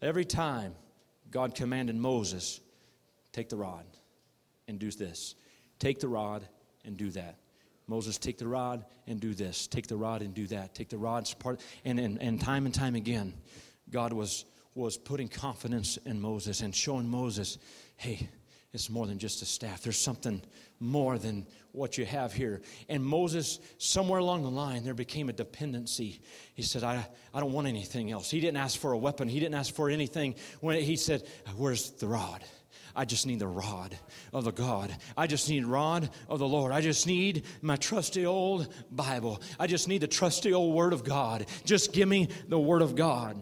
every 0.00 0.24
time 0.24 0.74
God 1.30 1.54
commanded 1.54 1.96
Moses, 1.96 2.60
take 3.32 3.50
the 3.50 3.56
rod 3.56 3.84
and 4.66 4.78
do 4.78 4.90
this, 4.90 5.34
take 5.78 6.00
the 6.00 6.08
rod 6.08 6.48
and 6.84 6.96
do 6.96 7.10
that. 7.10 7.36
Moses, 7.86 8.16
take 8.16 8.38
the 8.38 8.48
rod 8.48 8.84
and 9.06 9.20
do 9.20 9.34
this, 9.34 9.66
take 9.66 9.86
the 9.86 9.96
rod 9.96 10.22
and 10.22 10.32
do 10.32 10.46
that, 10.46 10.74
take 10.74 10.88
the 10.88 10.96
rod, 10.96 11.30
part, 11.38 11.60
and, 11.84 12.00
and, 12.00 12.20
and 12.22 12.40
time 12.40 12.64
and 12.64 12.74
time 12.74 12.94
again, 12.94 13.34
God 13.90 14.14
was, 14.14 14.46
was 14.74 14.96
putting 14.96 15.28
confidence 15.28 15.98
in 16.06 16.18
Moses 16.18 16.62
and 16.62 16.74
showing 16.74 17.06
Moses, 17.06 17.58
hey, 17.98 18.30
it's 18.74 18.90
more 18.90 19.06
than 19.06 19.18
just 19.18 19.40
a 19.40 19.46
staff. 19.46 19.82
There's 19.82 19.96
something 19.98 20.42
more 20.80 21.16
than 21.16 21.46
what 21.70 21.96
you 21.96 22.04
have 22.04 22.32
here. 22.32 22.60
And 22.88 23.04
Moses, 23.04 23.60
somewhere 23.78 24.18
along 24.18 24.42
the 24.42 24.50
line, 24.50 24.82
there 24.82 24.94
became 24.94 25.28
a 25.28 25.32
dependency. 25.32 26.20
He 26.54 26.62
said, 26.62 26.82
I, 26.82 27.06
I 27.32 27.40
don't 27.40 27.52
want 27.52 27.68
anything 27.68 28.10
else. 28.10 28.30
He 28.30 28.40
didn't 28.40 28.56
ask 28.56 28.78
for 28.78 28.90
a 28.92 28.98
weapon, 28.98 29.28
he 29.28 29.38
didn't 29.38 29.54
ask 29.54 29.72
for 29.72 29.88
anything. 29.88 30.34
When 30.60 30.80
he 30.82 30.96
said, 30.96 31.22
Where's 31.56 31.92
the 31.92 32.08
rod? 32.08 32.44
I 32.96 33.04
just 33.04 33.26
need 33.26 33.38
the 33.38 33.46
rod 33.46 33.96
of 34.32 34.44
the 34.44 34.52
God. 34.52 34.94
I 35.16 35.26
just 35.26 35.48
need 35.48 35.64
rod 35.64 36.10
of 36.28 36.38
the 36.38 36.46
Lord. 36.46 36.72
I 36.72 36.80
just 36.80 37.06
need 37.06 37.44
my 37.62 37.76
trusty 37.76 38.26
old 38.26 38.72
Bible. 38.90 39.40
I 39.58 39.66
just 39.66 39.88
need 39.88 40.00
the 40.00 40.08
trusty 40.08 40.52
old 40.52 40.74
Word 40.74 40.92
of 40.92 41.04
God. 41.04 41.46
Just 41.64 41.92
give 41.92 42.08
me 42.08 42.28
the 42.48 42.58
Word 42.58 42.82
of 42.82 42.94
God. 42.94 43.40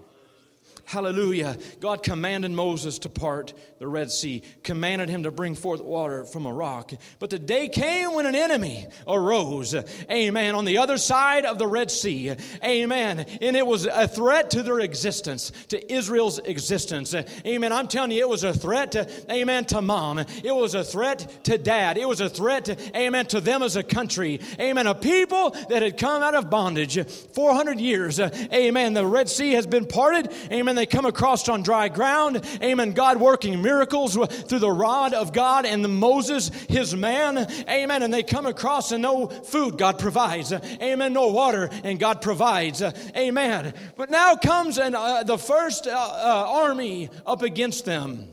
Hallelujah. 0.93 1.57
God 1.81 2.03
commanded 2.03 2.51
Moses 2.51 2.99
to 2.99 3.09
part 3.09 3.55
the 3.79 3.89
Red 3.89 4.11
Sea, 4.11 4.43
commanded 4.63 5.09
him 5.09 5.23
to 5.23 5.31
bring 5.31 5.55
forth 5.55 5.81
water 5.81 6.27
from 6.27 6.45
a 6.45 6.53
rock. 6.53 6.93
But 7.19 7.31
the 7.31 7.39
day 7.39 7.69
came 7.69 8.13
when 8.13 8.27
an 8.27 8.35
enemy 8.35 8.87
arose, 9.09 9.75
amen, 10.11 10.55
on 10.55 10.67
the 10.67 10.77
other 10.77 10.99
side 10.99 11.47
of 11.47 11.57
the 11.57 11.67
Red 11.67 11.91
Sea, 11.91 12.35
amen. 12.63 13.21
And 13.41 13.57
it 13.57 13.67
was 13.67 13.87
a 13.87 14.07
threat 14.07 14.51
to 14.51 14.63
their 14.63 14.81
existence, 14.81 15.51
to 15.69 15.91
Israel's 15.91 16.39
existence, 16.41 17.15
amen. 17.15 17.73
I'm 17.73 17.89
telling 17.89 18.11
you, 18.11 18.21
it 18.21 18.29
was 18.29 18.45
a 18.45 18.53
threat, 18.53 18.93
to, 18.93 19.09
amen, 19.33 19.65
to 19.67 19.81
mom. 19.81 20.19
It 20.19 20.55
was 20.55 20.75
a 20.75 20.85
threat 20.85 21.43
to 21.45 21.57
dad. 21.57 21.97
It 21.97 22.07
was 22.07 22.21
a 22.21 22.29
threat, 22.29 22.67
to, 22.67 22.77
amen, 22.95 23.25
to 23.29 23.41
them 23.41 23.63
as 23.63 23.77
a 23.77 23.83
country, 23.83 24.41
amen. 24.61 24.87
A 24.87 24.95
people 24.95 25.57
that 25.71 25.81
had 25.81 25.97
come 25.97 26.23
out 26.23 26.35
of 26.35 26.51
bondage 26.51 27.03
400 27.35 27.81
years, 27.81 28.21
amen. 28.21 28.93
The 28.93 29.07
Red 29.07 29.31
Sea 29.31 29.53
has 29.53 29.67
been 29.67 29.87
parted, 29.87 30.31
amen 30.51 30.82
they 30.83 30.87
come 30.87 31.07
across 31.07 31.49
on 31.49 31.63
dry 31.63 31.89
ground. 31.89 32.45
Amen. 32.61 32.91
God 32.91 33.21
working 33.21 33.63
miracles 33.63 34.15
through 34.17 34.59
the 34.59 34.69
rod 34.69 35.15
of 35.15 35.33
God 35.33 35.65
and 35.65 35.85
the 35.85 35.89
Moses, 35.89 36.49
his 36.69 36.93
man. 36.93 37.39
Amen. 37.69 38.03
And 38.03 38.13
they 38.13 38.25
come 38.25 38.47
across 38.47 38.91
and 38.91 39.01
no 39.01 39.29
food, 39.29 39.79
God 39.79 40.01
provides. 40.01 40.53
Amen. 40.53 41.13
No 41.13 41.29
water, 41.29 41.71
and 41.85 42.01
God 42.01 42.21
provides. 42.21 42.83
Amen. 42.83 43.75
But 43.97 44.11
now 44.11 44.35
comes 44.35 44.77
an, 44.77 44.97
uh, 44.97 45.23
the 45.23 45.39
first 45.39 45.87
uh, 45.87 45.93
uh, 45.93 46.47
army 46.49 47.11
up 47.25 47.43
against 47.43 47.85
them. 47.85 48.27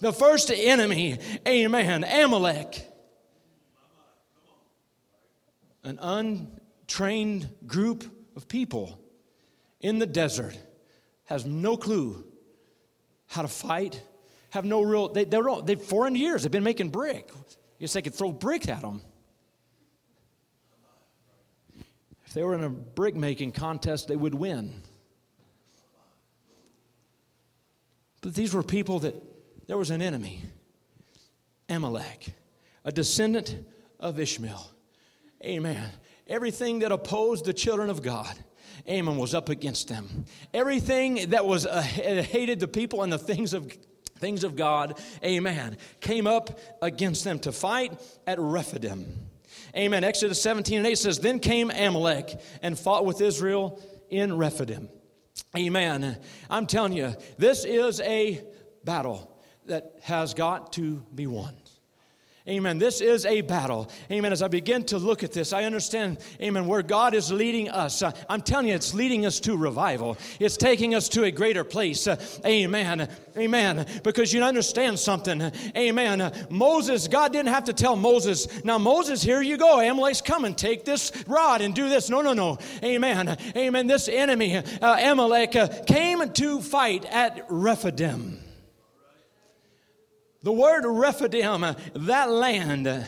The 0.00 0.14
first 0.14 0.50
enemy. 0.50 1.18
Amen. 1.46 2.02
Amalek. 2.04 2.82
An 5.84 5.98
untrained 6.00 7.50
group 7.66 8.04
of 8.36 8.48
people 8.48 8.98
in 9.82 9.98
the 9.98 10.06
desert 10.06 10.56
has 11.30 11.46
no 11.46 11.76
clue 11.76 12.24
how 13.28 13.42
to 13.42 13.48
fight, 13.48 14.02
have 14.50 14.64
no 14.64 14.82
real, 14.82 15.08
they, 15.08 15.24
they're, 15.24 15.48
all, 15.48 15.62
they've 15.62 15.80
400 15.80 16.18
years, 16.18 16.42
they've 16.42 16.50
been 16.50 16.64
making 16.64 16.90
brick. 16.90 17.30
Guess 17.78 17.92
they 17.94 18.02
could 18.02 18.14
throw 18.14 18.32
bricks 18.32 18.68
at 18.68 18.82
them. 18.82 19.00
If 22.26 22.34
they 22.34 22.42
were 22.42 22.54
in 22.54 22.64
a 22.64 22.68
brick 22.68 23.14
making 23.14 23.52
contest, 23.52 24.08
they 24.08 24.16
would 24.16 24.34
win. 24.34 24.82
But 28.20 28.34
these 28.34 28.52
were 28.52 28.62
people 28.62 28.98
that 28.98 29.14
there 29.66 29.78
was 29.78 29.90
an 29.90 30.02
enemy, 30.02 30.42
Amalek, 31.68 32.34
a 32.84 32.92
descendant 32.92 33.56
of 34.00 34.18
Ishmael. 34.18 34.70
Amen. 35.44 35.90
Everything 36.26 36.80
that 36.80 36.92
opposed 36.92 37.44
the 37.44 37.54
children 37.54 37.88
of 37.88 38.02
God 38.02 38.36
Ammon 38.86 39.16
was 39.16 39.34
up 39.34 39.48
against 39.48 39.88
them. 39.88 40.24
Everything 40.54 41.30
that 41.30 41.46
was 41.46 41.66
uh, 41.66 41.80
hated 41.82 42.60
the 42.60 42.68
people 42.68 43.02
and 43.02 43.12
the 43.12 43.18
things 43.18 43.54
of 43.54 43.72
things 44.18 44.44
of 44.44 44.54
God, 44.54 45.00
amen, 45.24 45.78
came 46.00 46.26
up 46.26 46.58
against 46.82 47.24
them 47.24 47.38
to 47.40 47.52
fight 47.52 47.98
at 48.26 48.38
Rephidim. 48.38 49.06
Amen. 49.76 50.04
Exodus 50.04 50.40
17 50.42 50.78
and 50.78 50.86
8 50.86 50.94
says, 50.96 51.18
Then 51.18 51.38
came 51.38 51.70
Amalek 51.70 52.40
and 52.62 52.78
fought 52.78 53.06
with 53.06 53.20
Israel 53.20 53.80
in 54.10 54.36
Rephidim. 54.36 54.88
Amen. 55.56 56.18
I'm 56.48 56.66
telling 56.66 56.92
you, 56.92 57.14
this 57.38 57.64
is 57.64 58.00
a 58.00 58.44
battle 58.84 59.40
that 59.66 59.94
has 60.02 60.34
got 60.34 60.72
to 60.74 61.04
be 61.14 61.26
won. 61.26 61.54
Amen. 62.50 62.78
This 62.78 63.00
is 63.00 63.26
a 63.26 63.42
battle. 63.42 63.88
Amen. 64.10 64.32
As 64.32 64.42
I 64.42 64.48
begin 64.48 64.82
to 64.86 64.98
look 64.98 65.22
at 65.22 65.32
this, 65.32 65.52
I 65.52 65.62
understand, 65.62 66.18
amen, 66.42 66.66
where 66.66 66.82
God 66.82 67.14
is 67.14 67.30
leading 67.30 67.68
us. 67.68 68.02
Uh, 68.02 68.10
I'm 68.28 68.42
telling 68.42 68.66
you, 68.66 68.74
it's 68.74 68.92
leading 68.92 69.24
us 69.24 69.38
to 69.40 69.56
revival. 69.56 70.18
It's 70.40 70.56
taking 70.56 70.96
us 70.96 71.08
to 71.10 71.22
a 71.22 71.30
greater 71.30 71.62
place. 71.62 72.08
Uh, 72.08 72.16
amen. 72.44 73.08
Amen. 73.36 73.86
Because 74.02 74.32
you 74.32 74.42
understand 74.42 74.98
something. 74.98 75.52
Amen. 75.76 76.32
Moses, 76.50 77.06
God 77.06 77.32
didn't 77.32 77.52
have 77.52 77.64
to 77.66 77.72
tell 77.72 77.94
Moses, 77.94 78.64
now, 78.64 78.78
Moses, 78.78 79.22
here 79.22 79.42
you 79.42 79.56
go. 79.56 79.78
Amalek's 79.78 80.20
coming. 80.20 80.56
Take 80.56 80.84
this 80.84 81.12
rod 81.28 81.60
and 81.60 81.72
do 81.72 81.88
this. 81.88 82.10
No, 82.10 82.20
no, 82.20 82.32
no. 82.32 82.58
Amen. 82.82 83.36
Amen. 83.56 83.86
This 83.86 84.08
enemy, 84.08 84.56
uh, 84.56 84.62
Amalek, 85.00 85.54
uh, 85.54 85.68
came 85.86 86.28
to 86.32 86.60
fight 86.60 87.04
at 87.04 87.46
Rephidim. 87.48 88.40
The 90.42 90.52
word 90.52 90.84
Rephidim, 90.86 91.64
that 91.94 92.30
land, 92.30 93.06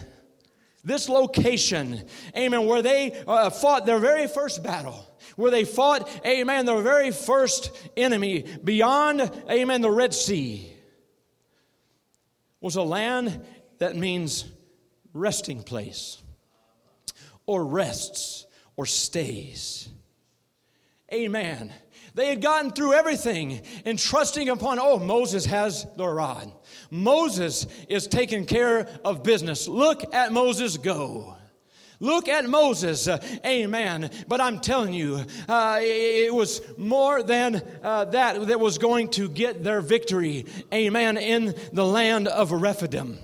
this 0.85 1.09
location, 1.09 2.03
amen, 2.37 2.67
where 2.67 2.83
they 2.83 3.13
uh, 3.27 3.51
fought 3.51 3.87
their 3.87 3.99
very 3.99 4.27
first 4.27 4.63
battle, 4.63 5.07
where 5.37 5.51
they 5.51 5.65
fought, 5.65 6.11
amen, 6.27 6.67
their 6.67 6.83
very 6.83 7.11
first 7.11 7.71
enemy 7.97 8.45
beyond, 8.63 9.31
amen, 9.51 9.81
the 9.81 9.91
Red 9.91 10.13
Sea, 10.13 10.73
was 12.61 12.77
a 12.77 12.83
land 12.83 13.45
that 13.79 13.97
means 13.97 14.45
resting 15.15 15.63
place, 15.63 16.23
or 17.47 17.65
rests, 17.65 18.47
or 18.77 18.87
stays. 18.87 19.89
Amen. 21.13 21.73
They 22.15 22.29
had 22.29 22.43
gotten 22.43 22.71
through 22.71 22.93
everything 22.95 23.63
and 23.85 23.99
trusting 23.99 24.49
upon, 24.49 24.79
oh, 24.79 24.99
Moses 24.99 25.47
has 25.47 25.87
the 25.97 26.07
rod. 26.07 26.53
Moses 26.93 27.67
is 27.89 28.07
taking 28.07 28.45
care 28.45 28.87
of 29.03 29.23
business. 29.23 29.67
Look 29.67 30.15
at 30.15 30.31
Moses 30.31 30.77
go. 30.77 31.37
Look 32.01 32.29
at 32.29 32.45
Moses, 32.45 33.09
uh, 33.09 33.19
amen. 33.47 34.11
But 34.29 34.43
I'm 34.43 34.61
telling 34.61 34.93
you, 34.93 35.25
uh, 35.49 35.79
it 35.81 36.35
was 36.35 36.61
more 36.77 37.23
than 37.23 37.63
uh, 37.83 38.05
that 38.07 38.47
that 38.49 38.61
was 38.61 38.77
going 38.77 39.09
to 39.13 39.31
get 39.31 39.65
their 39.65 39.81
victory, 39.81 40.45
amen, 40.71 41.17
in 41.17 41.55
the 41.73 41.87
land 41.87 42.29
of 42.29 42.53
Rephidim. 42.53 43.19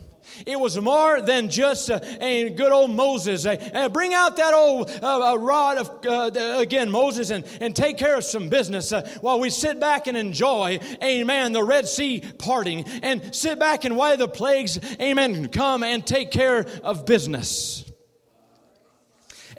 It 0.47 0.59
was 0.59 0.81
more 0.81 1.21
than 1.21 1.51
just 1.51 1.91
uh, 1.91 2.01
a 2.21 2.51
good 2.51 2.73
old 2.73 2.91
Moses. 2.91 3.47
Uh, 3.47 3.89
bring 3.89 4.15
out 4.15 4.37
that 4.37 4.55
old 4.55 4.91
uh, 5.03 5.37
rod 5.39 5.79
of, 5.79 6.07
uh, 6.07 6.59
again, 6.59 6.91
Moses, 6.91 7.31
and, 7.31 7.45
and 7.61 7.75
take 7.75 7.99
care 7.99 8.17
of 8.17 8.25
some 8.25 8.49
business 8.49 8.93
uh, 8.93 9.09
while 9.21 9.41
we 9.41 9.51
sit 9.51 9.81
back 9.81 10.07
and 10.07 10.17
enjoy, 10.17 10.79
amen, 11.03 11.53
the 11.53 11.65
Red 11.65 11.89
Sea 11.89 12.23
parting 12.39 12.85
and 13.03 13.35
sit 13.35 13.59
back 13.59 13.85
and 13.85 13.97
while 13.97 14.17
the 14.17 14.29
plagues, 14.29 14.79
amen, 15.01 15.49
come 15.49 15.83
and 15.83 16.07
take 16.07 16.31
care 16.31 16.67
of 16.83 17.07
business. 17.07 17.88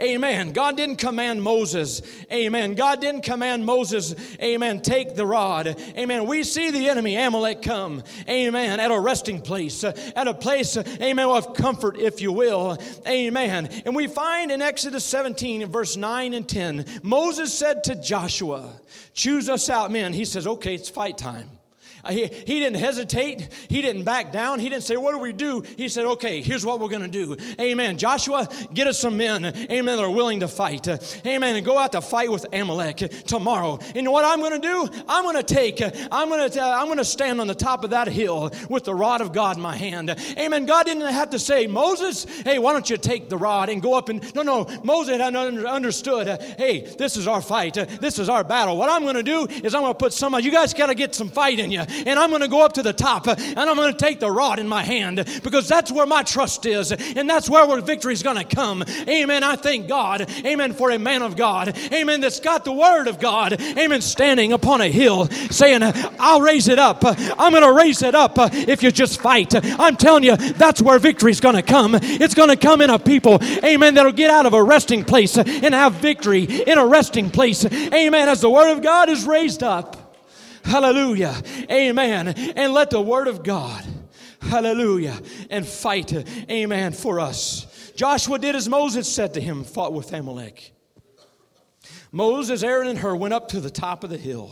Amen. 0.02 0.54
God 0.54 0.78
didn't 0.78 0.96
command 0.98 1.44
Moses. 1.44 2.02
Amen. 2.32 2.76
God 2.76 3.02
didn't 3.02 3.24
command 3.24 3.66
Moses. 3.66 4.16
Amen. 4.42 4.82
Take 4.82 5.16
the 5.16 5.26
rod. 5.26 5.76
Amen. 5.98 6.26
We 6.26 6.44
see 6.44 6.72
the 6.72 6.88
enemy, 6.90 7.16
Amalek, 7.16 7.62
come. 7.62 8.04
Amen. 8.28 8.80
At 8.80 8.92
a 8.92 9.00
resting 9.00 9.42
place, 9.42 9.84
at 9.84 10.28
a 10.28 10.34
place, 10.34 10.78
amen, 10.78 11.28
of 11.28 11.54
comfort, 11.54 11.98
if 11.98 12.22
you 12.22 12.32
will. 12.32 12.78
Amen. 13.08 13.70
And 13.86 13.96
we 13.96 14.08
find 14.08 14.52
in 14.52 14.62
Exodus 14.62 15.04
17, 15.06 15.66
verse 15.68 15.98
9 15.98 16.34
and 16.34 16.48
10, 16.48 16.86
Moses 17.04 17.54
said 17.54 17.84
to 17.86 17.96
Joshua, 17.96 18.80
Choose 19.14 19.50
us 19.50 19.70
out 19.70 19.92
men. 19.92 20.14
He 20.14 20.26
says, 20.26 20.48
Okay, 20.48 20.76
it's 20.76 20.90
fight 20.90 21.18
time. 21.18 21.50
Uh, 22.04 22.12
he, 22.12 22.28
he 22.28 22.60
didn't 22.60 22.78
hesitate. 22.78 23.50
He 23.70 23.82
didn't 23.82 24.04
back 24.04 24.32
down. 24.32 24.60
He 24.60 24.70
didn't 24.70 24.84
say, 24.84 24.98
What 24.98 25.14
do 25.14 25.20
we 25.20 25.34
do? 25.34 25.62
He 25.78 25.90
said, 25.90 26.06
Okay, 26.06 26.42
here's 26.42 26.66
what 26.66 26.80
we're 26.80 26.90
going 26.90 27.02
to 27.02 27.08
do. 27.08 27.36
Amen. 27.60 27.98
Joshua, 27.98 28.48
get 28.74 28.88
us 28.88 29.00
some 29.00 29.18
men, 29.18 29.46
amen, 29.46 29.98
that 29.98 30.04
are 30.04 30.10
willing 30.10 30.40
to 30.42 30.48
fight. 30.48 30.88
Uh, 30.88 30.98
amen. 31.26 31.56
And 31.56 31.66
go 31.66 31.78
out 31.78 31.92
to 31.94 32.02
fight 32.02 32.32
with 32.32 32.46
Amalek 32.54 32.98
tomorrow. 33.26 33.80
And 33.96 34.10
what 34.12 34.26
I'm 34.26 34.40
going 34.40 34.60
to 34.60 34.68
do, 34.68 35.04
I'm 35.08 35.24
going 35.24 35.36
to 35.36 35.44
take, 35.44 35.82
uh, 35.82 35.92
I'm 36.12 36.30
going 36.30 36.50
to, 36.50 36.62
I'm 36.62 36.86
going 36.86 36.98
to 36.98 37.06
stand 37.06 37.42
on 37.42 37.48
the 37.48 37.56
top 37.56 37.84
of 37.84 37.92
that 37.92 38.08
hill 38.08 38.52
with 38.70 38.86
the 38.86 38.96
rod 38.96 39.22
of 39.22 39.34
God 39.34 39.58
in 39.58 39.62
my 39.62 39.76
hand. 39.76 40.10
Amen. 40.38 40.66
God 40.66 40.86
didn't 40.86 41.06
have 41.12 41.32
to 41.32 41.40
say, 41.40 41.68
Moses, 41.68 42.26
hey, 42.44 42.60
why 42.60 42.74
don't 42.74 42.90
you 42.90 42.98
take 42.98 43.30
the 43.30 43.38
rod 43.38 43.70
and 43.70 43.82
go 43.82 43.98
up 43.98 44.10
and, 44.10 44.34
no, 44.36 44.42
no, 44.42 44.68
Moses 44.84 45.18
had 45.18 45.36
understood, 45.36 46.42
hey, 46.58 46.82
this 46.98 47.18
is 47.18 47.28
our 47.28 47.42
fight. 47.42 47.74
This 47.74 48.20
is 48.20 48.30
our 48.30 48.44
battle. 48.44 48.78
What 48.78 48.90
I'm 48.90 49.04
going 49.04 49.16
to 49.16 49.24
do 49.24 49.46
is 49.48 49.76
I'm 49.76 49.82
going 49.82 49.94
to 49.94 49.98
put 49.98 50.14
some 50.14 50.30
you 50.40 50.52
guys 50.52 50.74
got 50.74 50.88
to 50.88 50.96
get 50.96 51.16
some 51.16 51.30
fight 51.30 51.60
in 51.60 51.72
you 51.72 51.84
and 51.90 52.20
I'm 52.20 52.30
going 52.30 52.42
to 52.42 52.48
go 52.48 52.64
up 52.64 52.74
to 52.74 52.84
the 52.84 52.94
top 52.94 53.28
and 53.28 53.60
I'm 53.60 53.76
going 53.76 53.92
to 53.92 53.98
take 53.98 54.20
the 54.20 54.32
rod 54.32 54.60
in 54.60 54.68
my 54.68 54.84
hand 54.84 55.18
because 55.44 55.68
that's 55.68 55.92
where 55.92 56.06
my 56.06 56.24
trust 56.24 56.66
is 56.66 56.92
and 56.92 57.30
that's 57.30 57.50
where 57.50 57.66
where 57.66 57.82
victory 57.82 58.14
is 58.14 58.24
going 58.24 58.38
to 58.38 58.44
come. 58.44 58.84
Amen. 59.08 59.44
I 59.44 59.56
thank 59.56 59.88
God. 59.88 60.30
Amen. 60.46 60.74
For 60.74 60.92
a 60.92 61.00
man 61.00 61.22
of 61.22 61.36
God. 61.36 61.78
Amen. 61.94 62.22
That's 62.22 62.40
got 62.40 62.66
the 62.66 62.72
word 62.72 63.08
of 63.08 63.20
God. 63.20 63.60
Amen. 63.62 64.02
Standing 64.02 64.54
upon 64.54 64.82
a 64.82 64.88
hill 64.88 65.28
saying, 65.50 65.82
I'll 66.20 66.42
raise 66.42 66.68
it 66.68 66.80
up. 66.80 67.04
I'm 67.04 67.52
going 67.52 67.64
to 67.64 67.74
raise 67.74 68.02
it 68.02 68.16
up 68.16 68.34
if 68.54 68.84
you 68.84 68.92
just 68.92 69.22
fight. 69.22 69.54
I'm 69.80 69.96
telling 69.96 70.24
you, 70.24 70.36
that's 70.36 70.82
where 70.82 71.00
victory 71.00 71.32
is 71.32 71.40
going 71.40 71.56
to 71.56 71.62
come. 71.62 71.96
It's 72.02 72.34
going 72.34 72.50
to 72.50 72.58
come 72.58 72.82
in 72.82 72.90
a 72.90 73.00
people. 73.00 73.40
Amen. 73.64 73.94
That'll 73.96 74.12
get 74.12 74.32
out 74.32 74.46
of 74.46 74.54
a 74.54 74.64
resting 74.64 75.04
place 75.04 75.38
and 75.38 75.74
have 75.74 75.94
victory 75.96 76.44
in 76.44 76.78
a 76.78 76.86
resting 76.86 77.30
place. 77.30 77.66
Amen. 77.66 78.30
As 78.30 78.42
the 78.42 78.50
word 78.50 78.72
of 78.72 78.82
God 78.82 79.10
is 79.10 79.26
raised 79.26 79.64
up. 79.64 79.99
Hallelujah. 80.64 81.36
Amen. 81.72 82.28
And 82.28 82.74
let 82.74 82.90
the 82.90 83.02
word 83.02 83.28
of 83.28 83.44
God, 83.44 83.86
hallelujah, 84.42 85.20
and 85.50 85.66
fight, 85.66 86.14
amen, 86.50 86.94
for 86.94 87.20
us. 87.20 87.92
Joshua 87.96 88.40
did 88.40 88.56
as 88.56 88.70
Moses 88.70 89.14
said 89.14 89.34
to 89.34 89.42
him, 89.42 89.64
fought 89.64 89.94
with 89.94 90.14
Amalek. 90.14 90.74
Moses, 92.12 92.64
Aaron, 92.64 92.88
and 92.88 92.98
Hur 92.98 93.16
went 93.16 93.34
up 93.34 93.50
to 93.50 93.60
the 93.60 93.70
top 93.70 94.04
of 94.04 94.10
the 94.10 94.18
hill. 94.18 94.52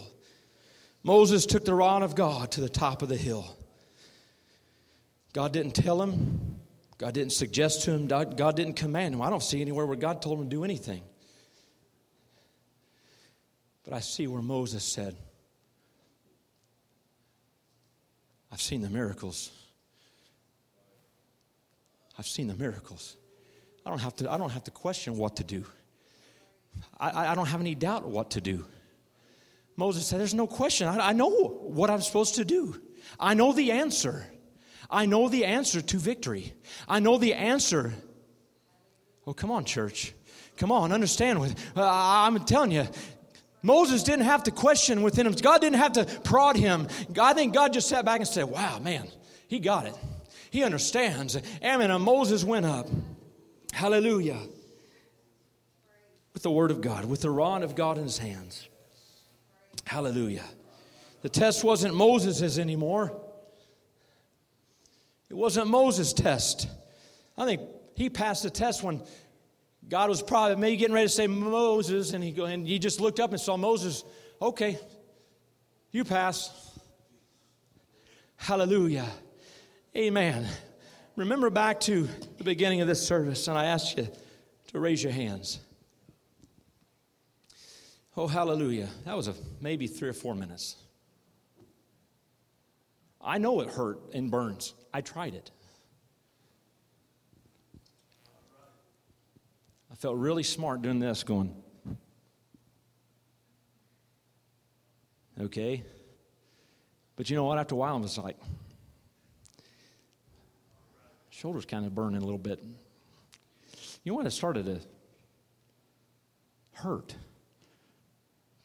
Moses 1.04 1.46
took 1.46 1.64
the 1.64 1.74
rod 1.74 2.04
of 2.04 2.16
God 2.16 2.52
to 2.52 2.62
the 2.62 2.70
top 2.70 3.02
of 3.02 3.10
the 3.10 3.16
hill. 3.18 3.58
God 5.34 5.54
didn't 5.54 5.74
tell 5.74 6.02
him, 6.02 6.60
God 6.98 7.14
didn't 7.14 7.32
suggest 7.32 7.84
to 7.84 7.92
him, 7.92 8.08
God 8.08 8.56
didn't 8.56 8.74
command 8.74 9.14
him. 9.14 9.22
I 9.22 9.30
don't 9.30 9.44
see 9.44 9.62
anywhere 9.62 9.86
where 9.86 9.96
God 9.96 10.22
told 10.22 10.40
him 10.40 10.50
to 10.50 10.56
do 10.56 10.64
anything. 10.64 11.04
But 13.84 13.94
I 13.94 14.00
see 14.02 14.28
where 14.28 14.42
Moses 14.42 14.84
said, 14.84 15.16
I've 18.52 18.62
seen 18.62 18.82
the 18.82 18.90
miracles. 18.90 19.52
I've 22.18 22.28
seen 22.28 22.48
the 22.48 22.56
miracles. 22.56 23.16
I 23.86 23.90
don't 23.90 24.00
have 24.00 24.16
to, 24.18 24.32
I 24.32 24.38
don't 24.38 24.50
have 24.50 24.64
to 24.66 24.72
question 24.72 25.18
what 25.18 25.38
to 25.38 25.44
do. 25.44 25.66
I, 27.00 27.32
I 27.32 27.36
don't 27.36 27.48
have 27.48 27.62
any 27.62 27.76
doubt 27.76 28.08
what 28.08 28.32
to 28.32 28.42
do. 28.42 28.66
Moses 29.76 30.06
said, 30.06 30.20
There's 30.20 30.34
no 30.34 30.48
question. 30.48 30.88
I, 30.88 31.10
I 31.10 31.14
know 31.14 31.30
what 31.30 31.90
I'm 31.90 32.02
supposed 32.02 32.36
to 32.36 32.46
do. 32.46 32.82
I 33.20 33.34
know 33.34 33.54
the 33.54 33.72
answer. 33.72 34.26
I 34.90 35.06
know 35.06 35.30
the 35.30 35.46
answer 35.46 35.82
to 35.82 35.98
victory. 35.98 36.54
I 36.88 37.00
know 37.00 37.18
the 37.18 37.34
answer. 37.34 37.94
Oh, 39.26 39.34
come 39.34 39.52
on, 39.52 39.66
church. 39.66 40.14
Come 40.58 40.72
on, 40.72 40.92
understand. 40.92 41.40
Uh, 41.76 41.84
I'm 41.84 42.44
telling 42.46 42.72
you, 42.72 42.88
Moses 43.64 44.04
didn't 44.04 44.26
have 44.26 44.44
to 44.44 44.52
question 44.52 45.02
within 45.02 45.26
him. 45.26 45.34
God 45.34 45.62
didn't 45.62 45.80
have 45.80 45.94
to 45.94 46.06
prod 46.22 46.56
him. 46.56 46.88
I 47.20 47.34
think 47.34 47.54
God 47.54 47.74
just 47.74 47.90
sat 47.90 48.06
back 48.06 48.20
and 48.20 48.28
said, 48.28 48.46
Wow, 48.46 48.80
man, 48.80 49.08
he 49.48 49.60
got 49.60 49.86
it. 49.86 49.96
He 50.52 50.64
understands. 50.64 51.38
Amen. 51.64 51.92
And 51.92 52.04
Moses 52.04 52.44
went 52.44 52.66
up. 52.66 52.88
Hallelujah. 53.74 54.40
With 56.34 56.44
the 56.44 56.52
word 56.52 56.72
of 56.72 56.82
God, 56.82 57.06
with 57.06 57.22
the 57.22 57.30
rod 57.30 57.64
of 57.64 57.76
God 57.76 57.98
in 57.98 58.04
his 58.04 58.18
hands. 58.18 58.68
Hallelujah. 59.86 60.46
The 61.22 61.30
test 61.30 61.64
wasn't 61.64 61.96
Moses's 61.96 62.60
anymore. 62.60 63.12
It 65.30 65.36
wasn't 65.36 65.68
Moses' 65.68 66.14
test. 66.14 66.68
I 67.38 67.46
think 67.46 67.62
he 67.96 68.10
passed 68.10 68.44
the 68.44 68.50
test 68.50 68.84
when 68.84 69.02
God 69.90 70.10
was 70.10 70.22
probably 70.22 70.58
maybe 70.58 70.78
getting 70.78 70.94
ready 70.94 71.08
to 71.08 71.14
say 71.14 71.28
Moses, 71.28 72.14
and 72.14 72.24
he 72.24 72.32
go 72.32 72.46
and 72.46 72.68
he 72.68 72.80
just 72.80 73.00
looked 73.00 73.20
up 73.20 73.32
and 73.32 73.40
saw 73.40 73.56
Moses. 73.56 74.04
Okay, 74.42 74.78
you 75.92 76.04
pass. 76.04 76.52
Hallelujah. 78.36 79.08
Amen. 79.96 80.48
Remember 81.16 81.50
back 81.50 81.80
to 81.82 82.08
the 82.38 82.44
beginning 82.44 82.82
of 82.82 82.88
this 82.88 83.06
service, 83.06 83.48
and 83.48 83.58
I 83.58 83.66
asked 83.66 83.98
you 83.98 84.08
to 84.68 84.80
raise 84.80 85.02
your 85.02 85.14
hands. 85.14 85.60
Oh, 88.16 88.28
hallelujah. 88.28 88.90
That 89.06 89.16
was 89.16 89.28
a, 89.28 89.34
maybe 89.62 89.88
three 89.88 90.10
or 90.10 90.14
four 90.14 90.36
minutes. 90.36 90.76
I 93.22 93.38
know 93.38 93.62
it 93.62 93.70
hurt 93.70 94.00
and 94.14 94.30
burns. 94.30 94.74
I 94.94 95.02
tried 95.02 95.34
it. 95.34 95.52
I 99.98 100.00
felt 100.00 100.18
really 100.18 100.44
smart 100.44 100.84
doing 100.84 101.00
this, 101.00 101.24
going, 101.24 101.56
okay. 105.42 105.84
But 107.16 107.32
you 107.32 107.36
know 107.36 107.46
what? 107.46 107.58
After 107.58 107.74
a 107.74 107.80
while, 107.80 107.96
I 107.96 108.00
was 108.00 108.16
like, 108.20 108.38
shoulders 111.32 111.66
kind 111.66 111.84
of 111.84 111.96
burning 111.96 112.22
a 112.22 112.24
little 112.24 112.38
bit. 112.38 112.64
You 114.04 114.12
know 114.12 114.18
what? 114.18 114.28
It 114.28 114.32
started 114.32 114.68
to 114.68 114.80
hurt. 116.74 117.16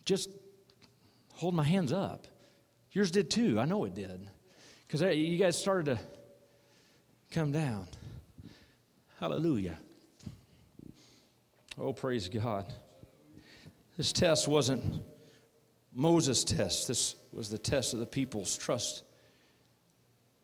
Just 0.05 0.28
hold 1.33 1.55
my 1.55 1.64
hands 1.64 1.95
up. 1.95 2.26
Yours 2.91 3.11
did 3.11 3.30
too. 3.30 3.59
I 3.59 3.64
know 3.64 3.87
it 3.87 3.95
did. 3.95 4.28
Because 4.87 5.01
you 5.16 5.39
guys 5.39 5.59
started 5.59 5.97
to 5.97 5.99
come 7.30 7.53
down. 7.53 7.87
Hallelujah. 9.18 9.78
Oh, 11.83 11.93
praise 11.93 12.28
God. 12.28 12.72
This 13.97 14.12
test 14.12 14.47
wasn't 14.47 15.03
Moses' 15.93 16.45
test, 16.45 16.87
this 16.87 17.16
was 17.33 17.51
the 17.51 17.59
test 17.59 17.93
of 17.93 17.99
the 17.99 18.07
people's 18.07 18.57
trust 18.57 19.03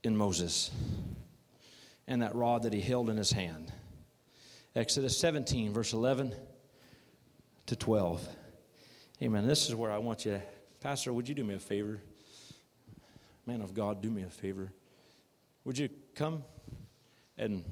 in 0.03 0.17
Moses 0.17 0.73
and 2.09 2.23
that 2.23 2.35
rod 2.35 2.65
that 2.65 2.73
he 2.73 2.81
held 2.81 3.09
in 3.09 3.17
his 3.17 3.31
hand. 3.31 3.73
Exodus 4.75 5.17
17, 5.17 5.73
verse 5.73 5.93
11 5.93 6.35
to 7.67 7.77
12. 7.77 8.29
Amen. 9.23 9.47
This 9.47 9.69
is 9.69 9.77
where 9.77 9.93
I 9.93 9.99
want 9.99 10.25
you 10.25 10.33
to, 10.33 10.43
Pastor, 10.81 11.13
would 11.13 11.29
you 11.29 11.37
do 11.37 11.45
me 11.45 11.55
a 11.55 11.61
favor? 11.61 12.01
Man 13.47 13.61
of 13.61 13.75
God, 13.75 14.03
do 14.03 14.11
me 14.11 14.25
a 14.25 14.31
favor. 14.31 14.73
Would 15.65 15.79
you 15.79 15.89
come 16.17 16.43
and 17.37 17.65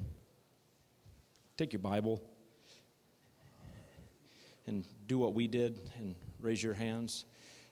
take 1.57 1.73
your 1.73 1.81
Bible 1.81 2.23
and 4.67 4.85
do 5.07 5.17
what 5.17 5.33
we 5.33 5.47
did 5.47 5.79
and 5.97 6.15
raise 6.39 6.61
your 6.61 6.73
hands? 6.73 7.25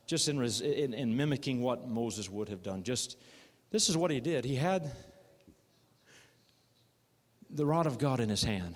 Just 0.07 0.27
in, 0.29 0.41
in, 0.41 0.93
in 0.93 1.15
mimicking 1.15 1.61
what 1.61 1.87
Moses 1.87 2.29
would 2.29 2.49
have 2.49 2.63
done. 2.63 2.83
Just, 2.83 3.17
this 3.71 3.89
is 3.89 3.97
what 3.97 4.11
he 4.11 4.19
did. 4.19 4.45
He 4.45 4.55
had 4.55 4.91
the 7.49 7.65
rod 7.65 7.85
of 7.85 7.97
God 7.97 8.19
in 8.19 8.29
his 8.29 8.43
hand. 8.43 8.75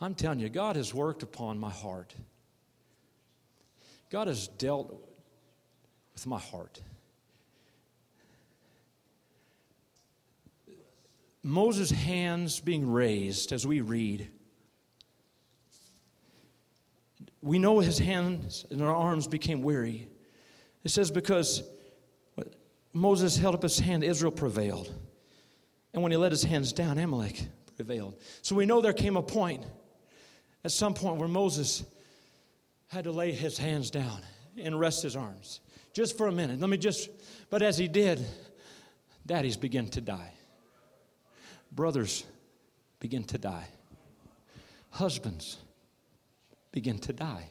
I'm 0.00 0.14
telling 0.14 0.38
you, 0.38 0.48
God 0.48 0.76
has 0.76 0.94
worked 0.94 1.22
upon 1.22 1.58
my 1.58 1.70
heart. 1.70 2.14
God 4.10 4.28
has 4.28 4.48
dealt 4.48 4.90
with 6.14 6.26
my 6.26 6.38
heart. 6.38 6.80
Moses' 11.42 11.90
hands 11.90 12.60
being 12.60 12.90
raised 12.90 13.52
as 13.52 13.66
we 13.66 13.80
read. 13.80 14.28
We 17.48 17.58
know 17.58 17.80
his 17.80 17.98
hands 17.98 18.66
and 18.70 18.82
our 18.82 18.94
arms 18.94 19.26
became 19.26 19.62
weary. 19.62 20.06
It 20.84 20.90
says, 20.90 21.10
because 21.10 21.62
Moses 22.92 23.38
held 23.38 23.54
up 23.54 23.62
his 23.62 23.78
hand, 23.78 24.04
Israel 24.04 24.30
prevailed. 24.30 24.94
And 25.94 26.02
when 26.02 26.12
he 26.12 26.18
let 26.18 26.30
his 26.30 26.42
hands 26.42 26.74
down, 26.74 26.98
Amalek 26.98 27.40
prevailed. 27.74 28.20
So 28.42 28.54
we 28.54 28.66
know 28.66 28.82
there 28.82 28.92
came 28.92 29.16
a 29.16 29.22
point, 29.22 29.64
at 30.62 30.72
some 30.72 30.92
point, 30.92 31.16
where 31.16 31.26
Moses 31.26 31.84
had 32.88 33.04
to 33.04 33.12
lay 33.12 33.32
his 33.32 33.56
hands 33.56 33.90
down 33.90 34.20
and 34.58 34.78
rest 34.78 35.02
his 35.02 35.16
arms. 35.16 35.60
Just 35.94 36.18
for 36.18 36.26
a 36.26 36.32
minute. 36.32 36.60
Let 36.60 36.68
me 36.68 36.76
just, 36.76 37.08
but 37.48 37.62
as 37.62 37.78
he 37.78 37.88
did, 37.88 38.26
daddies 39.24 39.56
begin 39.56 39.88
to 39.88 40.02
die. 40.02 40.34
Brothers 41.72 42.24
begin 43.00 43.24
to 43.24 43.38
die. 43.38 43.68
Husbands 44.90 45.56
begin 46.72 46.98
to 47.00 47.12
die. 47.12 47.50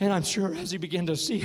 And 0.00 0.12
I'm 0.12 0.22
sure 0.22 0.54
as 0.54 0.70
he 0.70 0.78
began 0.78 1.06
to 1.06 1.16
see, 1.16 1.44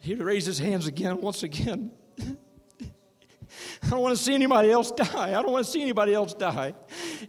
he'd 0.00 0.20
raise 0.20 0.46
his 0.46 0.58
hands 0.58 0.86
again, 0.86 1.20
once 1.20 1.42
again. 1.42 1.90
I 3.82 3.90
don't 3.90 4.00
want 4.00 4.16
to 4.16 4.22
see 4.22 4.34
anybody 4.34 4.70
else 4.70 4.90
die. 4.90 5.28
I 5.28 5.42
don't 5.42 5.52
want 5.52 5.64
to 5.64 5.70
see 5.70 5.82
anybody 5.82 6.14
else 6.14 6.34
die. 6.34 6.74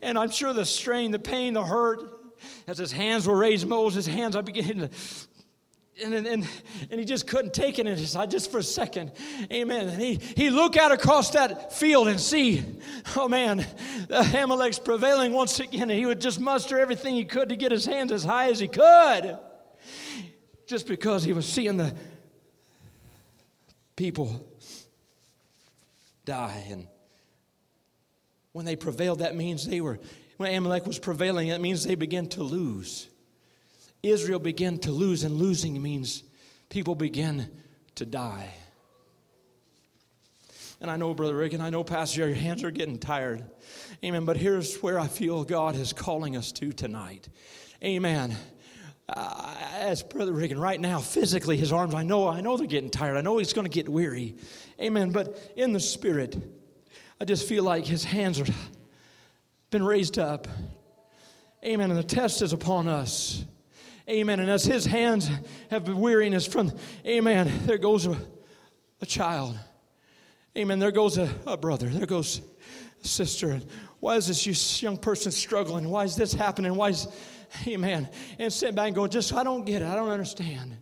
And 0.01 0.17
I'm 0.17 0.31
sure 0.31 0.53
the 0.53 0.65
strain, 0.65 1.11
the 1.11 1.19
pain, 1.19 1.53
the 1.53 1.63
hurt, 1.63 2.01
as 2.67 2.77
his 2.77 2.91
hands 2.91 3.27
were 3.27 3.37
raised, 3.37 3.67
Moses' 3.67 4.07
hands, 4.07 4.35
I 4.35 4.41
began 4.41 4.77
to 4.77 4.89
and, 6.03 6.13
and, 6.13 6.47
and 6.91 6.99
he 6.99 7.05
just 7.05 7.27
couldn't 7.27 7.53
take 7.53 7.79
it 7.79 7.87
in 7.87 7.97
his 7.97 8.15
eye 8.15 8.25
just 8.25 8.51
for 8.51 8.59
a 8.59 8.63
second. 8.63 9.11
Amen. 9.51 9.89
And 9.89 10.01
he, 10.01 10.15
he 10.15 10.49
look 10.49 10.77
out 10.77 10.91
across 10.91 11.31
that 11.31 11.73
field 11.73 12.07
and 12.07 12.19
see, 12.19 12.63
oh 13.15 13.27
man, 13.27 13.65
the 14.07 14.19
Amalek's 14.41 14.79
prevailing 14.79 15.33
once 15.33 15.59
again. 15.59 15.83
And 15.83 15.91
he 15.91 16.05
would 16.05 16.21
just 16.21 16.39
muster 16.39 16.79
everything 16.79 17.15
he 17.15 17.25
could 17.25 17.49
to 17.49 17.55
get 17.55 17.71
his 17.71 17.85
hands 17.85 18.11
as 18.11 18.23
high 18.23 18.49
as 18.49 18.59
he 18.59 18.67
could. 18.67 19.37
Just 20.67 20.87
because 20.87 21.23
he 21.23 21.33
was 21.33 21.47
seeing 21.47 21.77
the 21.77 21.93
people 23.95 24.45
die. 26.25 26.65
And 26.69 26.87
when 28.51 28.65
they 28.65 28.75
prevailed, 28.75 29.19
that 29.19 29.35
means 29.35 29.67
they 29.67 29.81
were, 29.81 29.99
when 30.37 30.53
Amalek 30.53 30.85
was 30.85 30.99
prevailing, 30.99 31.49
that 31.49 31.61
means 31.61 31.83
they 31.83 31.95
began 31.95 32.27
to 32.29 32.43
lose. 32.43 33.07
Israel 34.03 34.39
began 34.39 34.77
to 34.79 34.91
lose, 34.91 35.23
and 35.23 35.35
losing 35.35 35.81
means 35.81 36.23
people 36.69 36.95
begin 36.95 37.49
to 37.95 38.05
die. 38.05 38.53
And 40.81 40.89
I 40.89 40.95
know, 40.95 41.13
Brother 41.13 41.35
Rick, 41.35 41.53
and 41.53 41.61
I 41.61 41.69
know, 41.69 41.83
Pastor, 41.83 42.27
your 42.27 42.35
hands 42.35 42.63
are 42.63 42.71
getting 42.71 42.99
tired. 42.99 43.43
Amen. 44.03 44.23
But 44.23 44.37
here's 44.37 44.77
where 44.77 44.97
I 44.97 45.07
feel 45.07 45.43
God 45.43 45.75
is 45.75 45.91
calling 45.91 46.37
us 46.37 46.53
to 46.53 46.71
tonight. 46.71 47.27
Amen. 47.83 48.35
Uh, 49.09 49.55
as 49.73 50.03
Brother 50.03 50.31
Reagan, 50.31 50.59
right 50.59 50.79
now, 50.79 50.99
physically, 50.99 51.57
his 51.57 51.73
arms, 51.73 51.93
I 51.93 52.03
know, 52.03 52.27
I 52.27 52.39
know 52.41 52.55
they're 52.55 52.67
getting 52.67 52.91
tired. 52.91 53.17
I 53.17 53.21
know 53.21 53.37
he's 53.37 53.53
going 53.53 53.65
to 53.65 53.73
get 53.73 53.89
weary. 53.89 54.35
Amen. 54.79 55.11
But 55.11 55.51
in 55.57 55.73
the 55.73 55.79
spirit, 55.79 56.37
I 57.19 57.25
just 57.25 57.47
feel 57.47 57.63
like 57.63 57.85
his 57.85 58.05
hands 58.05 58.39
are 58.39 58.45
been 59.71 59.83
raised 59.83 60.17
up. 60.17 60.47
Amen. 61.63 61.91
And 61.91 61.99
the 61.99 62.03
test 62.03 62.41
is 62.41 62.53
upon 62.53 62.87
us. 62.87 63.43
Amen. 64.09 64.39
And 64.39 64.49
as 64.49 64.65
his 64.65 64.85
hands 64.85 65.29
have 65.69 65.85
been 65.85 65.99
weariness 65.99 66.47
from, 66.47 66.71
amen, 67.05 67.51
there 67.65 67.77
goes 67.77 68.07
a, 68.07 68.17
a 69.01 69.05
child. 69.05 69.57
Amen. 70.57 70.79
There 70.79 70.91
goes 70.91 71.19
a, 71.19 71.29
a 71.45 71.55
brother. 71.55 71.87
There 71.87 72.07
goes 72.07 72.41
a 73.03 73.07
sister. 73.07 73.61
Why 73.99 74.15
is 74.15 74.27
this 74.27 74.81
young 74.81 74.97
person 74.97 75.31
struggling? 75.31 75.89
Why 75.89 76.05
is 76.05 76.15
this 76.15 76.33
happening? 76.33 76.73
Why 76.73 76.89
is, 76.89 77.07
amen. 77.67 78.09
And 78.39 78.51
sit 78.51 78.73
back 78.73 78.87
and 78.87 78.95
go, 78.95 79.05
just, 79.05 79.31
I 79.33 79.43
don't 79.43 79.63
get 79.63 79.83
it. 79.83 79.87
I 79.87 79.95
don't 79.95 80.09
understand. 80.09 80.75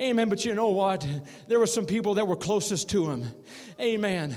Amen. 0.00 0.28
But 0.28 0.44
you 0.44 0.54
know 0.54 0.70
what? 0.70 1.06
There 1.46 1.60
were 1.60 1.66
some 1.66 1.86
people 1.86 2.14
that 2.14 2.26
were 2.26 2.36
closest 2.36 2.90
to 2.90 3.08
him. 3.08 3.24
Amen 3.80 4.36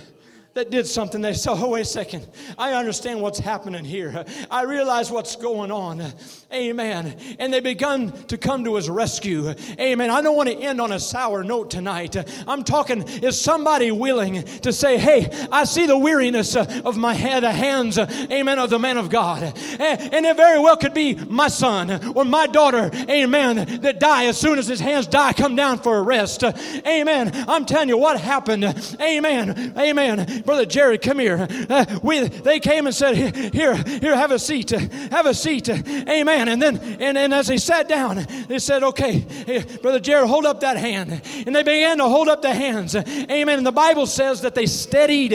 that 0.57 0.71
did 0.71 0.87
something. 0.87 1.21
They 1.21 1.33
said, 1.33 1.53
Oh, 1.53 1.69
wait 1.69 1.81
a 1.81 1.85
second. 1.85 2.27
I 2.57 2.73
understand 2.73 3.21
what's 3.21 3.37
happening 3.37 3.85
here. 3.85 4.25
I 4.49 4.63
realize 4.63 5.11
what's 5.11 5.35
going 5.35 5.71
on. 5.71 6.03
Amen. 6.51 7.15
And 7.37 7.53
they 7.53 7.59
begun 7.59 8.11
to 8.23 8.37
come 8.39 8.63
to 8.63 8.75
his 8.75 8.89
rescue. 8.89 9.53
Amen. 9.79 10.09
I 10.09 10.21
don't 10.21 10.35
want 10.35 10.49
to 10.49 10.55
end 10.55 10.81
on 10.81 10.91
a 10.91 10.99
sour 10.99 11.43
note 11.43 11.69
tonight. 11.69 12.15
I'm 12.47 12.63
talking, 12.63 13.03
is 13.03 13.39
somebody 13.39 13.91
willing 13.91 14.43
to 14.43 14.73
say, 14.73 14.97
Hey, 14.97 15.29
I 15.51 15.63
see 15.65 15.85
the 15.85 15.97
weariness 15.97 16.55
of 16.55 16.97
my 16.97 17.13
head, 17.13 17.43
the 17.43 17.51
hands, 17.51 17.99
amen, 17.99 18.57
of 18.57 18.71
the 18.71 18.79
man 18.79 18.97
of 18.97 19.11
God. 19.11 19.43
And 19.79 20.25
it 20.25 20.35
very 20.35 20.59
well 20.59 20.77
could 20.77 20.95
be 20.95 21.13
my 21.13 21.49
son 21.49 22.15
or 22.15 22.25
my 22.25 22.47
daughter, 22.47 22.89
amen, 23.07 23.81
that 23.81 23.99
die 23.99 24.25
as 24.25 24.39
soon 24.39 24.57
as 24.57 24.67
his 24.67 24.79
hands 24.79 25.05
die, 25.05 25.33
come 25.33 25.55
down 25.55 25.77
for 25.77 25.97
a 25.97 26.01
rest. 26.01 26.43
Amen. 26.43 27.31
I'm 27.47 27.65
telling 27.67 27.89
you 27.89 27.97
what 27.97 28.19
happened. 28.19 28.65
Amen. 28.99 29.73
Amen. 29.77 30.43
Brother 30.47 30.65
Jerry, 30.65 30.97
come 30.97 31.19
here. 31.19 31.45
Uh, 31.69 31.99
we, 32.01 32.21
they 32.21 32.61
came 32.61 32.85
and 32.87 32.95
said, 32.95 33.17
Here, 33.53 33.75
here, 33.75 34.15
have 34.15 34.31
a 34.31 34.39
seat. 34.39 34.71
Uh, 34.71 34.79
have 35.11 35.25
a 35.25 35.33
seat. 35.33 35.67
Uh, 35.67 35.75
amen. 36.07 36.47
And 36.47 36.61
then, 36.61 36.77
and, 37.01 37.17
and 37.17 37.33
as 37.33 37.47
they 37.47 37.57
sat 37.57 37.89
down, 37.89 38.25
they 38.47 38.57
said, 38.57 38.81
Okay, 38.81 39.67
Brother 39.81 39.99
Jerry, 39.99 40.25
hold 40.25 40.45
up 40.45 40.61
that 40.61 40.77
hand. 40.77 41.21
And 41.45 41.53
they 41.53 41.63
began 41.63 41.97
to 41.97 42.05
hold 42.05 42.29
up 42.29 42.41
the 42.41 42.53
hands. 42.53 42.95
Uh, 42.95 43.03
amen. 43.29 43.57
And 43.57 43.67
the 43.67 43.73
Bible 43.73 44.05
says 44.05 44.39
that 44.43 44.55
they 44.55 44.67
steadied, 44.67 45.31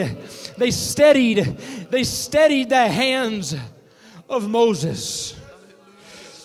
they 0.56 0.70
steadied, 0.70 1.58
they 1.90 2.04
steadied 2.04 2.70
the 2.70 2.88
hands 2.88 3.54
of 4.30 4.48
Moses. 4.48 5.38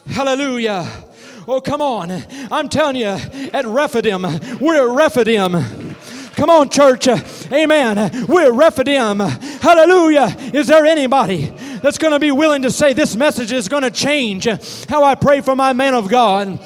Hallelujah. 0.08 0.92
Oh, 1.48 1.62
come 1.62 1.82
on. 1.82 2.12
I'm 2.52 2.68
telling 2.68 2.98
you, 2.98 3.06
at 3.54 3.66
Rephidim, 3.66 4.24
we're 4.60 4.90
at 4.90 4.94
Rephidim. 4.94 5.87
Come 6.38 6.52
on, 6.52 6.70
church. 6.70 7.08
Amen. 7.52 8.28
We're 8.28 8.52
Rephidim. 8.52 9.18
Hallelujah. 9.20 10.36
Is 10.54 10.68
there 10.68 10.86
anybody 10.86 11.48
that's 11.82 11.98
going 11.98 12.14
to 12.14 12.20
be 12.20 12.30
willing 12.30 12.62
to 12.62 12.70
say 12.70 12.94
this 12.94 13.16
message 13.16 13.52
is 13.52 13.68
going 13.68 13.82
to 13.82 13.90
change 13.90 14.46
how 14.88 15.04
I 15.04 15.16
pray 15.16 15.42
for 15.42 15.56
my 15.56 15.74
man 15.74 15.96
of 15.96 16.10
God? 16.10 16.60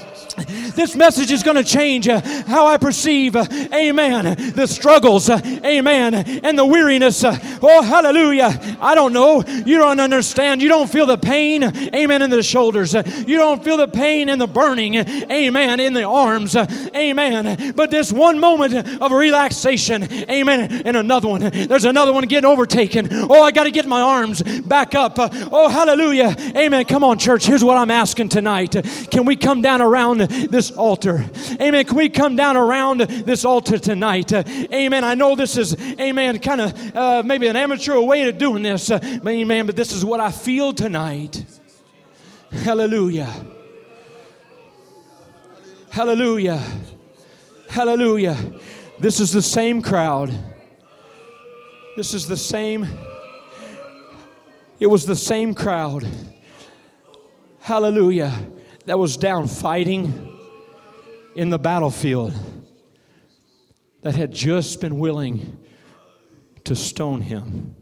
This 0.75 0.95
message 0.95 1.31
is 1.31 1.43
going 1.43 1.57
to 1.57 1.63
change 1.63 2.07
uh, 2.07 2.21
how 2.47 2.67
I 2.67 2.77
perceive, 2.77 3.35
uh, 3.35 3.45
amen, 3.73 4.53
the 4.53 4.67
struggles, 4.67 5.29
uh, 5.29 5.39
amen, 5.65 6.15
and 6.15 6.57
the 6.57 6.65
weariness. 6.65 7.23
Oh, 7.23 7.81
hallelujah. 7.81 8.77
I 8.79 8.95
don't 8.95 9.13
know. 9.13 9.43
You 9.43 9.77
don't 9.77 9.99
understand. 9.99 10.61
You 10.61 10.69
don't 10.69 10.89
feel 10.89 11.05
the 11.05 11.17
pain, 11.17 11.63
amen, 11.63 12.21
in 12.21 12.29
the 12.29 12.43
shoulders. 12.43 12.93
You 12.93 13.37
don't 13.37 13.63
feel 13.63 13.77
the 13.77 13.87
pain 13.87 14.29
and 14.29 14.39
the 14.39 14.47
burning, 14.47 14.95
amen, 14.95 15.79
in 15.79 15.93
the 15.93 16.03
arms, 16.03 16.55
amen. 16.55 17.73
But 17.75 17.91
this 17.91 18.11
one 18.11 18.39
moment 18.39 18.73
of 19.01 19.11
relaxation, 19.11 20.03
amen, 20.29 20.83
and 20.85 20.97
another 20.97 21.27
one. 21.27 21.41
There's 21.41 21.85
another 21.85 22.13
one 22.13 22.25
getting 22.25 22.49
overtaken. 22.49 23.09
Oh, 23.11 23.43
I 23.43 23.51
got 23.51 23.65
to 23.65 23.71
get 23.71 23.85
my 23.85 24.01
arms 24.01 24.41
back 24.61 24.95
up. 24.95 25.13
Oh, 25.17 25.69
hallelujah. 25.69 26.35
Amen. 26.55 26.85
Come 26.85 27.03
on, 27.03 27.17
church. 27.17 27.45
Here's 27.45 27.63
what 27.63 27.77
I'm 27.77 27.91
asking 27.91 28.29
tonight. 28.29 28.75
Can 29.11 29.25
we 29.25 29.35
come 29.35 29.61
down 29.61 29.81
around 29.81 30.19
this 30.49 30.71
altar. 30.71 31.25
Amen. 31.59 31.85
Can 31.85 31.97
we 31.97 32.09
come 32.09 32.35
down 32.35 32.57
around 32.57 33.01
this 33.01 33.45
altar 33.45 33.77
tonight? 33.77 34.31
Uh, 34.33 34.43
amen. 34.73 35.03
I 35.03 35.15
know 35.15 35.35
this 35.35 35.57
is, 35.57 35.75
amen, 35.99 36.39
kind 36.39 36.61
of 36.61 36.95
uh, 36.95 37.23
maybe 37.25 37.47
an 37.47 37.55
amateur 37.55 37.99
way 37.99 38.27
of 38.27 38.37
doing 38.37 38.63
this. 38.63 38.89
Uh, 38.89 38.99
amen. 39.25 39.65
But 39.65 39.75
this 39.75 39.91
is 39.91 40.03
what 40.03 40.19
I 40.19 40.31
feel 40.31 40.73
tonight. 40.73 41.45
Hallelujah. 42.51 43.33
Hallelujah. 45.89 46.61
Hallelujah. 47.69 48.37
This 48.99 49.19
is 49.19 49.31
the 49.31 49.41
same 49.41 49.81
crowd. 49.81 50.33
This 51.97 52.13
is 52.13 52.27
the 52.27 52.37
same. 52.37 52.87
It 54.79 54.87
was 54.87 55.05
the 55.05 55.15
same 55.15 55.53
crowd. 55.53 56.07
Hallelujah 57.59 58.33
that 58.85 58.97
was 58.97 59.17
down 59.17 59.47
fighting 59.47 60.30
in 61.35 61.49
the 61.49 61.59
battlefield 61.59 62.33
that 64.01 64.15
had 64.15 64.31
just 64.31 64.81
been 64.81 64.99
willing 64.99 65.57
to 66.63 66.75
stone 66.75 67.21
him 67.21 67.75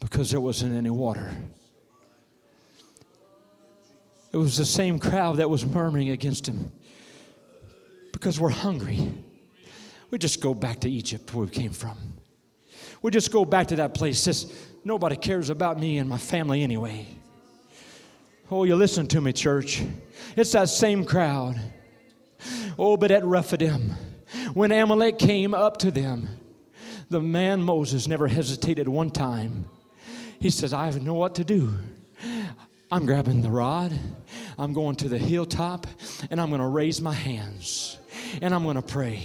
because 0.00 0.30
there 0.30 0.40
wasn't 0.40 0.74
any 0.74 0.90
water. 0.90 1.30
It 4.32 4.36
was 4.36 4.56
the 4.56 4.64
same 4.64 4.98
crowd 4.98 5.38
that 5.38 5.48
was 5.48 5.64
murmuring 5.64 6.10
against 6.10 6.46
him 6.46 6.70
because 8.12 8.38
we're 8.38 8.50
hungry. 8.50 9.12
We 10.10 10.18
just 10.18 10.40
go 10.40 10.54
back 10.54 10.80
to 10.80 10.90
Egypt 10.90 11.32
where 11.34 11.46
we 11.46 11.50
came 11.50 11.72
from. 11.72 11.96
We 13.02 13.10
just 13.10 13.30
go 13.30 13.44
back 13.44 13.68
to 13.68 13.76
that 13.76 13.94
place. 13.94 14.24
Just, 14.24 14.52
nobody 14.84 15.16
cares 15.16 15.50
about 15.50 15.78
me 15.78 15.98
and 15.98 16.08
my 16.08 16.18
family 16.18 16.62
anyway. 16.62 17.06
Oh, 18.50 18.64
you 18.64 18.76
listen 18.76 19.06
to 19.08 19.20
me, 19.20 19.32
church. 19.32 19.82
It's 20.36 20.52
that 20.52 20.68
same 20.68 21.04
crowd. 21.04 21.60
Oh, 22.78 22.96
but 22.96 23.10
at 23.10 23.24
Rephidim, 23.24 23.94
when 24.54 24.72
Amalek 24.72 25.18
came 25.18 25.54
up 25.54 25.78
to 25.78 25.90
them, 25.90 26.28
the 27.10 27.20
man 27.20 27.62
Moses 27.62 28.06
never 28.06 28.28
hesitated 28.28 28.88
one 28.88 29.10
time. 29.10 29.66
He 30.40 30.50
says, 30.50 30.72
I 30.72 30.90
know 30.90 31.14
what 31.14 31.34
to 31.36 31.44
do. 31.44 31.74
I'm 32.90 33.04
grabbing 33.04 33.42
the 33.42 33.50
rod, 33.50 33.92
I'm 34.58 34.72
going 34.72 34.96
to 34.96 35.08
the 35.08 35.18
hilltop, 35.18 35.86
and 36.30 36.40
I'm 36.40 36.48
going 36.48 36.60
to 36.60 36.68
raise 36.68 37.02
my 37.02 37.12
hands 37.12 37.98
and 38.42 38.54
I'm 38.54 38.62
going 38.62 38.76
to 38.76 38.82
pray 38.82 39.22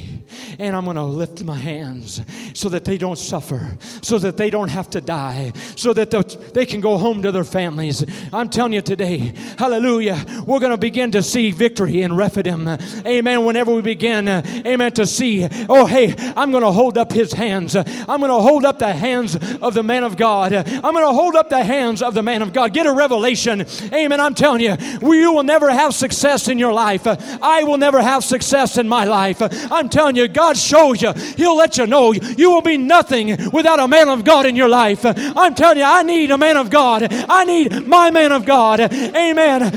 and 0.60 0.76
I'm 0.76 0.86
going 0.86 0.98
to 0.98 1.04
lift 1.04 1.44
my 1.44 1.58
hands 1.58 2.22
so 2.54 2.70
that 2.70 2.86
they 2.86 2.98
don't 2.98 3.18
suffer, 3.18 3.78
so 4.02 4.18
that 4.20 4.38
they 4.38 4.50
don't 4.50 4.70
have 4.70 4.90
to 4.92 5.02
die, 5.02 5.54
so 5.76 5.94
that 5.94 6.12
they 6.54 6.66
can 6.66 6.82
go 6.82 6.98
home 6.98 7.22
to 7.24 7.32
their 7.32 7.44
families. 7.44 8.06
I'm 8.32 8.50
telling 8.50 8.74
you 8.74 8.82
today, 8.82 9.34
hallelujah, 9.58 10.24
we're 10.46 10.60
going 10.60 10.72
to 10.72 10.78
begin 10.78 11.12
to 11.12 11.24
see 11.24 11.52
victory 11.52 12.02
in 12.02 12.16
Rephidim. 12.16 12.68
Amen. 13.06 13.46
Whenever 13.46 13.74
we 13.74 13.82
begin, 13.82 14.28
amen, 14.28 14.92
to 14.94 15.06
see, 15.06 15.48
oh, 15.70 15.86
hey, 15.86 16.14
I'm 16.36 16.52
going 16.52 16.64
to 16.64 16.72
hold 16.72 16.98
up 16.98 17.12
his 17.12 17.34
hands. 17.34 17.76
I'm 17.76 18.20
going 18.20 18.30
to 18.30 18.42
hold 18.42 18.66
up 18.66 18.80
the 18.80 18.94
hands 18.94 19.36
of 19.36 19.74
the 19.74 19.84
man 19.84 20.04
of 20.04 20.18
God. 20.18 20.54
I'm 20.54 20.94
going 20.94 21.06
to 21.06 21.14
hold 21.14 21.36
up 21.36 21.50
the 21.50 21.64
hands 21.64 22.02
of 22.02 22.14
the 22.14 22.24
man 22.24 22.42
of 22.42 22.54
God. 22.54 22.74
Get 22.74 22.86
a 22.86 22.94
revelation. 22.94 23.66
Amen. 23.92 24.20
I'm 24.20 24.36
telling 24.36 24.62
you, 24.62 24.76
you 25.02 25.34
will 25.34 25.44
never 25.44 25.72
have 25.72 25.94
success 25.94 26.48
in 26.48 26.60
your 26.60 26.74
life. 26.74 27.08
I 27.08 27.64
will 27.64 27.78
never 27.78 28.02
have 28.02 28.24
success 28.24 28.78
in 28.78 28.88
my 28.88 28.93
life. 29.04 29.42
I'm 29.72 29.90
telling 29.90 30.16
you, 30.16 30.28
God 30.28 30.56
shows 30.58 31.02
you. 31.02 31.12
He'll 31.14 31.58
let 31.58 31.78
you 31.78 31.88
know 31.88 32.12
you 32.14 32.52
will 32.52 32.62
be 32.62 32.78
nothing 32.78 33.36
without 33.52 33.80
a 33.80 33.88
man 33.88 34.10
of 34.10 34.24
God 34.24 34.46
in 34.46 34.56
your 34.56 34.70
life. 34.70 35.02
I'm 35.04 35.56
telling 35.56 35.80
you, 35.80 35.86
I 35.86 36.04
need 36.04 36.30
a 36.30 36.38
man 36.38 36.58
of 36.58 36.70
God. 36.70 37.08
I 37.12 37.44
need 37.46 37.88
my 37.88 38.12
man 38.12 38.32
of 38.32 38.46
God. 38.46 38.80
Amen. 38.82 39.72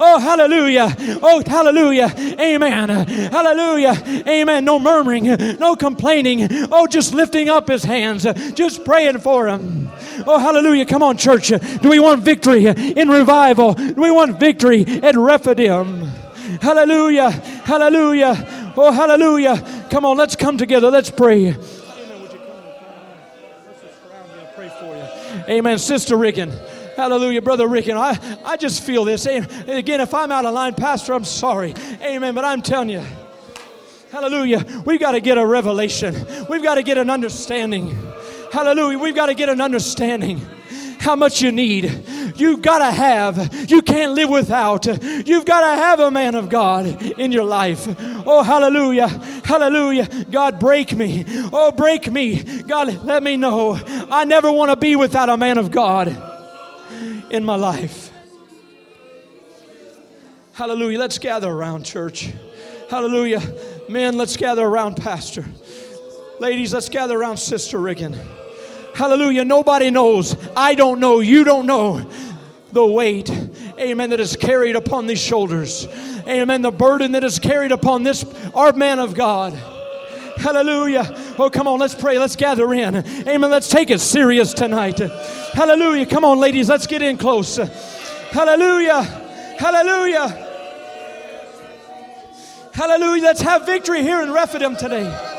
Oh, 0.00 0.18
hallelujah. 0.20 0.96
Oh, 1.22 1.42
hallelujah. 1.44 2.14
Amen. 2.40 2.88
Hallelujah. 2.88 4.02
Amen. 4.28 4.64
No 4.64 4.78
murmuring, 4.78 5.24
no 5.58 5.74
complaining. 5.74 6.46
Oh, 6.70 6.86
just 6.86 7.14
lifting 7.14 7.48
up 7.48 7.68
his 7.68 7.82
hands, 7.84 8.26
just 8.54 8.84
praying 8.84 9.18
for 9.18 9.48
him. 9.48 9.90
Oh, 10.26 10.38
hallelujah. 10.38 10.84
Come 10.86 11.02
on, 11.02 11.16
church. 11.16 11.48
Do 11.48 11.88
we 11.88 11.98
want 11.98 12.22
victory 12.22 12.66
in 12.66 13.08
revival? 13.08 13.74
Do 13.74 13.94
we 14.02 14.10
want 14.10 14.38
victory 14.38 14.84
at 15.02 15.16
Rephidim? 15.16 15.87
Hallelujah. 16.60 17.30
Hallelujah. 17.30 18.72
Oh, 18.76 18.92
hallelujah. 18.92 19.86
Come 19.90 20.04
on, 20.04 20.16
let's 20.16 20.36
come 20.36 20.56
together. 20.56 20.90
Let's 20.90 21.10
pray. 21.10 21.56
Amen. 25.48 25.78
Sister 25.78 26.16
Riggin. 26.16 26.52
Hallelujah, 26.96 27.42
Brother 27.42 27.68
Rick. 27.68 27.88
I, 27.88 28.18
I 28.44 28.56
just 28.56 28.82
feel 28.82 29.04
this. 29.04 29.24
Again, 29.26 30.00
if 30.00 30.12
I'm 30.12 30.32
out 30.32 30.44
of 30.44 30.52
line, 30.52 30.74
Pastor, 30.74 31.14
I'm 31.14 31.24
sorry. 31.24 31.74
Amen. 32.02 32.34
But 32.34 32.44
I'm 32.44 32.60
telling 32.60 32.88
you, 32.88 33.04
hallelujah, 34.10 34.82
we've 34.84 34.98
got 34.98 35.12
to 35.12 35.20
get 35.20 35.38
a 35.38 35.46
revelation. 35.46 36.14
We've 36.48 36.62
got 36.62 36.74
to 36.74 36.82
get 36.82 36.98
an 36.98 37.08
understanding. 37.08 37.96
Hallelujah, 38.52 38.98
we've 38.98 39.14
got 39.14 39.26
to 39.26 39.34
get 39.34 39.48
an 39.48 39.60
understanding 39.60 40.44
how 41.00 41.16
much 41.16 41.40
you 41.42 41.52
need. 41.52 42.04
You've 42.36 42.62
got 42.62 42.78
to 42.78 42.90
have. 42.90 43.70
You 43.70 43.82
can't 43.82 44.12
live 44.12 44.30
without. 44.30 44.86
You've 44.86 45.44
got 45.44 45.60
to 45.60 45.80
have 45.80 46.00
a 46.00 46.10
man 46.10 46.34
of 46.34 46.48
God 46.48 46.86
in 47.18 47.32
your 47.32 47.44
life. 47.44 47.86
Oh, 48.26 48.42
hallelujah. 48.42 49.08
Hallelujah. 49.08 50.08
God, 50.30 50.60
break 50.60 50.92
me. 50.94 51.24
Oh, 51.52 51.72
break 51.72 52.10
me. 52.10 52.42
God, 52.62 53.04
let 53.04 53.22
me 53.22 53.36
know. 53.36 53.78
I 54.10 54.24
never 54.24 54.52
want 54.52 54.70
to 54.70 54.76
be 54.76 54.96
without 54.96 55.28
a 55.28 55.36
man 55.36 55.58
of 55.58 55.70
God 55.70 56.08
in 57.30 57.44
my 57.44 57.56
life. 57.56 58.12
Hallelujah. 60.52 60.98
Let's 60.98 61.18
gather 61.18 61.50
around, 61.50 61.84
church. 61.84 62.32
Hallelujah. 62.90 63.42
Men, 63.88 64.16
let's 64.16 64.36
gather 64.36 64.64
around, 64.64 64.96
Pastor. 64.96 65.44
Ladies, 66.40 66.74
let's 66.74 66.88
gather 66.88 67.18
around 67.18 67.36
Sister 67.36 67.78
Riggin. 67.78 68.18
Hallelujah. 68.98 69.44
Nobody 69.44 69.90
knows. 69.90 70.36
I 70.56 70.74
don't 70.74 70.98
know. 70.98 71.20
You 71.20 71.44
don't 71.44 71.66
know 71.66 72.04
the 72.72 72.84
weight, 72.84 73.30
amen, 73.78 74.10
that 74.10 74.20
is 74.20 74.36
carried 74.36 74.76
upon 74.76 75.06
these 75.06 75.20
shoulders. 75.20 75.86
Amen. 76.26 76.62
The 76.62 76.70
burden 76.70 77.12
that 77.12 77.24
is 77.24 77.38
carried 77.38 77.72
upon 77.72 78.02
this, 78.02 78.24
our 78.54 78.72
man 78.72 78.98
of 78.98 79.14
God. 79.14 79.54
Hallelujah. 80.36 81.16
Oh, 81.38 81.48
come 81.48 81.66
on, 81.66 81.78
let's 81.78 81.94
pray. 81.94 82.18
Let's 82.18 82.36
gather 82.36 82.72
in. 82.74 82.96
Amen. 82.96 83.50
Let's 83.50 83.68
take 83.68 83.90
it 83.90 84.00
serious 84.00 84.52
tonight. 84.52 84.98
Hallelujah. 84.98 86.06
Come 86.06 86.24
on, 86.24 86.38
ladies, 86.38 86.68
let's 86.68 86.86
get 86.86 87.00
in 87.00 87.16
close. 87.16 87.56
Hallelujah. 87.56 89.02
Hallelujah. 89.58 90.28
Hallelujah. 92.74 93.22
Let's 93.22 93.40
have 93.40 93.64
victory 93.64 94.02
here 94.02 94.22
in 94.22 94.30
Rephidim 94.30 94.76
today. 94.76 95.37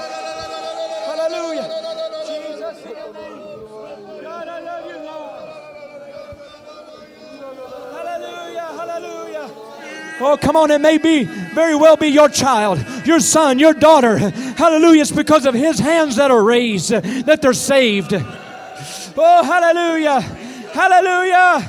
Oh, 10.22 10.38
come 10.40 10.56
on. 10.58 10.72
It 10.72 10.82
may 10.82 10.98
be, 10.98 11.24
very 11.24 11.76
well 11.76 11.96
be 11.96 12.08
your 12.08 12.30
child, 12.30 12.84
your 13.06 13.20
son, 13.20 13.60
your 13.60 13.74
daughter. 13.74 14.18
Hallelujah. 14.18 15.02
It's 15.02 15.12
because 15.12 15.46
of 15.46 15.54
his 15.54 15.80
hands 15.80 16.18
that 16.18 16.32
are 16.32 16.44
raised 16.44 16.90
that 16.92 17.42
they're 17.42 17.54
saved. 17.54 18.14
Oh, 18.14 19.44
hallelujah. 19.44 20.22
Hallelujah. 20.22 21.60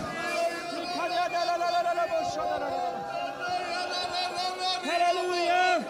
Hallelujah. 4.82 5.86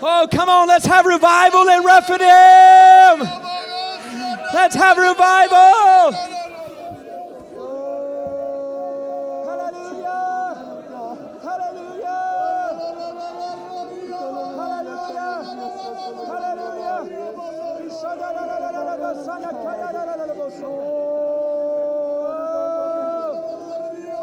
Oh, 0.00 0.28
come 0.30 0.48
on, 0.48 0.68
let's 0.68 0.86
have 0.86 1.06
revival 1.06 1.68
in 1.68 1.84
Rephidim. 1.84 3.28
Let's 4.54 4.76
have 4.76 4.96
revival. 4.96 6.37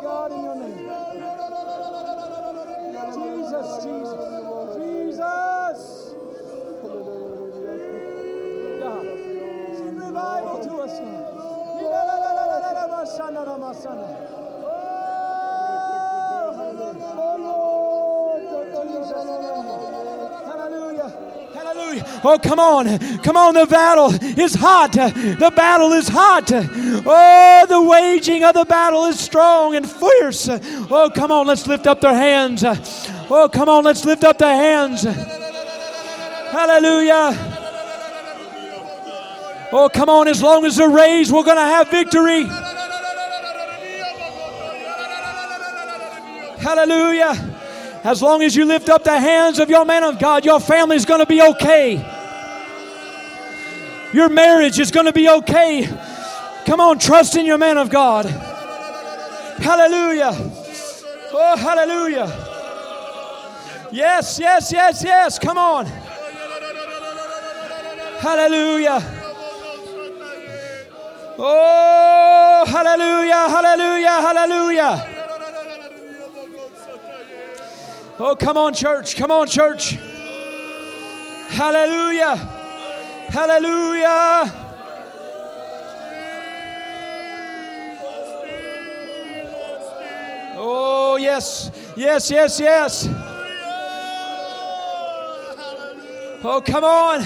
God 0.01 0.31
in 0.31 0.43
your 0.43 0.55
name. 0.55 0.89
Jesus, 3.13 3.67
Jesus, 3.83 4.21
Jesus. 4.77 5.79
God, 8.79 9.05
send 9.77 9.97
revival 10.01 10.57
to 10.63 10.73
us 10.77 10.99
now. 10.99 11.35
Oh, 22.23 22.39
come 22.41 22.59
on. 22.59 22.99
Come 23.19 23.37
on. 23.37 23.53
The 23.53 23.65
battle 23.65 24.13
is 24.39 24.55
hot. 24.55 24.93
The 24.93 25.51
battle 25.55 25.91
is 25.93 26.07
hot. 26.07 26.51
Oh, 26.51 27.65
the 27.67 27.81
waging 27.81 28.43
of 28.43 28.53
the 28.53 28.65
battle 28.65 29.05
is 29.05 29.19
strong 29.19 29.75
and 29.75 29.89
fierce. 29.89 30.49
Oh, 30.49 31.11
come 31.13 31.31
on. 31.31 31.47
Let's 31.47 31.67
lift 31.67 31.87
up 31.87 32.01
their 32.01 32.13
hands. 32.13 32.63
Oh, 32.65 33.49
come 33.51 33.69
on. 33.69 33.83
Let's 33.83 34.05
lift 34.05 34.23
up 34.23 34.37
their 34.37 34.55
hands. 34.55 35.03
Hallelujah. 36.51 37.33
Oh, 39.71 39.89
come 39.93 40.09
on. 40.09 40.27
As 40.27 40.41
long 40.41 40.65
as 40.65 40.75
they're 40.77 40.89
raised, 40.89 41.31
we're 41.31 41.43
going 41.43 41.57
to 41.57 41.63
have 41.63 41.89
victory. 41.89 42.45
Hallelujah. 46.59 47.54
As 48.05 48.21
long 48.21 48.43
as 48.43 48.55
you 48.55 48.65
lift 48.65 48.87
up 48.87 49.03
the 49.03 49.19
hands 49.19 49.57
of 49.57 49.67
your 49.67 49.83
man 49.83 50.03
of 50.03 50.19
God, 50.19 50.45
your 50.45 50.59
family 50.59 50.95
is 50.95 51.05
going 51.05 51.21
to 51.21 51.25
be 51.25 51.41
okay. 51.41 51.95
Your 54.13 54.29
marriage 54.29 54.79
is 54.79 54.91
going 54.91 55.07
to 55.07 55.11
be 55.11 55.27
okay. 55.27 55.89
Come 56.67 56.79
on, 56.79 56.99
trust 56.99 57.35
in 57.35 57.47
your 57.47 57.57
man 57.57 57.79
of 57.79 57.89
God. 57.89 58.27
Hallelujah. 59.57 60.33
Oh, 61.33 61.57
hallelujah. 61.57 62.27
Yes, 63.91 64.37
yes, 64.39 64.71
yes, 64.71 65.03
yes. 65.03 65.39
Come 65.39 65.57
on. 65.57 65.87
Hallelujah. 68.19 69.01
Oh, 71.39 72.65
hallelujah, 72.67 73.49
hallelujah, 73.49 74.09
hallelujah. 74.09 75.24
Oh, 78.17 78.33
come 78.33 78.55
on, 78.57 78.73
church. 78.73 79.17
Come 79.17 79.29
on, 79.29 79.45
church. 79.47 79.97
Hallelujah. 81.49 82.37
Hallelujah. 83.27 84.53
Oh, 90.57 91.17
yes. 91.19 91.71
Yes, 91.97 92.31
yes, 92.31 92.57
yes. 92.57 93.09
Oh, 96.41 96.61
come 96.65 96.85
on. 96.85 97.21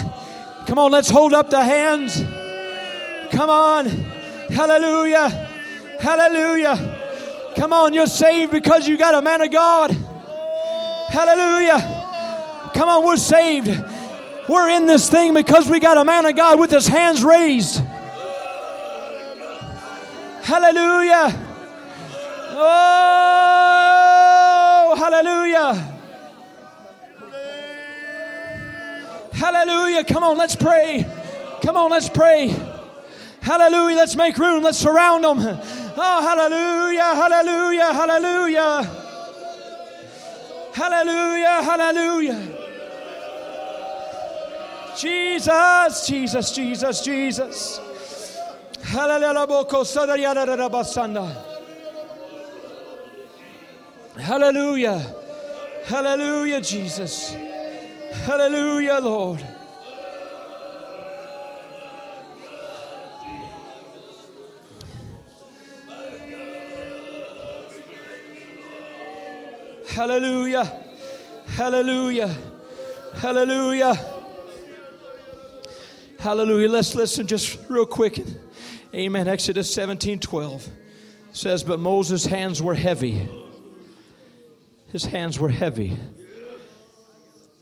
Come 0.66 0.80
on, 0.80 0.92
let's 0.92 1.10
hold 1.10 1.34
up 1.34 1.52
the 1.52 1.64
hands. 1.64 2.24
Come 3.32 3.52
on. 3.52 3.86
Hallelujah. 4.50 5.30
Hallelujah. 6.00 6.98
Come 7.56 7.74
on, 7.74 7.94
you're 7.94 8.08
saved 8.08 8.52
because 8.52 8.88
you 8.88 8.98
got 8.98 9.14
a 9.14 9.22
man 9.22 9.42
of 9.42 9.52
God. 9.52 9.96
Hallelujah. 11.10 12.72
Come 12.74 12.88
on, 12.88 13.06
we're 13.06 13.18
saved. 13.18 13.68
We're 14.48 14.70
in 14.70 14.86
this 14.86 15.10
thing 15.10 15.34
because 15.34 15.70
we 15.70 15.80
got 15.80 15.98
a 15.98 16.06
man 16.06 16.26
of 16.26 16.36
God 16.36 16.60
with 16.60 16.72
his 16.72 16.88
hands 16.88 17.24
raised. 17.24 17.84
Hallelujah. 20.44 21.46
Oh, 22.52 22.96
hallelujah. 24.98 25.74
Hallelujah. 29.34 30.04
Come 30.04 30.24
on, 30.24 30.38
let's 30.38 30.56
pray. 30.56 31.06
Come 31.62 31.78
on, 31.78 31.92
let's 31.92 32.10
pray. 32.10 32.56
Hallelujah. 33.42 33.96
Let's 33.96 34.16
make 34.16 34.38
room. 34.38 34.64
Let's 34.64 34.78
surround 34.78 35.24
them. 35.24 35.40
Oh, 35.42 36.22
hallelujah. 36.22 37.16
Hallelujah. 37.16 37.94
Hallelujah. 37.94 39.09
Hallelujah, 40.80 41.62
hallelujah. 41.62 42.40
Jesus, 44.96 46.08
Jesus, 46.08 46.52
Jesus, 46.52 47.02
Jesus. 47.02 47.82
Hallelujah. 54.22 55.06
Hallelujah, 55.84 56.62
Jesus. 56.62 57.36
Hallelujah, 58.26 59.00
Lord. 59.02 59.46
Hallelujah. 70.00 70.82
Hallelujah. 71.46 72.34
Hallelujah. 73.16 74.00
Hallelujah. 76.18 76.70
Let's 76.70 76.96
listen 76.96 77.28
just 77.28 77.60
real 77.68 77.86
quick. 77.86 78.24
Amen. 78.96 79.28
Exodus 79.28 79.74
17 79.74 80.20
12 80.20 80.70
says, 81.34 81.66
But 81.66 81.82
Moses' 81.82 82.26
hands 82.26 82.62
were 82.62 82.76
heavy. 82.76 83.28
His 84.88 85.04
hands 85.04 85.38
were 85.38 85.50
heavy. 85.50 85.98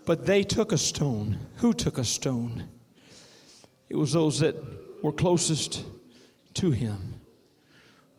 But 0.06 0.28
they 0.28 0.44
took 0.44 0.72
a 0.72 0.78
stone. 0.78 1.40
Who 1.56 1.74
took 1.74 1.98
a 1.98 2.04
stone? 2.04 2.66
It 3.90 3.96
was 3.96 4.14
those 4.14 4.42
that 4.42 4.56
were 5.02 5.12
closest 5.12 5.84
to 6.54 6.70
him, 6.70 7.16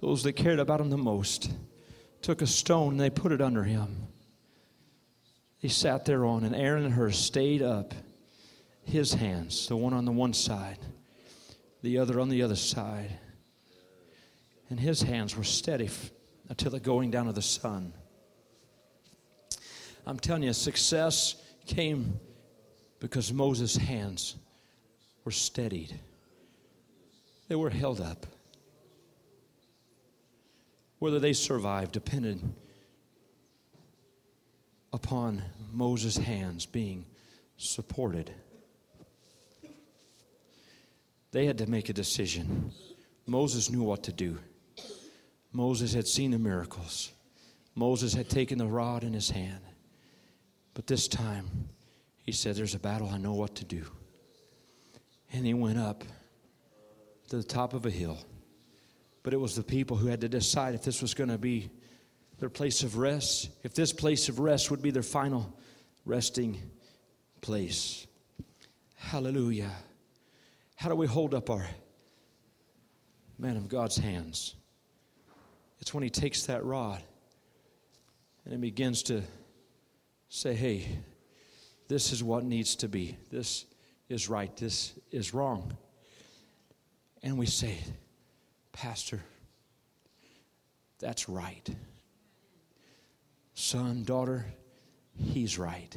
those 0.01 0.25
that 0.25 0.33
cared 0.33 0.59
about 0.59 0.81
him 0.81 0.91
the 0.91 0.99
most 0.99 1.53
took 2.23 2.43
a 2.43 2.47
stone 2.47 2.93
and 2.93 3.01
they 3.01 3.11
put 3.11 3.33
it 3.33 3.41
under 3.41 3.65
him. 3.65 4.09
He 5.59 5.69
sat 5.69 6.05
there 6.05 6.25
on, 6.25 6.45
and 6.45 6.55
Aaron 6.55 6.85
and 6.85 6.95
Hur 6.95 7.11
stayed 7.11 7.63
up 7.63 7.93
his 8.85 9.15
hands, 9.15 9.67
the 9.69 9.77
one 9.77 9.93
on 9.93 10.05
the 10.05 10.13
one 10.13 10.33
side, 10.33 10.79
the 11.83 11.99
other 11.99 12.21
on 12.21 12.29
the 12.29 12.43
other 12.43 12.57
side. 12.57 13.19
And 14.71 14.79
his 14.79 15.03
hands 15.03 15.37
were 15.37 15.45
steady 15.45 15.87
f- 15.87 16.11
until 16.49 16.71
the 16.71 16.81
going 16.81 17.11
down 17.11 17.29
of 17.29 17.35
the 17.35 17.43
sun. 17.43 17.93
I'm 20.07 20.19
telling 20.19 20.45
you, 20.45 20.53
success 20.53 21.37
came 21.67 22.19
because 23.01 23.33
Moses' 23.33 23.77
hands 23.77 24.37
were 25.25 25.33
steadied, 25.33 25.99
they 27.49 27.57
were 27.57 27.71
held 27.71 28.01
up. 28.01 28.27
Whether 30.99 31.19
they 31.19 31.33
survived 31.33 31.93
depended 31.93 32.41
upon 34.93 35.43
Moses' 35.73 36.17
hands 36.17 36.67
being 36.67 37.05
supported. 37.57 38.33
They 41.31 41.47
had 41.47 41.59
to 41.59 41.67
make 41.67 41.89
a 41.89 41.93
decision. 41.93 42.73
Moses 43.27 43.71
knew 43.71 43.83
what 43.83 44.03
to 44.05 44.13
do. 44.13 44.39
Moses 45.53 45.93
had 45.93 46.07
seen 46.07 46.31
the 46.31 46.39
miracles. 46.39 47.13
Moses 47.75 48.15
had 48.15 48.29
taken 48.29 48.59
the 48.59 48.67
rod 48.67 49.05
in 49.05 49.13
his 49.13 49.31
hand. 49.31 49.61
But 50.75 50.87
this 50.87 51.09
time, 51.09 51.69
he 52.25 52.33
said, 52.33 52.57
There's 52.57 52.75
a 52.75 52.79
battle, 52.79 53.09
I 53.09 53.19
know 53.19 53.35
what 53.35 53.55
to 53.57 53.65
do. 53.65 53.85
And 55.33 55.45
he 55.45 55.55
went 55.55 55.79
up 55.79 56.05
to 57.29 57.37
the 57.37 57.43
top 57.43 57.75
of 57.75 57.85
a 57.85 57.91
hill. 57.91 58.19
But 59.23 59.35
it 59.35 59.37
was 59.39 59.57
the 59.57 59.63
people 59.63 59.97
who 59.97 60.07
had 60.07 60.21
to 60.23 60.29
decide 60.29 60.75
if 60.75 60.83
this 60.83 61.03
was 61.03 61.15
going 61.15 61.31
to 61.31 61.39
be 61.39 61.71
their 62.39 62.49
place 62.49 62.83
of 62.83 62.97
rest, 62.97 63.51
if 63.63 63.75
this 63.75 63.93
place 63.93 64.29
of 64.29 64.39
rest 64.39 64.71
would 64.71 64.81
be 64.81 64.91
their 64.91 65.03
final 65.03 65.53
resting 66.05 66.61
place. 67.41 68.07
Hallelujah. 68.97 69.71
How 70.77 70.89
do 70.89 70.95
we 70.95 71.07
hold 71.07 71.35
up 71.35 71.51
our 71.51 71.67
man 73.39 73.57
of 73.57 73.69
God's 73.69 73.97
hands? 73.97 74.55
It's 75.81 75.93
when 75.93 76.03
he 76.03 76.11
takes 76.11 76.47
that 76.47 76.65
rod 76.65 77.03
and 78.45 78.55
it 78.55 78.61
begins 78.61 79.03
to 79.05 79.23
say, 80.29 80.55
hey, 80.55 80.87
this 81.89 82.13
is 82.13 82.23
what 82.23 82.45
needs 82.45 82.77
to 82.77 82.89
be. 82.89 83.17
This 83.31 83.65
is 84.09 84.29
right. 84.29 84.55
This 84.57 84.93
is 85.11 85.35
wrong. 85.35 85.77
And 87.23 87.39
we 87.39 87.47
say, 87.47 87.79
Pastor, 88.79 89.21
that's 91.01 91.29
right. 91.29 91.69
Son, 93.55 94.05
daughter, 94.05 94.47
he's 95.17 95.59
right. 95.59 95.97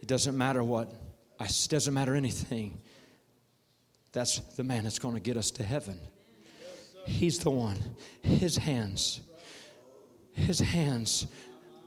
It 0.00 0.06
doesn't 0.06 0.38
matter 0.38 0.62
what, 0.62 0.94
it 1.40 1.66
doesn't 1.68 1.92
matter 1.92 2.14
anything. 2.14 2.80
That's 4.12 4.38
the 4.38 4.62
man 4.62 4.84
that's 4.84 5.00
going 5.00 5.14
to 5.14 5.20
get 5.20 5.36
us 5.36 5.50
to 5.52 5.64
heaven. 5.64 5.98
He's 7.04 7.40
the 7.40 7.50
one. 7.50 7.78
His 8.22 8.56
hands. 8.56 9.20
His 10.32 10.60
hands. 10.60 11.26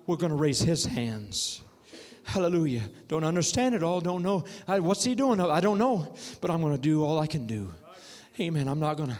We're 0.05 0.17
going 0.17 0.31
to 0.31 0.37
raise 0.37 0.59
his 0.59 0.83
hands. 0.85 1.61
Hallelujah. 2.23 2.81
Don't 3.07 3.23
understand 3.23 3.73
it 3.73 3.83
all. 3.83 4.01
Don't 4.01 4.21
know. 4.21 4.43
I, 4.67 4.81
what's 4.81 5.05
he 5.05 5.15
doing? 5.15 5.39
I 5.39 5.61
don't 5.61 5.77
know. 5.77 6.13
But 6.41 6.51
I'm 6.51 6.59
going 6.59 6.75
to 6.75 6.81
do 6.81 7.05
all 7.05 7.19
I 7.19 7.27
can 7.27 7.47
do. 7.47 7.71
Amen. 8.39 8.67
I'm 8.67 8.79
not 8.79 8.97
to. 8.97 9.17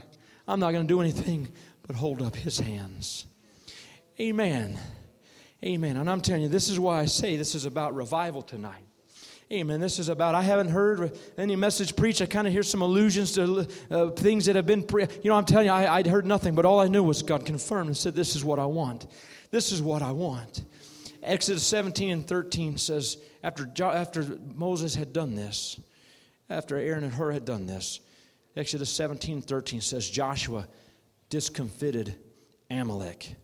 I'm 0.47 0.59
not 0.59 0.72
to 0.72 0.84
do 0.84 1.01
anything 1.01 1.47
but 1.88 1.95
hold 1.95 2.22
up 2.22 2.36
his 2.36 2.59
hands. 2.59 3.26
Amen. 4.20 4.78
Amen. 5.63 5.97
And 5.97 6.09
I'm 6.09 6.22
telling 6.22 6.43
you, 6.43 6.49
this 6.49 6.70
is 6.70 6.80
why 6.80 6.99
I 6.99 7.05
say 7.05 7.36
this 7.36 7.55
is 7.55 7.66
about 7.66 7.95
revival 7.95 8.41
tonight. 8.41 8.84
Amen. 9.51 9.80
This 9.80 9.99
is 9.99 10.09
about, 10.09 10.34
I 10.34 10.41
haven't 10.41 10.70
heard 10.70 11.18
any 11.38 11.55
message 11.55 11.95
preached. 11.95 12.22
I 12.22 12.26
kind 12.26 12.47
of 12.47 12.53
hear 12.53 12.63
some 12.63 12.82
allusions 12.82 13.34
to 13.34 13.68
uh, 13.91 14.09
things 14.09 14.45
that 14.47 14.55
have 14.55 14.66
been, 14.66 14.82
pre- 14.82 15.07
you 15.24 15.30
know, 15.30 15.36
I'm 15.36 15.45
telling 15.45 15.68
you, 15.68 15.72
I, 15.72 15.97
I'd 15.97 16.07
heard 16.07 16.26
nothing, 16.26 16.55
but 16.55 16.66
all 16.66 16.80
I 16.80 16.88
knew 16.88 17.03
was 17.03 17.22
God 17.22 17.45
confirmed 17.45 17.88
and 17.88 17.97
said, 17.97 18.16
This 18.16 18.36
is 18.36 18.43
what 18.43 18.57
I 18.57 18.66
want. 18.66 19.05
This 19.51 19.72
is 19.72 19.82
what 19.82 20.01
I 20.01 20.11
want. 20.11 20.63
Exodus 21.22 21.66
17 21.66 22.11
and 22.11 22.28
13 22.28 22.78
says, 22.78 23.18
after, 23.43 23.72
after 23.84 24.39
Moses 24.55 24.95
had 24.95 25.13
done 25.13 25.36
this, 25.36 25.80
after 26.49 26.78
Aaron 26.78 27.03
and 27.03 27.13
Hur 27.13 27.32
had 27.32 27.45
done 27.45 27.68
this, 27.68 27.99
Exodus 28.56 28.89
17 28.89 29.41
13 29.41 29.82
says, 29.82 30.10
Joshua 30.10 30.68
discomfited 31.30 32.16
Amalek. 32.70 33.36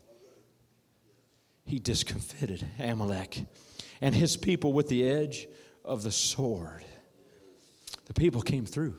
He 1.66 1.80
discomfited 1.80 2.66
Amalek 2.80 3.46
and 4.02 4.16
his 4.16 4.38
people 4.38 4.74
with 4.74 4.88
the 4.88 5.08
edge 5.08 5.48
of 5.86 6.04
the 6.04 6.12
sword. 6.12 6.84
The 8.06 8.14
people 8.14 8.42
came 8.42 8.66
through. 8.66 8.96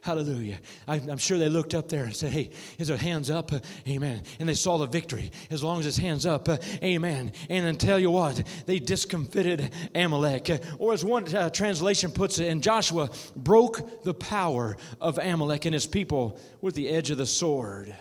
Hallelujah. 0.00 0.58
I'm 0.86 1.18
sure 1.18 1.38
they 1.38 1.48
looked 1.48 1.74
up 1.74 1.88
there 1.88 2.04
and 2.04 2.14
said, 2.14 2.32
Hey, 2.32 2.50
is 2.78 2.88
their 2.88 2.96
hands 2.96 3.30
up? 3.30 3.52
Uh, 3.52 3.58
amen. 3.86 4.22
And 4.38 4.48
they 4.48 4.54
saw 4.54 4.78
the 4.78 4.86
victory 4.86 5.32
as 5.50 5.62
long 5.62 5.80
as 5.80 5.84
his 5.84 5.96
hands 5.96 6.24
up. 6.24 6.48
Uh, 6.48 6.58
amen. 6.82 7.32
And 7.50 7.66
then 7.66 7.76
tell 7.76 7.98
you 7.98 8.10
what, 8.10 8.42
they 8.66 8.78
discomfited 8.78 9.72
Amalek. 9.94 10.50
Uh, 10.50 10.58
or 10.78 10.92
as 10.92 11.04
one 11.04 11.34
uh, 11.34 11.50
translation 11.50 12.12
puts 12.12 12.38
it, 12.38 12.48
and 12.48 12.62
Joshua 12.62 13.10
broke 13.34 14.04
the 14.04 14.14
power 14.14 14.76
of 15.00 15.18
Amalek 15.18 15.64
and 15.64 15.74
his 15.74 15.86
people 15.86 16.38
with 16.60 16.74
the 16.74 16.88
edge 16.88 17.10
of 17.10 17.18
the 17.18 17.26
sword. 17.26 17.94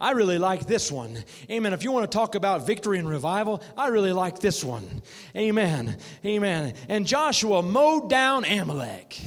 I 0.00 0.10
really 0.12 0.38
like 0.38 0.66
this 0.66 0.90
one. 0.90 1.22
Amen. 1.50 1.72
If 1.72 1.84
you 1.84 1.92
want 1.92 2.10
to 2.10 2.18
talk 2.18 2.34
about 2.34 2.66
victory 2.66 2.98
and 2.98 3.08
revival, 3.08 3.62
I 3.76 3.88
really 3.88 4.12
like 4.12 4.40
this 4.40 4.64
one. 4.64 5.02
Amen. 5.36 5.96
Amen. 6.24 6.74
And 6.88 7.06
Joshua 7.06 7.62
mowed 7.62 8.10
down 8.10 8.44
Amalek. 8.44 9.20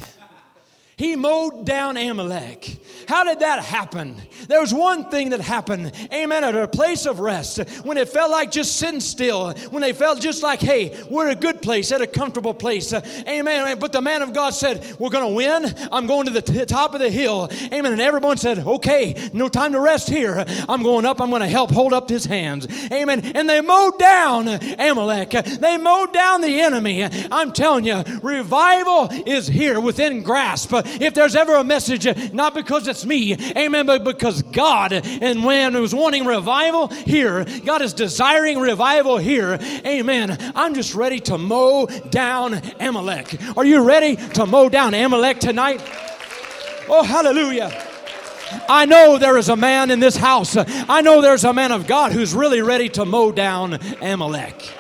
He 0.98 1.16
mowed 1.16 1.64
down 1.64 1.96
Amalek. 1.96 2.80
How 3.08 3.24
did 3.24 3.42
that 3.42 3.64
happen? 3.64 4.20
There 4.48 4.60
was 4.60 4.74
one 4.74 5.12
thing 5.12 5.30
that 5.30 5.42
happened, 5.42 5.92
amen, 6.12 6.44
at 6.44 6.56
a 6.56 6.68
place 6.68 7.06
of 7.06 7.20
rest, 7.20 7.60
when 7.84 7.98
it 7.98 8.10
felt 8.10 8.32
like 8.32 8.50
just 8.50 8.78
sitting 8.78 9.00
still, 9.00 9.54
when 9.70 9.82
they 9.82 9.94
felt 9.94 10.20
just 10.20 10.42
like, 10.42 10.60
hey, 10.60 10.98
we're 11.08 11.30
a 11.30 11.36
good 11.36 11.62
place, 11.62 11.92
at 11.92 12.02
a 12.02 12.08
comfortable 12.08 12.56
place, 12.56 12.92
amen. 12.94 13.78
But 13.78 13.92
the 13.92 14.02
man 14.02 14.24
of 14.24 14.34
God 14.34 14.56
said, 14.56 14.96
We're 14.98 15.12
going 15.12 15.28
to 15.30 15.36
win. 15.36 15.72
I'm 15.92 16.08
going 16.08 16.26
to 16.26 16.32
the 16.32 16.42
t- 16.42 16.66
top 16.66 16.96
of 16.96 17.00
the 17.00 17.12
hill, 17.12 17.48
amen. 17.72 17.92
And 17.92 18.02
everyone 18.02 18.38
said, 18.38 18.58
Okay, 18.58 19.30
no 19.34 19.50
time 19.50 19.74
to 19.74 19.80
rest 19.80 20.10
here. 20.10 20.44
I'm 20.68 20.82
going 20.82 21.06
up, 21.06 21.22
I'm 21.22 21.30
going 21.30 21.44
to 21.44 21.48
help 21.48 21.70
hold 21.70 21.94
up 21.94 22.10
his 22.10 22.26
hands, 22.26 22.68
amen. 22.92 23.24
And 23.36 23.48
they 23.48 23.62
mowed 23.62 24.00
down 24.00 24.48
Amalek, 24.48 25.30
they 25.60 25.78
mowed 25.78 26.12
down 26.12 26.42
the 26.42 26.60
enemy. 26.60 27.08
I'm 27.32 27.54
telling 27.54 27.86
you, 27.86 28.04
revival 28.24 29.10
is 29.12 29.46
here 29.46 29.80
within 29.80 30.24
grasp 30.24 30.74
if 31.02 31.14
there's 31.14 31.36
ever 31.36 31.56
a 31.56 31.64
message, 31.64 32.34
not 32.34 32.54
because 32.54 32.88
it's 32.88 33.06
me, 33.06 33.36
amen, 33.56 33.86
but 33.86 34.04
because 34.04 34.42
God 34.44 34.94
and 34.94 35.44
when 35.44 35.80
was 35.80 35.94
wanting 35.94 36.26
revival 36.26 36.88
here, 36.88 37.46
God 37.66 37.82
is 37.82 37.94
desiring 37.94 38.60
revival 38.60 39.18
here, 39.18 39.58
amen. 39.86 40.38
I'm 40.56 40.74
just 40.74 40.96
ready 40.96 41.20
to 41.22 41.38
mow 41.38 41.86
down 41.86 42.62
Amalek. 42.80 43.38
Are 43.58 43.66
you 43.66 43.84
ready 43.84 44.16
to 44.16 44.46
mow 44.46 44.70
down 44.70 44.94
Amalek 44.94 45.40
tonight? 45.40 45.82
Oh, 46.90 47.04
hallelujah. 47.04 47.84
I 48.70 48.86
know 48.86 49.18
there 49.18 49.38
is 49.38 49.50
a 49.50 49.56
man 49.56 49.92
in 49.92 50.00
this 50.00 50.16
house. 50.16 50.56
I 50.58 51.02
know 51.02 51.22
there's 51.22 51.44
a 51.44 51.54
man 51.54 51.72
of 51.72 51.86
God 51.86 52.14
who's 52.14 52.34
really 52.34 52.62
ready 52.62 52.88
to 52.90 53.06
mow 53.06 53.32
down 53.32 53.74
Amalek. 54.02 54.74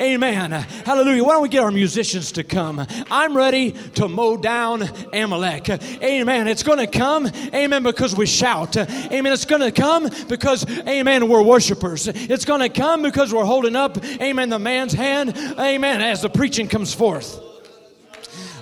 Amen. 0.00 0.52
Hallelujah. 0.52 1.24
Why 1.24 1.32
don't 1.32 1.42
we 1.42 1.48
get 1.48 1.64
our 1.64 1.72
musicians 1.72 2.32
to 2.32 2.44
come? 2.44 2.86
I'm 3.10 3.36
ready 3.36 3.72
to 3.96 4.08
mow 4.08 4.36
down 4.36 4.82
Amalek. 5.12 5.68
Amen. 6.02 6.46
It's 6.46 6.62
going 6.62 6.78
to 6.78 6.86
come, 6.86 7.26
amen, 7.52 7.82
because 7.82 8.14
we 8.14 8.26
shout. 8.26 8.76
Amen. 8.76 9.32
It's 9.32 9.44
going 9.44 9.62
to 9.62 9.72
come 9.72 10.08
because, 10.28 10.64
amen, 10.86 11.28
we're 11.28 11.42
worshipers. 11.42 12.06
It's 12.06 12.44
going 12.44 12.60
to 12.60 12.68
come 12.68 13.02
because 13.02 13.34
we're 13.34 13.44
holding 13.44 13.74
up, 13.74 14.02
amen, 14.20 14.50
the 14.50 14.58
man's 14.58 14.92
hand, 14.92 15.36
amen, 15.58 16.00
as 16.00 16.22
the 16.22 16.28
preaching 16.28 16.68
comes 16.68 16.94
forth. 16.94 17.40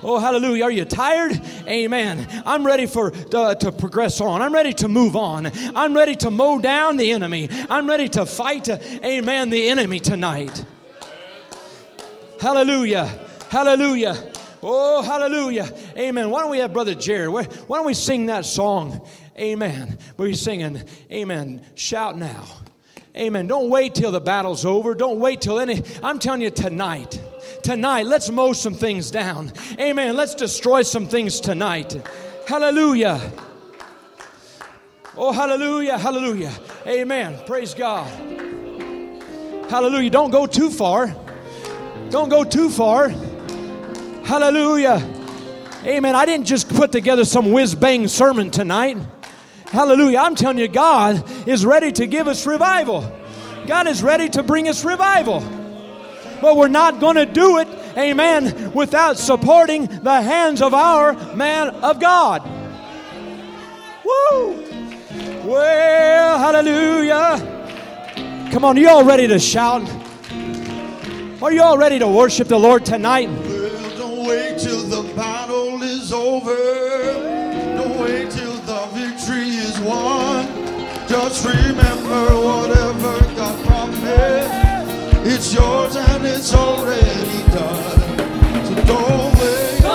Oh, 0.03 0.19
hallelujah. 0.19 0.65
Are 0.65 0.71
you 0.71 0.85
tired? 0.85 1.41
Amen. 1.67 2.27
I'm 2.47 2.65
ready 2.65 2.87
for 2.87 3.13
uh, 3.35 3.55
to 3.57 3.73
progress 3.73 4.21
on. 4.21 4.41
I'm 4.41 4.55
ready 4.55 4.73
to 4.75 4.89
move 4.89 5.17
on. 5.17 5.51
I'm 5.75 5.95
ready 5.95 6.15
to 6.17 6.31
mow 6.31 6.61
down 6.61 6.97
the 6.97 7.13
enemy. 7.13 7.49
I'm 7.69 7.89
ready 7.89 8.09
to 8.11 8.25
fight, 8.25 8.69
uh, 8.69 8.79
amen, 9.05 9.51
the 9.51 9.69
enemy 9.69 9.99
tonight. 9.99 10.65
Hallelujah. 12.41 13.07
Hallelujah. 13.49 14.33
Oh, 14.63 15.03
hallelujah. 15.03 15.71
Amen. 15.97 16.31
Why 16.31 16.41
don't 16.41 16.51
we 16.51 16.59
have 16.59 16.73
Brother 16.73 16.95
Jared? 16.95 17.31
Why 17.31 17.45
don't 17.79 17.87
we 17.87 17.95
sing 17.95 18.27
that 18.27 18.45
song? 18.45 19.07
Amen. 19.39 19.99
We're 20.17 20.35
singing, 20.35 20.83
Amen. 21.13 21.65
Shout 21.75 22.19
now. 22.19 22.45
Amen. 23.17 23.47
Don't 23.47 23.71
wait 23.71 23.95
till 23.95 24.13
the 24.13 24.21
battle's 24.21 24.67
over. 24.67 24.95
Don't 24.95 25.21
wait 25.21 25.41
till 25.41 25.59
any. 25.59 25.83
I'm 26.03 26.19
telling 26.19 26.43
you 26.43 26.51
tonight. 26.51 27.23
Tonight, 27.63 28.07
let's 28.07 28.31
mow 28.31 28.53
some 28.53 28.75
things 28.75 29.11
down. 29.11 29.53
Amen. 29.79 30.17
Let's 30.17 30.35
destroy 30.35 30.83
some 30.83 31.07
things 31.07 31.41
tonight. 31.41 31.97
Hallelujah. 32.47 33.21
Oh, 35.17 35.33
hallelujah. 35.33 35.97
Hallelujah. 35.97 36.53
Amen. 36.87 37.39
Praise 37.47 37.73
God. 37.73 38.07
Hallelujah. 39.71 40.11
Don't 40.11 40.31
go 40.31 40.47
too 40.47 40.71
far. 40.71 41.15
Don't 42.11 42.29
go 42.29 42.45
too 42.45 42.71
far. 42.71 43.09
Hallelujah. 44.25 45.03
Amen. 45.85 46.15
I 46.15 46.27
didn't 46.27 46.47
just 46.47 46.69
put 46.69 46.93
together 46.93 47.25
some 47.25 47.53
whiz 47.53 47.75
bang 47.75 48.09
sermon 48.09 48.51
tonight. 48.51 48.99
Hallelujah. 49.67 50.19
I'm 50.19 50.35
telling 50.35 50.59
you, 50.59 50.69
God 50.69 51.25
is 51.49 51.67
ready 51.67 51.93
to 51.93 52.07
give 52.07 52.29
us 52.29 52.47
revival. 52.47 53.11
God 53.67 53.89
is 53.89 54.03
ready 54.03 54.29
to 54.31 54.43
bring 54.43 54.69
us 54.69 54.85
revival. 54.85 55.41
But 56.41 56.57
we're 56.57 56.69
not 56.69 57.01
going 57.01 57.17
to 57.17 57.27
do 57.27 57.59
it, 57.59 57.69
amen, 57.97 58.73
without 58.73 59.17
supporting 59.17 59.87
the 59.87 60.23
hands 60.23 60.63
of 60.63 60.75
our 60.75 61.15
man 61.35 61.71
of 61.71 61.99
God. 61.99 62.43
Woo! 64.05 64.63
Well, 65.45 66.39
hallelujah. 66.39 68.51
Come 68.53 68.65
on, 68.65 68.77
you 68.77 68.89
all 68.89 69.05
ready 69.05 69.27
to 69.29 69.39
shout? 69.39 69.83
Are 71.43 71.53
you 71.53 71.63
all 71.63 71.77
ready 71.77 71.99
to 71.99 72.09
worship 72.09 72.49
the 72.49 72.59
Lord 72.59 72.87
tonight? 72.87 73.29
Well, 73.29 73.99
don't 73.99 74.27
wait 74.27 74.59
till 74.59 74.81
the 74.85 75.03
battle 75.15 75.83
is 75.83 76.11
over. 76.11 76.57
Don't 77.77 78.01
wait 78.01 78.31
till 78.31 78.55
the 78.65 78.87
victory 78.95 79.49
is 79.51 79.79
won. 79.81 80.47
Just 81.07 81.45
remember 81.45 82.25
whatever 82.41 83.35
God 83.35 83.67
promised. 83.67 85.27
It's 85.27 85.53
yours 85.53 85.97
and 85.97 86.25
it's 86.25 86.55
already 86.55 87.43
done. 87.53 88.65
So 88.65 88.75
don't 88.87 89.35
wait. 89.39 89.86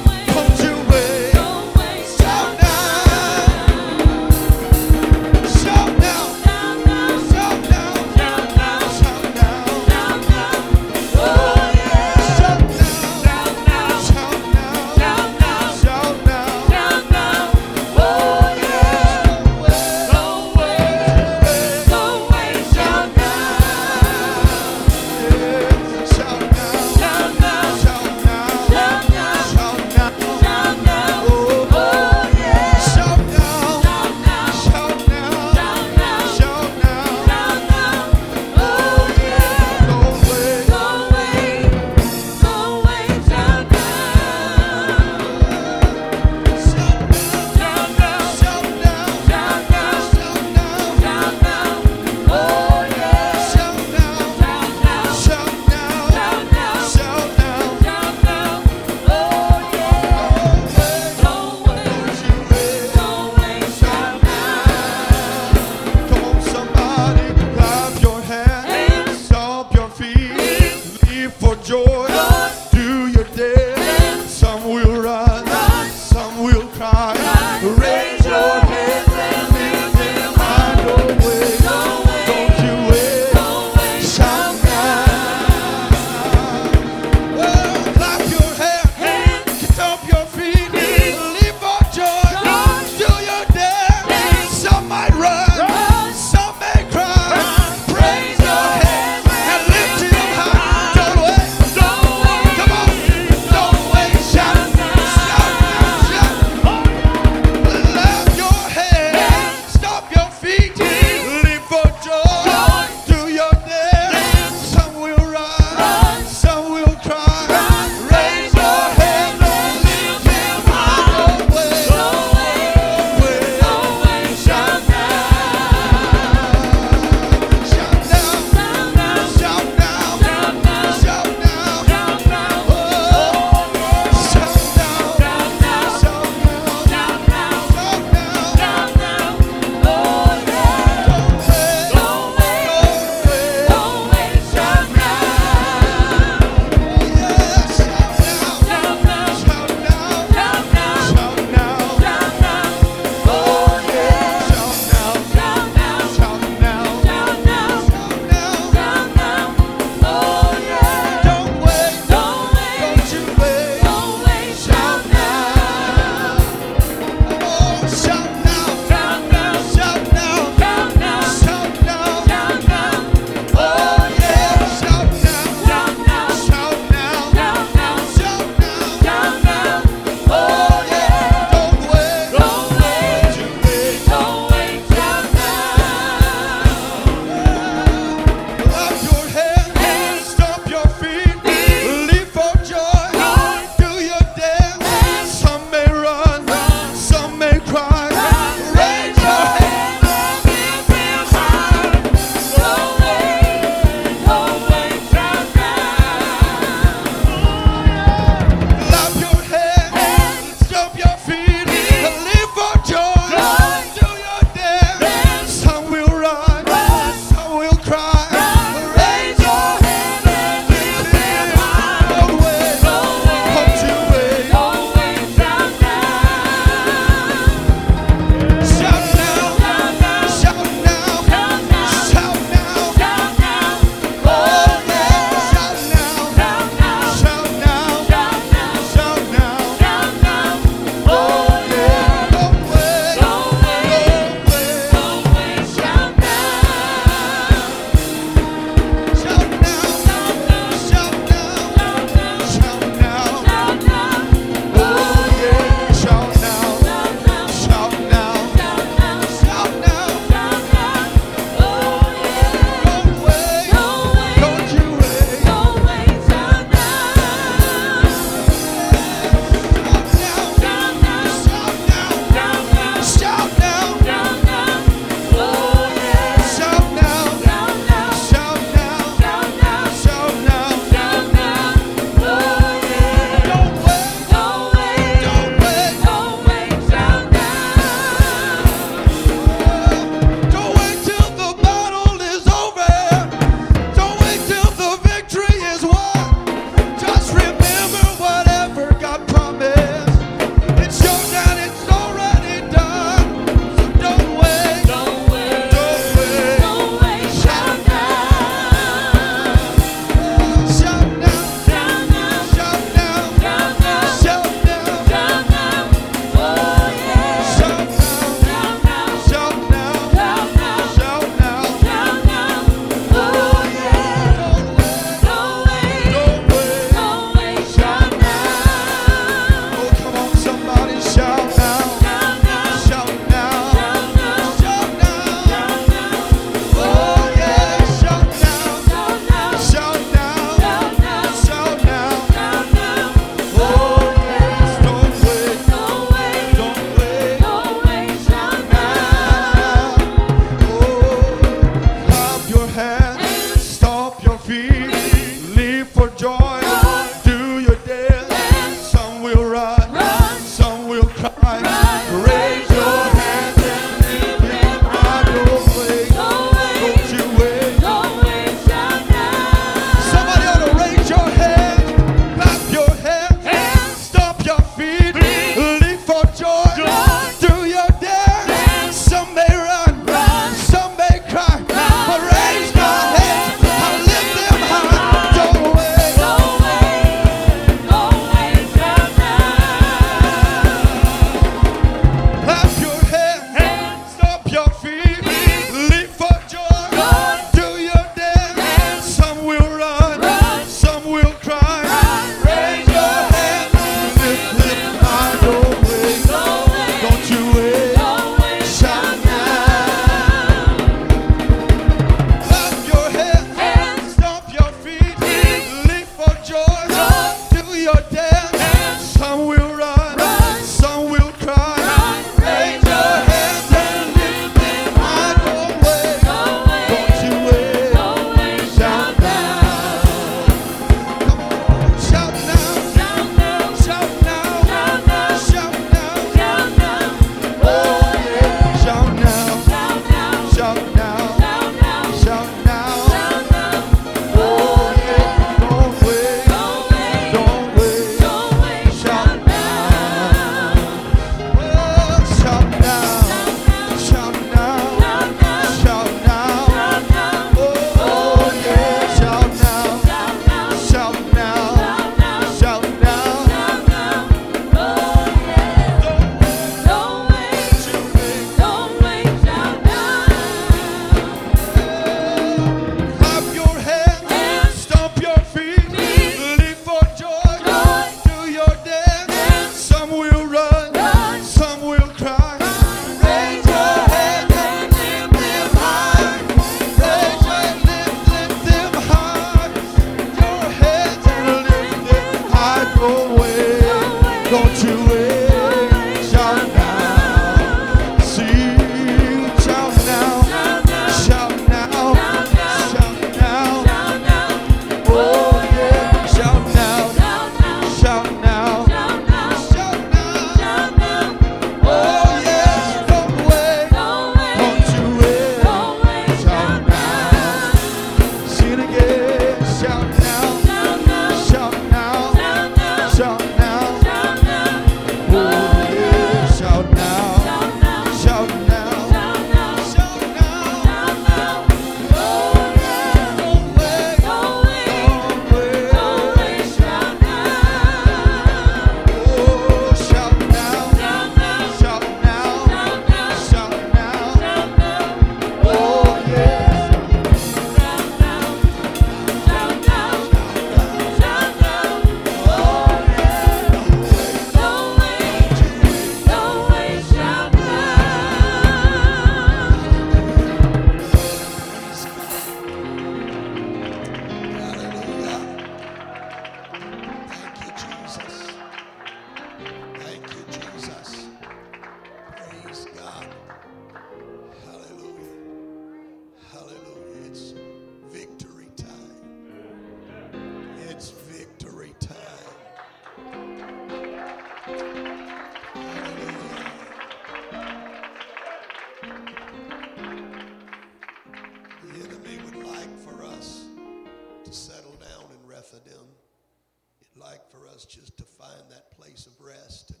Us 597.76 597.84
just 597.84 598.16
to 598.16 598.24
find 598.24 598.62
that 598.70 598.90
place 598.90 599.26
of 599.26 599.32
rest 599.40 599.90
and 599.90 600.00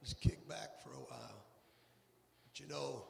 just 0.00 0.20
kick 0.20 0.46
back 0.48 0.82
for 0.82 0.90
a 0.90 1.00
while. 1.00 1.44
But 2.44 2.60
you 2.60 2.68
know, 2.68 3.04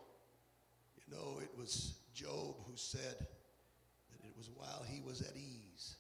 you 0.97 1.17
know, 1.17 1.41
it 1.43 1.51
was 1.59 1.95
Job 2.15 2.55
who 2.67 2.77
said 2.77 3.19
that 3.19 4.25
it 4.25 4.33
was 4.37 4.51
while 4.55 4.85
he 4.89 5.01
was 5.01 5.21
at 5.21 5.37
ease. 5.37 5.97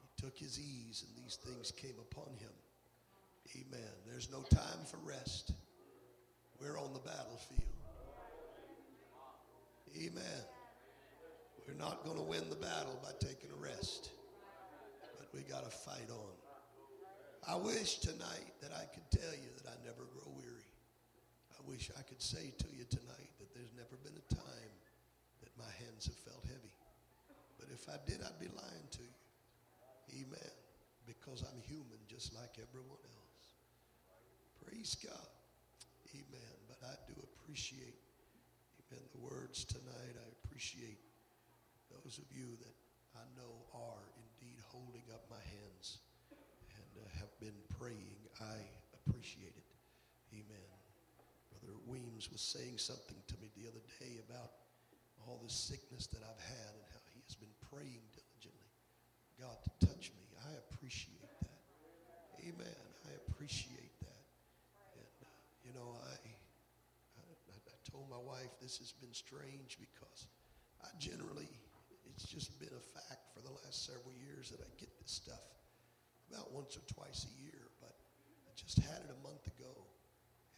He 0.00 0.08
took 0.22 0.36
his 0.36 0.58
ease 0.58 1.04
and 1.06 1.24
these 1.24 1.36
things 1.36 1.70
came 1.70 1.98
upon 2.10 2.34
him. 2.34 2.52
Amen. 3.54 3.92
There's 4.06 4.30
no 4.30 4.42
time 4.42 4.84
for 4.86 4.98
rest. 5.04 5.52
We're 6.60 6.78
on 6.78 6.92
the 6.92 7.00
battlefield. 7.00 7.62
Amen. 9.96 10.44
We're 11.68 11.74
not 11.74 12.04
going 12.04 12.16
to 12.16 12.22
win 12.22 12.48
the 12.50 12.56
battle 12.56 12.98
by 13.02 13.10
taking 13.20 13.50
a 13.50 13.62
rest, 13.62 14.10
we 15.32 15.40
got 15.48 15.64
to 15.64 15.72
fight 15.72 16.12
on. 16.12 16.36
I 17.48 17.56
wish 17.56 17.98
tonight 17.98 18.54
that 18.60 18.70
I 18.70 18.84
could 18.92 19.08
tell 19.10 19.32
you 19.32 19.50
that 19.58 19.66
I 19.66 19.76
never 19.82 20.04
grow 20.12 20.28
weary. 20.36 20.68
I 21.56 21.60
wish 21.66 21.90
I 21.98 22.02
could 22.04 22.22
say 22.22 22.52
to 22.52 22.68
you 22.70 22.84
tonight 22.86 23.32
that 23.40 23.50
there's 23.56 23.72
never 23.74 23.96
been 24.04 24.14
a 24.14 24.28
time 24.34 24.72
that 25.42 25.50
my 25.58 25.72
hands 25.82 26.06
have 26.06 26.20
felt 26.22 26.44
heavy. 26.46 26.76
But 27.58 27.72
if 27.72 27.88
I 27.88 27.98
did, 28.06 28.20
I'd 28.22 28.38
be 28.38 28.52
lying 28.52 28.88
to 29.00 29.02
you. 29.02 30.22
Amen. 30.22 30.54
Because 31.08 31.42
I'm 31.42 31.60
human 31.64 31.98
just 32.06 32.36
like 32.36 32.60
everyone 32.60 33.02
else. 33.02 33.44
Praise 34.62 34.94
God. 35.00 35.32
Amen. 36.14 36.56
But 36.68 36.78
I 36.84 36.94
do 37.08 37.16
appreciate, 37.34 37.98
amen, 38.86 39.02
the 39.16 39.22
words 39.24 39.64
tonight. 39.64 40.14
I 40.14 40.28
appreciate 40.44 41.00
those 41.90 42.20
of 42.20 42.28
you 42.30 42.54
that 42.60 42.76
I 43.16 43.24
know 43.34 43.52
are 43.74 44.11
holding 44.72 45.04
up 45.12 45.28
my 45.28 45.40
hands 45.60 46.00
and 46.32 46.92
uh, 46.96 47.04
have 47.20 47.30
been 47.38 47.56
praying. 47.78 48.16
I 48.40 48.56
appreciate 49.04 49.52
it. 49.52 49.68
Amen. 50.32 50.68
Brother 51.52 51.76
Weems 51.86 52.32
was 52.32 52.40
saying 52.40 52.80
something 52.80 53.20
to 53.28 53.36
me 53.36 53.52
the 53.52 53.68
other 53.68 53.84
day 54.00 54.18
about 54.24 54.64
all 55.28 55.38
the 55.44 55.52
sickness 55.52 56.08
that 56.08 56.24
I've 56.24 56.40
had 56.40 56.72
and 56.72 56.84
how 56.90 57.04
he 57.12 57.20
has 57.28 57.36
been 57.36 57.52
praying 57.68 58.02
diligently. 58.16 58.72
God 59.38 59.60
to 59.60 59.86
touch 59.86 60.10
me. 60.16 60.24
I 60.40 60.56
appreciate 60.66 61.28
that. 61.44 61.60
Amen. 62.42 62.82
I 63.06 63.12
appreciate 63.28 63.94
that. 64.00 64.24
And, 64.96 65.14
uh, 65.22 65.28
you 65.62 65.72
know, 65.76 65.94
I, 66.00 66.16
I, 67.20 67.54
I 67.54 67.76
told 67.84 68.08
my 68.10 68.18
wife 68.18 68.50
this 68.60 68.78
has 68.78 68.92
been 68.92 69.12
strange 69.12 69.78
because 69.78 70.26
I 70.82 70.88
generally, 70.98 71.50
it's 72.10 72.24
just 72.24 72.58
been 72.58 72.74
a 72.74 72.84
fact 72.98 73.30
for 73.34 73.40
the 73.42 73.52
last 73.62 73.86
several 73.86 74.14
years 74.14 74.50
that 74.50 74.60
I 74.60 74.70
get 74.78 74.90
this 74.98 75.12
stuff 75.22 75.52
about 76.30 76.52
once 76.52 76.76
or 76.76 76.84
twice 76.88 77.28
a 77.28 77.34
year, 77.42 77.70
but 77.80 77.92
I 78.48 78.52
just 78.56 78.80
had 78.80 79.04
it 79.04 79.10
a 79.12 79.20
month 79.20 79.44
ago 79.46 79.72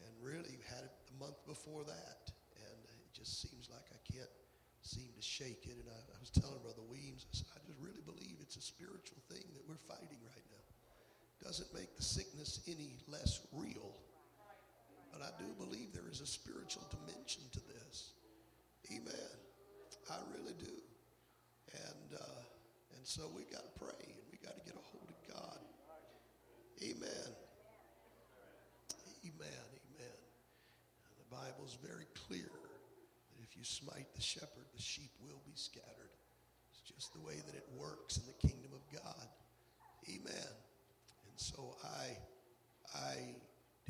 and 0.02 0.10
really 0.22 0.60
had 0.70 0.84
it 0.86 0.94
the 1.10 1.18
month 1.18 1.38
before 1.46 1.82
that. 1.84 2.30
And 2.56 2.78
it 2.86 3.10
just 3.12 3.42
seems 3.42 3.70
like 3.70 3.86
I 3.90 4.00
can't 4.06 4.30
seem 4.82 5.08
to 5.16 5.22
shake 5.22 5.66
it. 5.66 5.80
And 5.80 5.88
I, 5.90 6.00
I 6.14 6.18
was 6.20 6.30
telling 6.30 6.60
Brother 6.62 6.84
Weems, 6.86 7.26
I 7.26 7.32
said, 7.34 7.50
I 7.56 7.60
just 7.66 7.80
really 7.80 8.04
believe 8.04 8.38
it's 8.40 8.56
a 8.56 8.62
spiritual 8.62 9.18
thing 9.32 9.44
that 9.56 9.64
we're 9.66 9.80
fighting 9.88 10.20
right 10.22 10.46
now. 10.52 10.68
Doesn't 11.42 11.72
make 11.74 11.96
the 11.96 12.04
sickness 12.04 12.60
any 12.68 12.96
less 13.08 13.40
real. 13.52 13.96
But 15.12 15.22
I 15.22 15.30
do 15.38 15.46
believe 15.58 15.92
there 15.92 16.10
is 16.10 16.20
a 16.20 16.26
spiritual 16.26 16.82
dimension 16.90 17.42
to 17.52 17.60
this. 17.60 18.14
Amen. 18.90 19.36
I 20.10 20.16
really 20.34 20.54
do. 20.58 20.74
And, 21.74 22.18
uh, 22.18 22.96
and 22.96 23.06
so 23.06 23.30
we 23.34 23.42
got 23.50 23.66
to 23.66 23.74
pray 23.78 24.06
and 24.06 24.24
we 24.30 24.38
got 24.38 24.54
to 24.54 24.64
get 24.64 24.74
a 24.74 24.84
hold 24.92 25.08
of 25.10 25.18
God. 25.26 25.58
Amen. 26.82 27.28
Amen. 29.26 29.66
Amen. 29.90 30.18
And 31.08 31.14
the 31.18 31.28
Bible's 31.30 31.76
very 31.82 32.06
clear 32.28 32.50
that 32.50 33.42
if 33.42 33.56
you 33.56 33.64
smite 33.64 34.12
the 34.14 34.22
shepherd, 34.22 34.66
the 34.74 34.82
sheep 34.82 35.10
will 35.22 35.40
be 35.46 35.54
scattered. 35.54 36.14
It's 36.70 36.82
just 36.82 37.12
the 37.12 37.20
way 37.20 37.36
that 37.46 37.54
it 37.54 37.66
works 37.76 38.18
in 38.18 38.24
the 38.26 38.48
kingdom 38.48 38.72
of 38.74 38.82
God. 38.92 39.28
Amen. 40.08 40.52
And 41.28 41.36
so 41.36 41.76
I, 41.82 42.16
I 42.94 43.14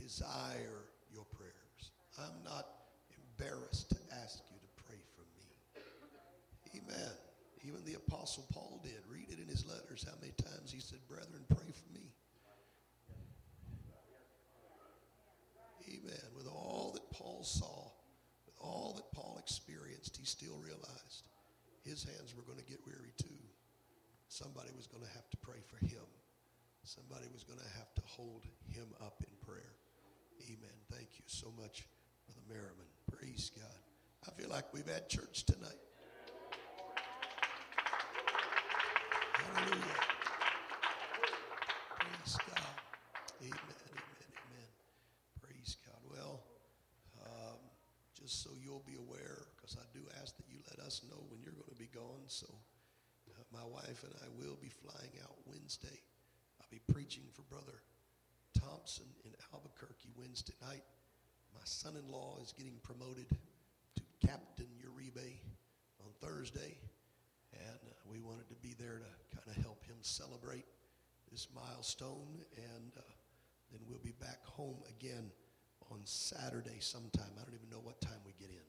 desire 0.00 0.86
your 1.12 1.24
prayers. 1.36 1.90
I'm 2.18 2.42
not 2.44 2.66
embarrassed 3.10 3.90
to 3.90 3.96
ask 4.22 4.42
you 4.50 4.58
to 4.58 4.82
pray 4.86 4.98
for 5.16 5.22
me. 5.36 6.80
Amen. 6.80 7.23
Even 7.66 7.84
the 7.84 7.94
Apostle 7.94 8.46
Paul 8.52 8.80
did. 8.82 9.00
Read 9.08 9.30
it 9.30 9.40
in 9.40 9.48
his 9.48 9.64
letters 9.66 10.04
how 10.06 10.16
many 10.20 10.32
times 10.32 10.70
he 10.70 10.80
said, 10.80 10.98
Brethren, 11.08 11.44
pray 11.48 11.72
for 11.72 11.92
me. 11.92 12.12
Amen. 15.88 16.28
With 16.36 16.46
all 16.46 16.92
that 16.94 17.10
Paul 17.10 17.42
saw, 17.42 17.90
with 18.44 18.54
all 18.60 18.92
that 18.96 19.10
Paul 19.16 19.36
experienced, 19.38 20.16
he 20.16 20.24
still 20.24 20.56
realized 20.56 21.28
his 21.84 22.04
hands 22.04 22.34
were 22.36 22.42
going 22.42 22.58
to 22.58 22.64
get 22.64 22.80
weary 22.86 23.12
too. 23.16 23.40
Somebody 24.28 24.70
was 24.76 24.86
going 24.86 25.04
to 25.04 25.12
have 25.12 25.28
to 25.30 25.36
pray 25.38 25.60
for 25.68 25.76
him. 25.84 26.04
Somebody 26.82 27.26
was 27.32 27.44
going 27.44 27.60
to 27.60 27.78
have 27.78 27.92
to 27.94 28.02
hold 28.04 28.44
him 28.68 28.88
up 29.00 29.22
in 29.24 29.32
prayer. 29.46 29.76
Amen. 30.44 30.76
Thank 30.92 31.08
you 31.16 31.24
so 31.26 31.52
much, 31.60 31.86
Brother 32.26 32.44
Merriman. 32.48 32.88
Praise 33.10 33.50
God. 33.56 33.80
I 34.28 34.32
feel 34.40 34.50
like 34.50 34.72
we've 34.72 34.88
had 34.88 35.08
church 35.08 35.44
tonight. 35.44 35.80
Hallelujah. 39.52 40.00
Praise 41.98 42.36
God. 42.48 42.76
Amen, 43.42 43.78
amen, 43.92 44.30
amen. 44.40 44.68
Praise 45.42 45.76
God. 45.86 46.00
Well, 46.10 46.40
um, 47.20 47.60
just 48.14 48.42
so 48.42 48.50
you'll 48.62 48.84
be 48.86 48.96
aware, 48.96 49.46
because 49.56 49.76
I 49.76 49.84
do 49.92 50.00
ask 50.22 50.36
that 50.36 50.48
you 50.48 50.58
let 50.70 50.84
us 50.86 51.02
know 51.10 51.20
when 51.28 51.42
you're 51.42 51.52
going 51.52 51.70
to 51.70 51.76
be 51.76 51.90
gone. 51.92 52.24
So 52.28 52.46
uh, 53.28 53.42
my 53.52 53.64
wife 53.64 54.02
and 54.04 54.14
I 54.22 54.28
will 54.38 54.56
be 54.60 54.70
flying 54.70 55.12
out 55.22 55.36
Wednesday. 55.46 56.00
I'll 56.60 56.70
be 56.70 56.80
preaching 56.92 57.24
for 57.32 57.42
Brother 57.42 57.82
Thompson 58.58 59.06
in 59.24 59.32
Albuquerque 59.52 60.10
Wednesday 60.16 60.54
night. 60.62 60.84
My 61.52 61.64
son-in-law 61.64 62.38
is 62.42 62.52
getting 62.52 62.78
promoted 62.82 63.26
to 63.96 64.02
Captain 64.26 64.68
Uribe 64.80 65.38
on 66.00 66.10
Thursday. 66.20 66.76
And 67.52 67.80
uh, 67.86 67.94
we 68.10 68.20
wanted 68.20 68.48
to 68.48 68.56
be 68.56 68.74
there 68.78 68.98
to 68.98 69.10
kind 69.44 69.56
of 69.56 69.62
help 69.62 69.84
him 69.84 69.96
celebrate 70.00 70.64
this 71.30 71.48
milestone. 71.54 72.40
And 72.56 72.92
uh, 72.96 73.02
then 73.70 73.80
we'll 73.88 74.02
be 74.02 74.16
back 74.20 74.44
home 74.44 74.78
again 74.88 75.30
on 75.90 76.00
Saturday 76.04 76.80
sometime. 76.80 77.28
I 77.36 77.44
don't 77.44 77.54
even 77.54 77.70
know 77.70 77.82
what 77.82 78.00
time 78.00 78.20
we 78.24 78.32
get 78.38 78.50
in. 78.50 78.66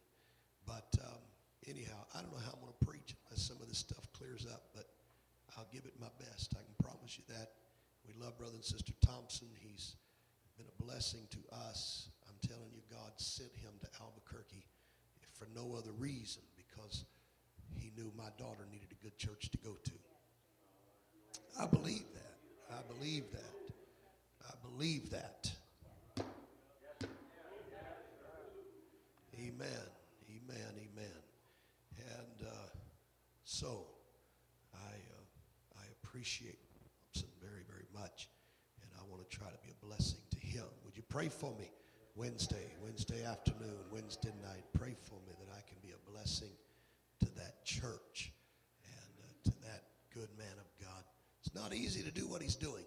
But 0.66 0.92
um, 1.04 1.22
anyhow, 1.68 2.04
I 2.14 2.22
don't 2.22 2.32
know 2.32 2.44
how 2.44 2.54
I'm 2.54 2.62
going 2.62 2.74
to 2.74 2.86
preach 2.86 3.16
unless 3.30 3.48
some 3.48 3.58
of 3.62 3.70
this 3.70 3.80
stuff 3.80 4.08
clears 4.14 4.46
up. 4.52 4.74
But 4.76 4.88
I'll 5.58 5.68
give 5.72 5.86
it 5.86 5.94
my 6.00 6.12
best. 6.20 6.54
I 6.60 6.64
can 6.64 6.76
promise 6.84 7.18
you 7.18 7.24
that. 7.30 7.52
We 8.08 8.14
love 8.20 8.38
Brother 8.38 8.56
and 8.56 8.66
Sister 8.66 8.94
Thompson. 9.06 9.48
He's 9.58 9.96
been 10.58 10.68
a 10.68 10.84
blessing 10.84 11.28
to 11.32 11.40
us. 11.72 12.10
I'm 12.28 12.36
telling 12.48 12.70
you, 12.74 12.82
God 12.92 13.12
sent 13.18 13.56
him 13.56 13.72
to 13.82 13.88
Albuquerque 14.02 14.66
for 15.34 15.48
no 15.56 15.76
other 15.76 15.92
reason 15.92 16.44
because 16.56 17.06
he 17.76 17.92
knew 17.98 18.12
my 18.16 18.30
daughter 18.38 18.66
needed 18.72 18.90
a 18.92 19.04
good 19.04 19.18
church 19.18 19.50
to 19.52 19.58
go 19.58 19.78
to. 19.84 19.92
I 21.58 21.66
believe 21.68 22.04
that. 22.14 22.36
I 22.70 22.82
believe 22.94 23.32
that. 23.32 23.72
I 24.46 24.54
believe 24.62 25.10
that. 25.12 25.52
Amen. 29.38 29.86
Amen. 30.30 30.72
Amen. 30.76 31.22
And 31.98 32.48
uh, 32.48 32.52
so 33.46 33.86
I, 34.74 34.78
uh, 34.78 35.80
I 35.80 35.84
appreciate 36.04 36.60
Thompson 37.14 37.30
very, 37.42 37.64
very 37.70 37.86
much. 37.94 38.28
And 38.82 38.92
I 39.00 39.04
want 39.10 39.28
to 39.30 39.38
try 39.38 39.48
to 39.48 39.58
be 39.64 39.72
a 39.72 39.86
blessing 39.86 40.20
to 40.32 40.40
him. 40.40 40.66
Would 40.84 40.98
you 40.98 41.04
pray 41.08 41.30
for 41.30 41.56
me 41.58 41.72
Wednesday, 42.16 42.76
Wednesday 42.84 43.24
afternoon, 43.24 43.80
Wednesday 43.92 44.34
night? 44.44 44.66
Pray 44.74 44.96
for 45.00 45.16
me 45.26 45.34
that 45.40 45.52
I 45.56 45.62
can 45.70 45.78
be 45.82 45.94
a 45.94 46.12
blessing 46.12 46.52
to 47.22 47.30
that 47.36 47.64
church 47.64 48.34
and 48.84 49.14
uh, 49.24 49.52
to 49.52 49.52
that 49.68 49.84
good 50.14 50.30
man. 50.38 50.65
Not 51.56 51.74
easy 51.74 52.04
to 52.04 52.12
do 52.12 52.28
what 52.28 52.42
he's 52.42 52.56
doing. 52.56 52.84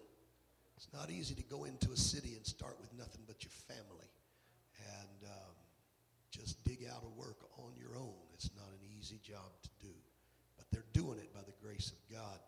It's 0.77 0.87
not 0.93 1.09
easy 1.09 1.33
to 1.33 1.43
go 1.43 1.65
into 1.65 1.91
a 1.91 1.97
city 1.97 2.35
and 2.37 2.45
start 2.45 2.77
with 2.79 2.93
nothing 2.93 3.25
but 3.25 3.43
your 3.43 3.51
family 3.65 4.07
and 4.77 5.19
um, 5.25 5.55
just 6.29 6.63
dig 6.63 6.85
out 6.85 7.01
a 7.03 7.19
work 7.19 7.41
on 7.57 7.73
your 7.75 7.97
own. 7.97 8.15
It's 8.35 8.51
not 8.55 8.69
an 8.69 8.85
easy 8.95 9.19
job 9.25 9.49
to 9.63 9.69
do. 9.81 9.91
But 10.55 10.69
they're 10.71 10.87
doing 10.93 11.17
it 11.17 11.33
by 11.33 11.41
the 11.41 11.57
grace 11.65 11.91
of 11.91 11.99
God. 12.13 12.39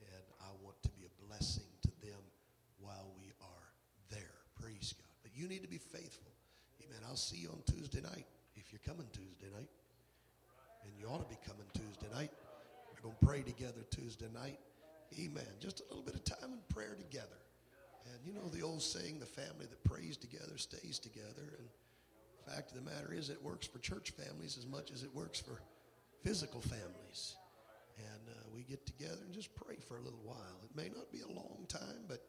And 0.00 0.24
I 0.40 0.48
want 0.64 0.80
to 0.82 0.90
be 0.96 1.04
a 1.04 1.12
blessing 1.28 1.68
to 1.82 1.92
them 2.00 2.18
while 2.80 3.12
we 3.14 3.30
are 3.44 3.66
there. 4.10 4.40
Praise 4.58 4.94
God. 4.96 5.12
But 5.22 5.36
you 5.36 5.46
need 5.46 5.62
to 5.62 5.68
be 5.68 5.78
faithful. 5.78 6.32
Amen. 6.82 7.04
I'll 7.06 7.20
see 7.20 7.36
you 7.36 7.50
on 7.50 7.60
Tuesday 7.68 8.00
night 8.00 8.26
if 8.56 8.72
you're 8.72 8.82
coming 8.88 9.06
Tuesday 9.12 9.52
night. 9.54 9.68
And 10.88 10.92
you 10.98 11.06
ought 11.06 11.20
to 11.20 11.28
be 11.28 11.38
coming 11.46 11.68
Tuesday 11.76 12.08
night. 12.16 12.32
We're 12.96 13.12
going 13.12 13.16
to 13.20 13.26
pray 13.26 13.42
together 13.42 13.84
Tuesday 13.90 14.32
night. 14.32 14.58
Amen. 15.18 15.46
Just 15.58 15.80
a 15.80 15.88
little 15.88 16.04
bit 16.04 16.14
of 16.14 16.24
time 16.24 16.52
in 16.52 16.74
prayer 16.74 16.96
together. 16.96 17.38
And 18.06 18.24
you 18.24 18.32
know 18.32 18.48
the 18.48 18.62
old 18.62 18.82
saying, 18.82 19.18
the 19.18 19.26
family 19.26 19.66
that 19.66 19.84
prays 19.84 20.16
together 20.16 20.56
stays 20.56 20.98
together. 20.98 21.58
And 21.58 21.68
the 22.44 22.52
fact 22.52 22.70
of 22.70 22.76
the 22.76 22.90
matter 22.90 23.12
is, 23.12 23.28
it 23.28 23.42
works 23.42 23.66
for 23.66 23.78
church 23.78 24.10
families 24.10 24.56
as 24.56 24.66
much 24.66 24.90
as 24.90 25.02
it 25.02 25.14
works 25.14 25.40
for 25.40 25.60
physical 26.22 26.60
families. 26.60 27.36
And 27.98 28.28
uh, 28.28 28.48
we 28.54 28.62
get 28.62 28.86
together 28.86 29.20
and 29.24 29.34
just 29.34 29.54
pray 29.54 29.76
for 29.86 29.98
a 29.98 30.02
little 30.02 30.22
while. 30.24 30.60
It 30.64 30.74
may 30.76 30.88
not 30.88 31.12
be 31.12 31.20
a 31.20 31.28
long 31.28 31.66
time, 31.68 32.06
but 32.08 32.22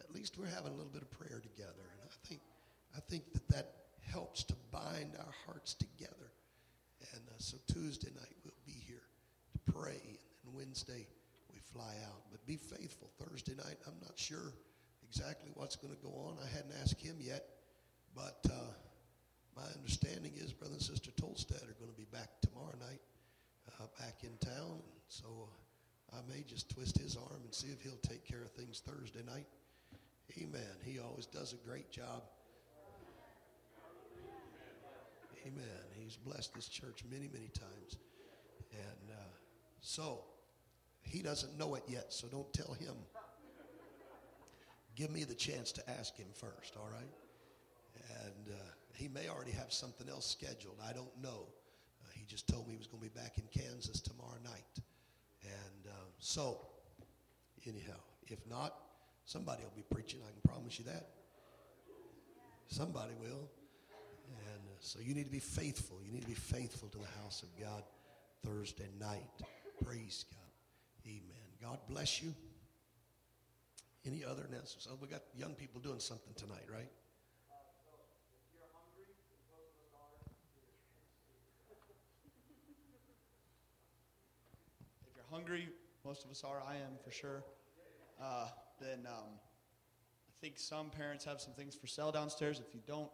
at 0.00 0.14
least 0.14 0.38
we're 0.38 0.46
having 0.46 0.72
a 0.72 0.76
little 0.76 0.92
bit 0.92 1.02
of 1.02 1.10
prayer 1.10 1.40
together. 1.42 1.84
And 1.92 2.08
I 2.08 2.26
think, 2.26 2.40
I 2.96 3.00
think 3.00 3.32
that 3.34 3.48
that 3.48 3.74
helps 4.00 4.44
to 4.44 4.54
bind 4.70 5.16
our 5.18 5.34
hearts 5.46 5.74
together. 5.74 6.32
And 7.12 7.22
uh, 7.28 7.38
so 7.38 7.58
Tuesday 7.70 8.10
night 8.14 8.34
we'll 8.44 8.54
be 8.66 8.80
here 8.86 9.02
to 9.52 9.72
pray, 9.72 10.18
and 10.44 10.54
Wednesday 10.54 11.06
we 11.10 11.17
fly 11.72 11.94
out. 12.06 12.22
But 12.30 12.44
be 12.46 12.56
faithful. 12.56 13.10
Thursday 13.18 13.54
night, 13.54 13.78
I'm 13.86 13.98
not 14.02 14.18
sure 14.18 14.52
exactly 15.08 15.50
what's 15.54 15.76
going 15.76 15.94
to 15.94 16.00
go 16.02 16.10
on. 16.10 16.36
I 16.42 16.48
hadn't 16.48 16.74
asked 16.82 17.00
him 17.00 17.16
yet, 17.18 17.44
but 18.14 18.44
uh, 18.46 18.72
my 19.56 19.64
understanding 19.76 20.32
is 20.36 20.52
Brother 20.52 20.74
and 20.74 20.82
Sister 20.82 21.10
Tolstad 21.12 21.62
are 21.62 21.78
going 21.78 21.90
to 21.90 21.96
be 21.96 22.06
back 22.12 22.28
tomorrow 22.42 22.74
night, 22.80 23.00
uh, 23.80 23.86
back 23.98 24.22
in 24.22 24.36
town. 24.38 24.80
So 25.08 25.48
uh, 26.12 26.16
I 26.18 26.20
may 26.28 26.42
just 26.42 26.70
twist 26.70 26.98
his 26.98 27.16
arm 27.16 27.40
and 27.44 27.54
see 27.54 27.68
if 27.68 27.82
he'll 27.82 27.96
take 28.02 28.24
care 28.26 28.42
of 28.42 28.52
things 28.52 28.80
Thursday 28.84 29.22
night. 29.26 29.46
Amen. 30.38 30.76
He 30.84 30.98
always 30.98 31.26
does 31.26 31.54
a 31.54 31.68
great 31.68 31.90
job. 31.90 32.22
Amen. 35.46 35.64
He's 35.98 36.16
blessed 36.16 36.54
this 36.54 36.68
church 36.68 37.04
many, 37.10 37.28
many 37.32 37.48
times. 37.48 37.96
And 38.72 39.10
uh, 39.10 39.32
so, 39.80 40.24
he 41.08 41.22
doesn't 41.22 41.58
know 41.58 41.74
it 41.74 41.82
yet, 41.88 42.12
so 42.12 42.28
don't 42.28 42.52
tell 42.52 42.74
him. 42.74 42.94
Give 44.94 45.10
me 45.10 45.24
the 45.24 45.34
chance 45.34 45.72
to 45.72 45.90
ask 45.90 46.16
him 46.16 46.26
first, 46.34 46.76
all 46.76 46.88
right? 46.92 47.10
And 48.24 48.54
uh, 48.54 48.58
he 48.94 49.08
may 49.08 49.28
already 49.28 49.52
have 49.52 49.72
something 49.72 50.08
else 50.08 50.26
scheduled. 50.26 50.76
I 50.84 50.92
don't 50.92 51.16
know. 51.22 51.46
Uh, 52.02 52.08
he 52.14 52.24
just 52.26 52.48
told 52.48 52.66
me 52.66 52.72
he 52.72 52.78
was 52.78 52.88
going 52.88 53.02
to 53.02 53.08
be 53.08 53.20
back 53.20 53.38
in 53.38 53.44
Kansas 53.50 54.00
tomorrow 54.00 54.38
night. 54.44 54.84
And 55.44 55.86
uh, 55.86 55.94
so, 56.18 56.58
anyhow, 57.66 58.00
if 58.26 58.44
not, 58.48 58.74
somebody 59.24 59.62
will 59.62 59.76
be 59.76 59.84
preaching. 59.88 60.20
I 60.26 60.32
can 60.32 60.52
promise 60.52 60.78
you 60.78 60.84
that. 60.86 61.10
Somebody 62.66 63.14
will. 63.20 63.48
And 64.28 64.66
uh, 64.66 64.76
so 64.80 64.98
you 65.00 65.14
need 65.14 65.24
to 65.24 65.30
be 65.30 65.38
faithful. 65.38 65.98
You 66.04 66.12
need 66.12 66.22
to 66.22 66.28
be 66.28 66.34
faithful 66.34 66.88
to 66.88 66.98
the 66.98 67.22
house 67.22 67.42
of 67.42 67.48
God 67.58 67.84
Thursday 68.44 68.88
night. 68.98 69.30
Praise 69.84 70.24
God. 70.30 70.47
Amen. 71.06 71.48
God 71.60 71.78
bless 71.88 72.22
you. 72.22 72.34
Any 74.06 74.24
other 74.24 74.42
announcements? 74.48 74.88
Oh, 74.90 74.98
we 75.00 75.08
got 75.08 75.22
young 75.36 75.54
people 75.54 75.80
doing 75.80 76.00
something 76.00 76.32
tonight, 76.34 76.64
right? 76.72 76.88
If 85.06 85.16
you're 85.16 85.24
hungry, 85.30 85.68
most 86.04 86.24
of 86.24 86.30
us 86.30 86.44
are. 86.44 86.62
I 86.66 86.76
am 86.76 86.96
for 87.04 87.10
sure. 87.10 87.42
Uh, 88.22 88.48
then 88.80 89.00
um, 89.06 89.34
I 89.34 90.34
think 90.40 90.58
some 90.58 90.90
parents 90.90 91.24
have 91.24 91.40
some 91.40 91.52
things 91.52 91.74
for 91.74 91.86
sale 91.86 92.12
downstairs. 92.12 92.60
If 92.66 92.74
you 92.74 92.80
don't, 92.86 93.10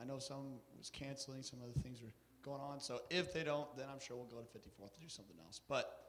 I 0.00 0.04
know 0.04 0.18
some 0.18 0.60
was 0.78 0.90
canceling. 0.90 1.42
Some 1.42 1.58
other 1.62 1.78
things 1.80 2.00
were 2.02 2.12
going 2.42 2.60
on. 2.60 2.80
So 2.80 3.00
if 3.10 3.34
they 3.34 3.44
don't, 3.44 3.66
then 3.76 3.86
I'm 3.92 4.00
sure 4.00 4.16
we'll 4.16 4.26
go 4.26 4.38
to 4.38 4.58
54th 4.58 4.94
to 4.94 5.00
do 5.00 5.08
something 5.08 5.36
else. 5.44 5.60
But 5.68 5.99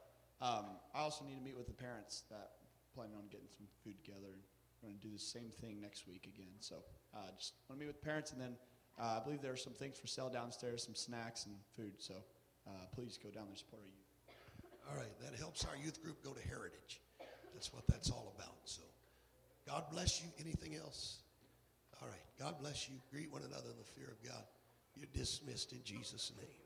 um, 0.42 0.66
I 0.92 1.00
also 1.00 1.24
need 1.24 1.38
to 1.38 1.44
meet 1.44 1.56
with 1.56 1.70
the 1.70 1.78
parents 1.78 2.24
that 2.28 2.58
planning 2.94 3.14
on 3.14 3.30
getting 3.30 3.46
some 3.46 3.66
food 3.84 3.94
together. 4.02 4.34
We're 4.82 4.90
going 4.90 4.98
to 4.98 5.06
do 5.06 5.14
the 5.14 5.22
same 5.22 5.54
thing 5.62 5.80
next 5.80 6.08
week 6.08 6.26
again. 6.26 6.52
So 6.58 6.82
uh, 7.14 7.30
just 7.38 7.54
want 7.68 7.78
to 7.78 7.86
meet 7.86 7.94
with 7.94 8.02
the 8.02 8.06
parents, 8.06 8.32
and 8.32 8.40
then 8.40 8.56
uh, 8.98 9.20
I 9.20 9.24
believe 9.24 9.40
there 9.40 9.52
are 9.52 9.56
some 9.56 9.72
things 9.72 9.96
for 9.96 10.08
sale 10.08 10.28
downstairs, 10.28 10.82
some 10.82 10.96
snacks 10.96 11.46
and 11.46 11.54
food. 11.76 11.94
So 11.98 12.14
uh, 12.66 12.90
please 12.92 13.18
go 13.22 13.30
down 13.30 13.46
there 13.46 13.56
support 13.56 13.82
our 13.82 13.88
youth. 13.88 14.02
All 14.90 14.98
right, 14.98 15.14
that 15.22 15.38
helps 15.38 15.64
our 15.64 15.76
youth 15.76 16.02
group 16.02 16.22
go 16.24 16.32
to 16.32 16.48
Heritage. 16.48 17.00
That's 17.54 17.72
what 17.72 17.86
that's 17.86 18.10
all 18.10 18.34
about. 18.36 18.58
So, 18.64 18.82
God 19.66 19.84
bless 19.92 20.20
you. 20.20 20.28
Anything 20.40 20.74
else? 20.74 21.22
All 22.02 22.08
right, 22.08 22.26
God 22.38 22.58
bless 22.60 22.88
you. 22.88 22.96
Greet 23.12 23.30
one 23.30 23.42
another 23.42 23.70
in 23.70 23.78
the 23.78 23.84
fear 23.84 24.10
of 24.10 24.20
God. 24.28 24.42
You're 24.96 25.06
dismissed 25.14 25.72
in 25.72 25.78
Jesus' 25.84 26.32
name. 26.36 26.61